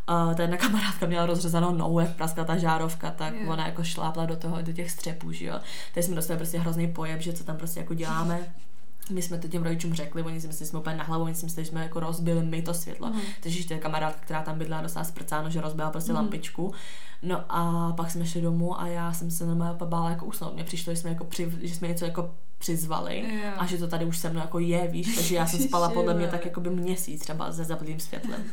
Uh, 0.09 0.35
ta 0.35 0.41
jedna 0.41 0.57
kamarádka 0.57 1.05
měla 1.05 1.25
rozřezanou 1.25 1.75
nohu, 1.75 1.99
jak 1.99 2.15
praskla 2.15 2.43
ta 2.43 2.57
žárovka, 2.57 3.11
tak 3.11 3.33
yeah. 3.33 3.49
ona 3.49 3.65
jako 3.65 3.83
šlápla 3.83 4.25
do 4.25 4.35
toho, 4.35 4.61
do 4.61 4.71
těch 4.71 4.91
střepů, 4.91 5.31
že 5.31 5.45
jo. 5.45 5.59
Teď 5.93 6.05
jsme 6.05 6.15
dostali 6.15 6.37
prostě 6.37 6.59
hrozný 6.59 6.87
pojeb, 6.87 7.21
že 7.21 7.33
co 7.33 7.43
tam 7.43 7.57
prostě 7.57 7.79
jako 7.79 7.93
děláme. 7.93 8.39
My 9.09 9.21
jsme 9.21 9.37
to 9.37 9.47
těm 9.47 9.63
rodičům 9.63 9.93
řekli, 9.93 10.23
oni 10.23 10.41
si 10.41 10.47
mysleli, 10.47 10.65
že 10.65 10.69
jsme 10.69 10.79
úplně 10.79 10.95
na 10.95 11.03
hlavu, 11.03 11.23
oni 11.23 11.35
si 11.35 11.45
mysleli, 11.45 11.65
že 11.65 11.71
jsme 11.71 11.83
jako 11.83 11.99
rozbili 11.99 12.43
my 12.43 12.61
to 12.61 12.73
světlo. 12.73 13.07
Mm. 13.07 13.19
Takže 13.43 13.59
ještě 13.59 13.77
kamarádka, 13.77 14.21
která 14.21 14.41
tam 14.41 14.57
bydlela, 14.57 14.81
dostala 14.81 15.03
sprcáno, 15.03 15.49
že 15.49 15.61
rozbila 15.61 15.91
prostě 15.91 16.11
mm. 16.11 16.15
lampičku. 16.15 16.73
No 17.21 17.43
a 17.49 17.91
pak 17.97 18.11
jsme 18.11 18.25
šli 18.25 18.41
domů 18.41 18.81
a 18.81 18.87
já 18.87 19.13
jsem 19.13 19.31
se 19.31 19.45
normálně 19.45 19.77
bála 19.85 20.09
jako 20.09 20.25
usnout. 20.25 20.53
Mně 20.53 20.63
přišlo, 20.63 20.93
že 20.93 20.99
jsme, 20.99 21.09
jako 21.09 21.23
při, 21.23 21.51
že 21.61 21.75
jsme 21.75 21.87
něco 21.87 22.05
jako 22.05 22.29
přizvali 22.61 23.25
yeah. 23.27 23.61
a 23.61 23.65
že 23.65 23.77
to 23.77 23.87
tady 23.87 24.05
už 24.05 24.17
se 24.17 24.29
mnou 24.29 24.39
jako 24.39 24.59
je, 24.59 24.87
víš, 24.87 25.15
takže 25.15 25.35
já 25.35 25.47
jsem 25.47 25.59
spala 25.59 25.89
podle 25.89 26.13
mě 26.13 26.27
tak 26.27 26.45
jako 26.45 26.61
by 26.61 26.69
měsíc 26.69 27.21
třeba 27.21 27.51
se 27.51 27.63
zaplým 27.63 27.99
světlem. 27.99 28.43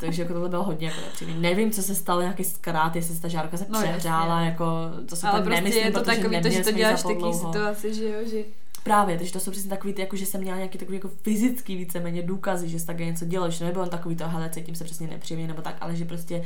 takže 0.00 0.22
jako 0.22 0.34
tohle 0.34 0.48
bylo 0.48 0.64
hodně 0.64 0.86
jako 0.86 1.00
nepříjemný. 1.00 1.42
Nevím, 1.42 1.70
co 1.70 1.82
se 1.82 1.94
stalo, 1.94 2.20
nějaký 2.20 2.44
zkrát, 2.44 2.96
jestli 2.96 3.14
se 3.14 3.22
ta 3.22 3.28
žárka 3.28 3.56
se 3.56 3.66
no, 3.68 3.78
přehřála, 3.78 4.40
jako 4.40 4.64
to 5.08 5.16
se 5.16 5.28
Ale 5.28 5.42
prostě 5.42 5.60
nemyslím, 5.60 5.84
je 5.84 5.92
to 5.92 6.02
takový, 6.02 6.42
to, 6.42 6.50
že 6.50 6.64
to 6.64 6.72
děláš 6.72 7.00
v 7.00 7.06
takové 7.06 7.34
situaci, 7.34 7.94
že 7.94 8.08
jo, 8.08 8.18
že 8.30 8.44
Právě, 8.82 9.18
takže 9.18 9.32
to 9.32 9.40
jsou 9.40 9.50
přesně 9.50 9.70
takový 9.70 9.92
ty, 9.92 10.00
jako 10.00 10.16
že 10.16 10.26
jsem 10.26 10.40
měla 10.40 10.56
nějaký 10.56 10.78
takový 10.78 10.96
jako 10.96 11.10
fyzický 11.22 11.76
víceméně 11.76 12.22
důkazy, 12.22 12.68
že 12.68 12.78
jsi 12.78 12.86
také 12.86 13.04
něco 13.04 13.24
dělal, 13.24 13.50
že 13.50 13.64
nebylo 13.64 13.86
takový 13.86 14.16
to, 14.16 14.28
hele, 14.28 14.50
cítím 14.50 14.74
se 14.74 14.84
přesně 14.84 15.06
nepříjemně 15.06 15.46
nebo 15.46 15.62
tak, 15.62 15.76
ale 15.80 15.96
že 15.96 16.04
prostě 16.04 16.44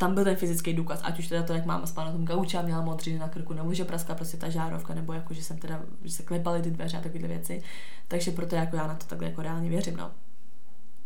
tam 0.00 0.14
byl 0.14 0.24
ten 0.24 0.36
fyzický 0.36 0.72
důkaz, 0.72 1.00
ať 1.02 1.18
už 1.18 1.28
teda 1.28 1.42
to, 1.42 1.52
jak 1.52 1.66
máma 1.66 1.86
spala 1.86 2.06
na 2.06 2.12
tom 2.12 2.24
gauči 2.24 2.56
a 2.56 2.62
měla 2.62 2.80
modřiny 2.80 3.18
na 3.18 3.28
krku, 3.28 3.52
nebo 3.52 3.74
že 3.74 3.84
praskla 3.84 4.14
prostě 4.14 4.36
ta 4.36 4.48
žárovka, 4.48 4.94
nebo 4.94 5.12
jako, 5.12 5.34
že 5.34 5.44
jsem 5.44 5.58
teda, 5.58 5.82
že 6.02 6.12
se 6.12 6.22
klepaly 6.22 6.62
ty 6.62 6.70
dveře 6.70 6.98
a 6.98 7.00
takové 7.00 7.28
věci. 7.28 7.62
Takže 8.08 8.30
proto 8.30 8.56
jako 8.56 8.76
já 8.76 8.86
na 8.86 8.94
to 8.94 9.06
takhle 9.06 9.28
jako 9.28 9.42
reálně 9.42 9.68
věřím, 9.68 9.96
no. 9.96 10.10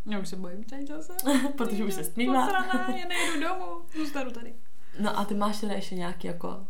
Já 0.07 0.19
už 0.19 0.29
se 0.29 0.37
bojím 0.37 0.65
teď 0.65 0.89
zase. 0.89 1.13
Protože 1.57 1.85
už 1.85 1.95
se 1.95 2.05
stmívá. 2.05 2.49
já 2.89 3.09
nejedu 3.09 3.41
domů, 3.41 3.83
zůstanu 3.97 4.31
tady. 4.31 4.55
No 5.01 5.19
a 5.19 5.25
ty 5.25 5.35
máš 5.35 5.61
teda 5.61 5.75
ještě 5.75 5.95
nějaký 5.95 6.27
jako 6.27 6.67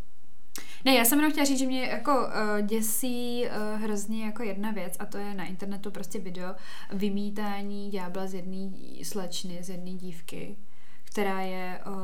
ne, 0.85 0.95
já 0.95 1.05
jsem 1.05 1.19
jenom 1.19 1.33
chtěla 1.33 1.45
říct, 1.45 1.59
že 1.59 1.67
mě 1.67 1.87
jako 1.87 2.13
uh, 2.13 2.67
děsí 2.67 3.45
uh, 3.45 3.83
hrozně 3.83 4.25
jako 4.25 4.43
jedna 4.43 4.71
věc 4.71 4.97
a 4.99 5.07
to 5.07 5.19
je 5.19 5.35
na 5.35 5.45
internetu 5.45 5.91
prostě 5.91 6.19
video 6.19 6.55
vymítání 6.93 7.91
ďábla 7.91 8.27
z 8.27 8.35
jedné 8.35 8.71
slečny, 9.03 9.59
z 9.63 9.69
jedné 9.71 9.91
dívky 9.91 10.57
která 11.15 11.41
je, 11.41 11.81
uh, 11.87 11.95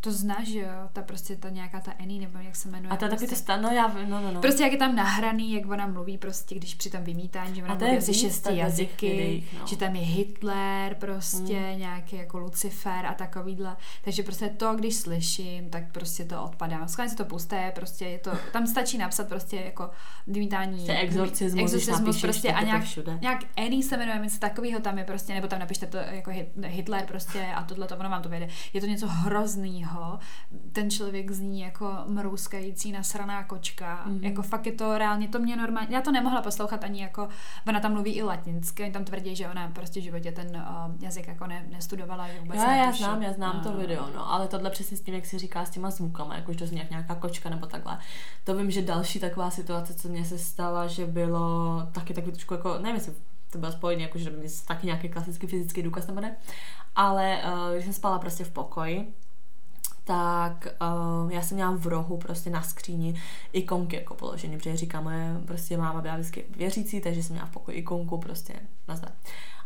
to 0.00 0.12
znáš, 0.12 0.48
že 0.48 0.58
jo, 0.58 0.68
ta 0.92 1.02
prostě 1.02 1.36
ta 1.36 1.48
nějaká 1.48 1.80
ta 1.80 1.92
Annie, 2.00 2.20
nebo 2.20 2.38
jak 2.38 2.56
se 2.56 2.68
jmenuje. 2.68 2.90
A 2.90 2.96
to 2.96 3.04
je 3.04 3.08
prostě, 3.08 3.26
taky 3.26 3.36
to 3.36 3.42
stano, 3.42 3.68
já 3.68 3.88
no, 4.08 4.20
no, 4.20 4.32
no. 4.32 4.40
Prostě 4.40 4.62
jak 4.62 4.72
je 4.72 4.78
tam 4.78 4.96
nahraný, 4.96 5.52
jak 5.52 5.70
ona 5.70 5.86
mluví 5.86 6.18
prostě, 6.18 6.54
když 6.54 6.74
při 6.74 6.90
tom 6.90 7.04
vymítání, 7.04 7.54
že 7.54 7.64
ona 7.64 7.74
mluví 7.74 7.96
asi 7.96 8.14
šesti 8.14 8.56
jazyky, 8.56 9.10
videích, 9.10 9.58
no. 9.58 9.66
že 9.66 9.76
tam 9.76 9.96
je 9.96 10.02
Hitler 10.02 10.94
prostě, 10.94 11.58
hmm. 11.58 11.78
nějaký 11.78 12.16
jako 12.16 12.38
Lucifer 12.38 13.06
a 13.06 13.14
takovýhle. 13.14 13.76
Takže 14.04 14.22
prostě 14.22 14.48
to, 14.48 14.74
když 14.74 14.94
slyším, 14.94 15.70
tak 15.70 15.92
prostě 15.92 16.24
to 16.24 16.44
odpadá. 16.44 16.86
Skvěle 16.86 17.08
si 17.10 17.16
to 17.16 17.24
pusté, 17.24 17.72
prostě 17.74 18.04
je 18.04 18.18
to, 18.18 18.30
tam 18.52 18.66
stačí 18.66 18.98
napsat 18.98 19.28
prostě 19.28 19.56
jako 19.56 19.90
vymítání. 20.26 20.74
Prostě 20.74 20.94
exorcismus, 20.94 21.62
exorcismus 21.62 22.20
prostě 22.20 22.52
a 22.52 22.62
nějak, 22.62 22.82
všude. 22.82 23.18
nějak 23.20 23.40
Annie 23.56 23.82
se 23.82 23.96
jmenuje, 23.96 24.18
něco 24.18 24.38
takového 24.38 24.80
tam 24.80 24.98
je 24.98 25.04
prostě, 25.04 25.34
nebo 25.34 25.46
tam 25.46 25.58
napište 25.58 25.86
to 25.86 25.96
jako 25.96 26.30
Hitler 26.66 27.06
prostě 27.06 27.46
a 27.54 27.62
tohle 27.62 27.86
to, 27.86 27.96
ono 27.96 28.10
vám 28.10 28.22
to 28.22 28.28
vyjde 28.28 28.41
jede. 28.42 28.52
Je 28.72 28.80
to 28.80 28.86
něco 28.86 29.06
hroznýho. 29.06 30.18
Ten 30.72 30.90
člověk 30.90 31.30
zní 31.30 31.60
jako 31.60 31.92
mrouskající 32.06 32.92
nasraná 32.92 33.44
kočka. 33.44 34.04
Mm-hmm. 34.06 34.24
Jako 34.24 34.42
fakt 34.42 34.66
je 34.66 34.72
to 34.72 34.98
reálně, 34.98 35.28
to 35.28 35.38
mě 35.38 35.56
normálně, 35.56 35.96
já 35.96 36.00
to 36.00 36.12
nemohla 36.12 36.42
poslouchat 36.42 36.84
ani 36.84 37.02
jako, 37.02 37.28
ona 37.68 37.80
tam 37.80 37.92
mluví 37.92 38.12
i 38.12 38.22
latinsky, 38.22 38.90
tam 38.90 39.04
tvrdí, 39.04 39.36
že 39.36 39.48
ona 39.48 39.68
prostě 39.68 40.00
v 40.00 40.02
životě 40.02 40.32
ten 40.32 40.46
uh, 40.56 41.02
jazyk 41.02 41.28
jako 41.28 41.46
ne, 41.46 41.66
nestudovala. 41.70 42.28
Že 42.28 42.40
vůbec 42.40 42.56
já, 42.56 42.74
já 42.74 42.92
znám, 42.92 43.22
já 43.22 43.32
znám 43.32 43.56
no. 43.56 43.70
to 43.70 43.78
video, 43.78 44.06
no, 44.14 44.32
ale 44.32 44.48
tohle 44.48 44.70
přesně 44.70 44.96
s 44.96 45.00
tím, 45.00 45.14
jak 45.14 45.26
si 45.26 45.38
říká 45.38 45.64
s 45.64 45.70
těma 45.70 45.90
zvukama, 45.90 46.36
jakož 46.36 46.56
to 46.56 46.66
zní 46.66 46.78
jak 46.78 46.90
nějaká 46.90 47.14
kočka 47.14 47.50
nebo 47.50 47.66
takhle. 47.66 47.98
To 48.44 48.56
vím, 48.56 48.70
že 48.70 48.82
další 48.82 49.20
taková 49.20 49.50
situace, 49.50 49.94
co 49.94 50.08
mě 50.08 50.24
se 50.24 50.38
stala, 50.38 50.86
že 50.86 51.06
bylo 51.06 51.82
taky 51.92 52.14
takový 52.14 52.32
trošku 52.32 52.54
jako, 52.54 52.78
nevím, 52.78 52.94
jestli 52.94 53.12
to 53.50 53.58
bylo 53.58 53.72
spojené, 53.72 54.02
jakože 54.02 54.32
taky 54.66 54.86
nějaký 54.86 55.08
klasický 55.08 55.46
fyzický 55.46 55.82
důkaz 55.82 56.06
nebo 56.06 56.20
ne, 56.20 56.36
ale 56.96 57.42
uh, 57.44 57.72
když 57.72 57.84
jsem 57.84 57.92
spala 57.92 58.18
prostě 58.18 58.44
v 58.44 58.50
pokoji, 58.50 59.14
tak 60.04 60.66
uh, 61.24 61.32
já 61.32 61.42
jsem 61.42 61.54
měla 61.54 61.70
v 61.76 61.86
rohu 61.86 62.16
prostě 62.16 62.50
na 62.50 62.62
skříni 62.62 63.20
ikonky 63.52 63.96
jako 63.96 64.14
položený, 64.14 64.56
protože 64.56 64.76
říká 64.76 65.00
moje 65.00 65.40
prostě 65.46 65.76
máma 65.76 66.00
byla 66.00 66.14
vždycky 66.14 66.44
věřící, 66.56 67.00
takže 67.00 67.22
jsem 67.22 67.34
měla 67.34 67.46
v 67.46 67.50
pokoji 67.50 67.76
ikonku 67.76 68.18
prostě 68.18 68.54
nazdar. 68.88 69.12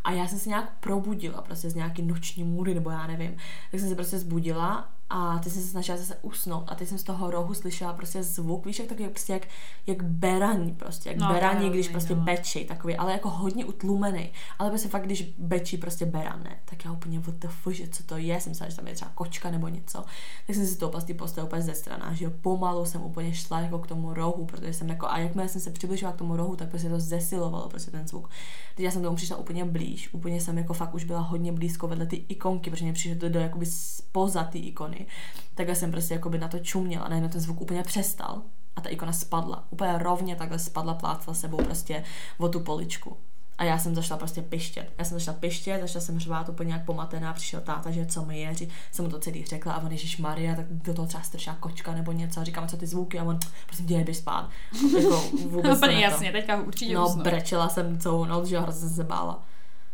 A 0.05 0.13
já 0.13 0.27
jsem 0.27 0.39
se 0.39 0.49
nějak 0.49 0.73
probudila 0.81 1.43
prostě 1.43 1.71
z 1.71 1.75
nějaký 1.75 2.03
noční 2.03 2.45
můry, 2.45 2.75
nebo 2.75 2.91
já 2.91 3.07
nevím. 3.07 3.37
Tak 3.71 3.81
jsem 3.81 3.89
se 3.89 3.95
prostě 3.95 4.19
zbudila 4.19 4.89
a 5.11 5.39
ty 5.39 5.51
jsem 5.51 5.63
se 5.63 5.69
snažila 5.69 5.99
zase 5.99 6.17
usnout 6.23 6.65
a 6.67 6.75
ty 6.75 6.87
jsem 6.87 6.99
z 6.99 7.03
toho 7.03 7.31
rohu 7.31 7.55
slyšela 7.55 7.93
prostě 7.93 8.23
zvuk, 8.23 8.67
víš, 8.67 8.79
jak 8.79 8.89
takový 8.89 9.09
prostě 9.09 9.33
jak, 9.33 9.49
jak 9.87 10.03
beraní 10.03 10.75
prostě, 10.75 11.09
jak 11.09 11.19
no, 11.19 11.29
beraní, 11.29 11.71
když 11.71 11.89
prostě 11.89 12.15
no. 12.15 12.23
bečí, 12.23 12.65
takový, 12.65 12.97
ale 12.97 13.13
jako 13.13 13.31
hodně 13.31 13.65
utlumený, 13.65 14.31
ale 14.59 14.71
prostě 14.71 14.89
fakt, 14.89 15.05
když 15.05 15.35
bečí 15.39 15.77
prostě 15.77 16.07
beran, 16.07 16.43
ne, 16.43 16.59
tak 16.65 16.85
já 16.85 16.93
úplně 16.93 17.21
what 17.21 17.35
the 17.35 17.49
fuck, 17.49 17.77
že 17.77 17.89
co 17.89 18.03
to 18.03 18.17
je, 18.17 18.41
jsem 18.41 18.51
myslela, 18.51 18.71
že 18.71 18.77
tam 18.77 18.87
je 18.87 18.95
třeba 18.95 19.11
kočka 19.15 19.51
nebo 19.51 19.69
něco, 19.69 20.05
tak 20.47 20.57
jsem 20.57 20.67
si 20.67 20.77
to 20.77 20.89
prostě 20.89 21.15
postavila 21.15 21.47
úplně 21.47 21.63
ze 21.63 21.75
strana, 21.75 22.15
že 22.15 22.25
jo, 22.25 22.31
pomalu 22.41 22.85
jsem 22.85 23.03
úplně 23.03 23.35
šla 23.35 23.61
jako 23.61 23.79
k 23.79 23.87
tomu 23.87 24.15
rohu, 24.15 24.47
protože 24.47 24.73
jsem 24.73 24.89
jako, 24.89 25.09
a 25.09 25.19
jakmile 25.19 25.49
jsem 25.49 25.61
se 25.61 25.71
přibližovala 25.71 26.17
k 26.17 26.19
tomu 26.19 26.37
rohu, 26.37 26.57
tak 26.57 26.69
prostě 26.69 26.89
to 26.89 27.01
zesilovalo 27.01 27.69
prostě 27.69 27.91
ten 27.91 28.09
zvuk. 28.09 28.31
Teď 28.75 28.85
já 28.85 28.91
jsem 28.91 29.03
tomu 29.03 29.17
přišla 29.17 29.37
úplně 29.37 29.65
blíž, 29.65 30.15
úplně 30.15 30.41
jsem 30.41 30.59
jako 30.59 30.75
fakt 30.75 30.95
už 30.95 31.05
byla 31.05 31.21
hodně 31.21 31.53
blízko 31.53 31.89
vedle 31.89 32.07
ty 32.07 32.17
ikonky, 32.29 32.71
protože 32.71 32.85
mě 32.85 32.93
přišlo 32.93 33.21
to 33.21 33.29
do 33.29 33.41
jakoby 33.41 33.67
spoza 33.67 34.45
ty 34.45 34.59
ikony 34.59 34.96
ikony, 35.01 35.07
takhle 35.55 35.75
jsem 35.75 35.91
prostě 35.91 36.15
jakoby 36.15 36.39
na 36.39 36.49
to 36.49 36.59
čuměla, 36.59 37.09
najednou 37.09 37.29
ten 37.31 37.41
zvuk 37.41 37.61
úplně 37.61 37.83
přestal 37.83 38.43
a 38.77 38.81
ta 38.81 38.89
ikona 38.89 39.13
spadla. 39.13 39.65
Úplně 39.71 39.99
rovně 39.99 40.37
takhle 40.37 40.59
spadla, 40.59 40.95
plácla 40.95 41.35
sebou 41.35 41.57
prostě 41.57 42.05
o 42.39 42.49
tu 42.49 42.61
poličku. 42.61 43.17
A 43.59 43.65
já 43.65 43.79
jsem 43.79 43.95
zašla 43.95 44.17
prostě 44.17 44.43
pištět. 44.43 44.93
Já 44.99 45.05
jsem 45.05 45.19
zašla 45.19 45.33
pištět, 45.33 45.81
začala 45.81 46.05
jsem 46.05 46.19
řvát 46.19 46.49
úplně 46.49 46.67
nějak 46.69 46.85
pomatená, 46.85 47.33
přišel 47.33 47.61
táta, 47.61 47.91
že 47.91 48.07
co 48.07 48.25
mi 48.25 48.41
je, 48.41 48.55
ří, 48.55 48.69
jsem 48.93 49.05
mu 49.05 49.11
to 49.11 49.19
celý 49.19 49.45
řekla 49.45 49.73
a 49.73 49.83
on 49.85 49.93
Ježíš 49.93 50.19
Maria, 50.19 50.55
tak 50.55 50.67
do 50.69 50.95
toho 50.95 51.09
třeba 51.09 51.23
strčila 51.23 51.57
kočka 51.61 51.93
nebo 51.95 52.13
něco 52.13 52.41
a 52.41 52.45
říkám, 52.45 52.69
co 52.69 52.77
ty 52.77 52.87
zvuky 52.87 53.19
a 53.19 53.25
on, 53.25 53.39
prostě 53.67 53.85
dělej 53.85 54.05
běž 54.05 54.17
spát. 54.17 54.51
Jako 54.97 55.17
vůbec 55.49 55.81
no, 55.81 55.89
jasně, 55.89 56.33
teďka 56.33 56.61
určitě 56.63 56.95
No, 56.95 57.07
usnout. 57.09 57.25
brečela 57.25 57.69
jsem 57.69 57.99
celou 57.99 58.25
noc, 58.25 58.47
že 58.49 58.61
hrozně 58.61 58.81
jsem 58.81 58.97
se 58.97 59.05
bála. 59.05 59.43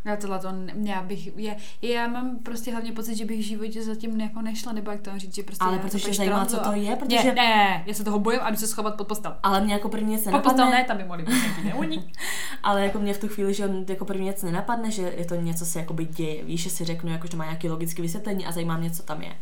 Já 0.05 0.17
tohle 0.17 0.39
to, 0.39 0.49
já 0.85 1.03
bych, 1.03 1.39
je, 1.39 1.57
já 1.83 2.09
mám 2.09 2.39
prostě 2.39 2.71
hlavně 2.71 2.93
pocit, 2.93 3.15
že 3.15 3.25
bych 3.25 3.39
v 3.39 3.43
životě 3.43 3.83
zatím 3.83 4.21
jako 4.21 4.43
nešla, 4.43 4.73
nebo 4.73 4.91
jak 4.91 5.01
to 5.01 5.11
říct, 5.17 5.35
že 5.35 5.43
prostě... 5.43 5.65
Ale 5.65 5.79
protože 5.79 6.09
tě 6.09 6.15
zajímá, 6.15 6.47
co 6.47 6.61
to 6.61 6.73
je, 6.73 6.97
protože... 6.97 7.29
Ne, 7.29 7.35
ne, 7.35 7.85
já 7.87 7.95
se 7.95 8.05
toho 8.05 8.19
bojím 8.19 8.41
a 8.43 8.51
jdu 8.51 8.57
se 8.57 8.67
schovat 8.67 8.97
pod 8.97 9.09
postel. 9.09 9.37
Ale 9.43 9.61
mě 9.61 9.73
jako 9.73 9.89
první 9.89 10.17
nenapadne. 10.17 10.33
Pod 10.33 10.43
postel 10.43 10.71
ne, 10.71 10.85
tam 10.85 10.97
by 10.97 11.05
mohli 11.05 11.23
být 11.23 11.35
nějaký 11.63 12.11
Ale 12.63 12.85
jako 12.85 12.99
mě 12.99 13.15
v 13.15 13.21
tu 13.21 13.29
chvíli, 13.29 13.55
že 13.55 13.71
jako 13.89 14.05
první 14.05 14.33
nic 14.33 14.43
nenapadne, 14.43 14.91
že 14.91 15.03
je 15.03 15.25
to 15.25 15.35
něco 15.35 15.67
se 15.67 15.79
jakoby 15.79 16.05
děje. 16.05 16.45
Víš, 16.45 16.63
že 16.63 16.71
si 16.71 16.85
řeknu, 16.85 17.11
jako, 17.11 17.27
že 17.31 17.37
má 17.37 17.45
nějaký 17.45 17.69
logický 17.69 18.03
vysvětlení 18.03 18.47
a 18.47 18.53
zajímá 18.53 18.77
mě, 18.77 18.91
co 18.91 19.03
tam 19.03 19.23
je. 19.23 19.37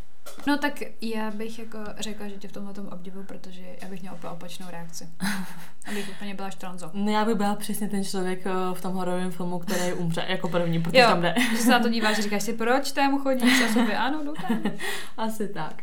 No 0.47 0.59
tak 0.59 0.73
já 1.01 1.31
bych 1.31 1.59
jako 1.59 1.79
řekla, 1.99 2.29
že 2.29 2.35
tě 2.35 2.49
v 2.49 2.53
tomhle 2.53 2.75
tom 2.75 2.89
obdivu, 2.89 3.23
protože 3.23 3.63
já 3.83 3.89
bych 3.89 4.01
měla 4.01 4.17
úplně 4.17 4.31
opačnou 4.31 4.67
reakci. 4.71 5.09
Abych 5.89 6.11
úplně 6.17 6.35
byla 6.35 6.51
štranzo. 6.51 6.91
No 6.93 7.13
já 7.13 7.25
bych 7.25 7.35
byla 7.35 7.55
přesně 7.55 7.89
ten 7.89 8.05
člověk 8.05 8.47
eh, 8.47 8.75
v 8.75 8.81
tom 8.81 8.95
hororovém 8.95 9.31
filmu, 9.31 9.59
který 9.59 9.93
umře 9.93 10.25
jako 10.29 10.49
první, 10.49 10.83
protože 10.83 10.99
jo, 10.99 11.09
tam 11.09 11.23
jde. 11.23 11.35
že 11.51 11.57
se 11.57 11.71
na 11.71 11.81
to 11.81 11.89
díváš, 11.89 12.21
říkáš 12.21 12.43
si, 12.43 12.53
proč 12.53 12.93
tému 12.93 13.19
chodíš 13.19 13.63
a 13.65 13.73
sobě, 13.73 13.97
ano, 13.97 14.25
jdu 14.25 14.35
tam. 14.49 14.63
Asi 15.17 15.49
tak. 15.49 15.83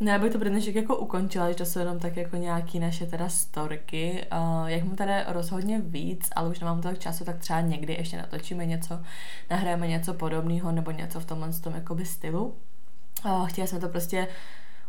No 0.00 0.12
já 0.12 0.18
bych 0.18 0.32
to 0.32 0.38
pro 0.38 0.48
dnešek 0.48 0.74
jako 0.74 0.96
ukončila, 0.96 1.48
že 1.50 1.56
to 1.56 1.66
jsou 1.66 1.78
jenom 1.78 1.98
tak 1.98 2.16
jako 2.16 2.36
nějaký 2.36 2.78
naše 2.78 3.06
teda 3.06 3.28
storky. 3.28 4.26
Uh, 4.32 4.66
jak 4.66 4.84
mám 4.84 4.96
tady 4.96 5.12
rozhodně 5.26 5.80
víc, 5.80 6.28
ale 6.36 6.48
už 6.48 6.60
nemám 6.60 6.82
tolik 6.82 6.98
času, 6.98 7.24
tak 7.24 7.38
třeba 7.38 7.60
někdy 7.60 7.92
ještě 7.92 8.16
natočíme 8.16 8.66
něco, 8.66 9.00
nahrajeme 9.50 9.86
něco 9.86 10.14
podobného 10.14 10.72
nebo 10.72 10.90
něco 10.90 11.20
v 11.20 11.24
tomhle 11.24 11.52
tom 11.52 11.74
jakoby 11.74 12.04
stylu. 12.04 12.54
Uh, 13.24 13.46
chtěla 13.48 13.66
jsem 13.66 13.80
to 13.80 13.88
prostě 13.88 14.28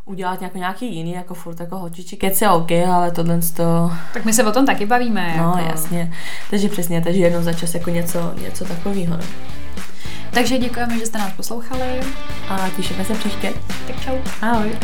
udělat 0.04 0.42
jako 0.42 0.58
nějaký 0.58 0.94
jiný, 0.96 1.12
jako 1.12 1.34
furt 1.34 1.60
jako 1.60 1.78
holčičí 1.78 2.16
kec 2.16 2.42
je 2.42 2.50
OK, 2.50 2.72
ale 2.72 3.10
tohle 3.10 3.38
to... 3.56 3.92
Tak 4.12 4.24
my 4.24 4.32
se 4.32 4.44
o 4.44 4.52
tom 4.52 4.66
taky 4.66 4.86
bavíme. 4.86 5.34
No, 5.36 5.54
jako. 5.58 5.70
jasně. 5.70 6.12
Takže 6.50 6.68
přesně, 6.68 7.02
takže 7.02 7.20
jednou 7.20 7.42
za 7.42 7.52
čas 7.52 7.74
jako 7.74 7.90
něco, 7.90 8.34
něco 8.42 8.64
takového. 8.64 9.16
No. 9.16 9.24
Takže 10.30 10.58
děkujeme, 10.58 10.98
že 10.98 11.06
jste 11.06 11.18
nás 11.18 11.32
poslouchali. 11.32 12.00
A 12.48 12.68
těšíme 12.76 13.04
se 13.04 13.14
příště. 13.14 13.52
Tak 13.86 14.00
čau. 14.00 14.16
Ahoj. 14.42 14.78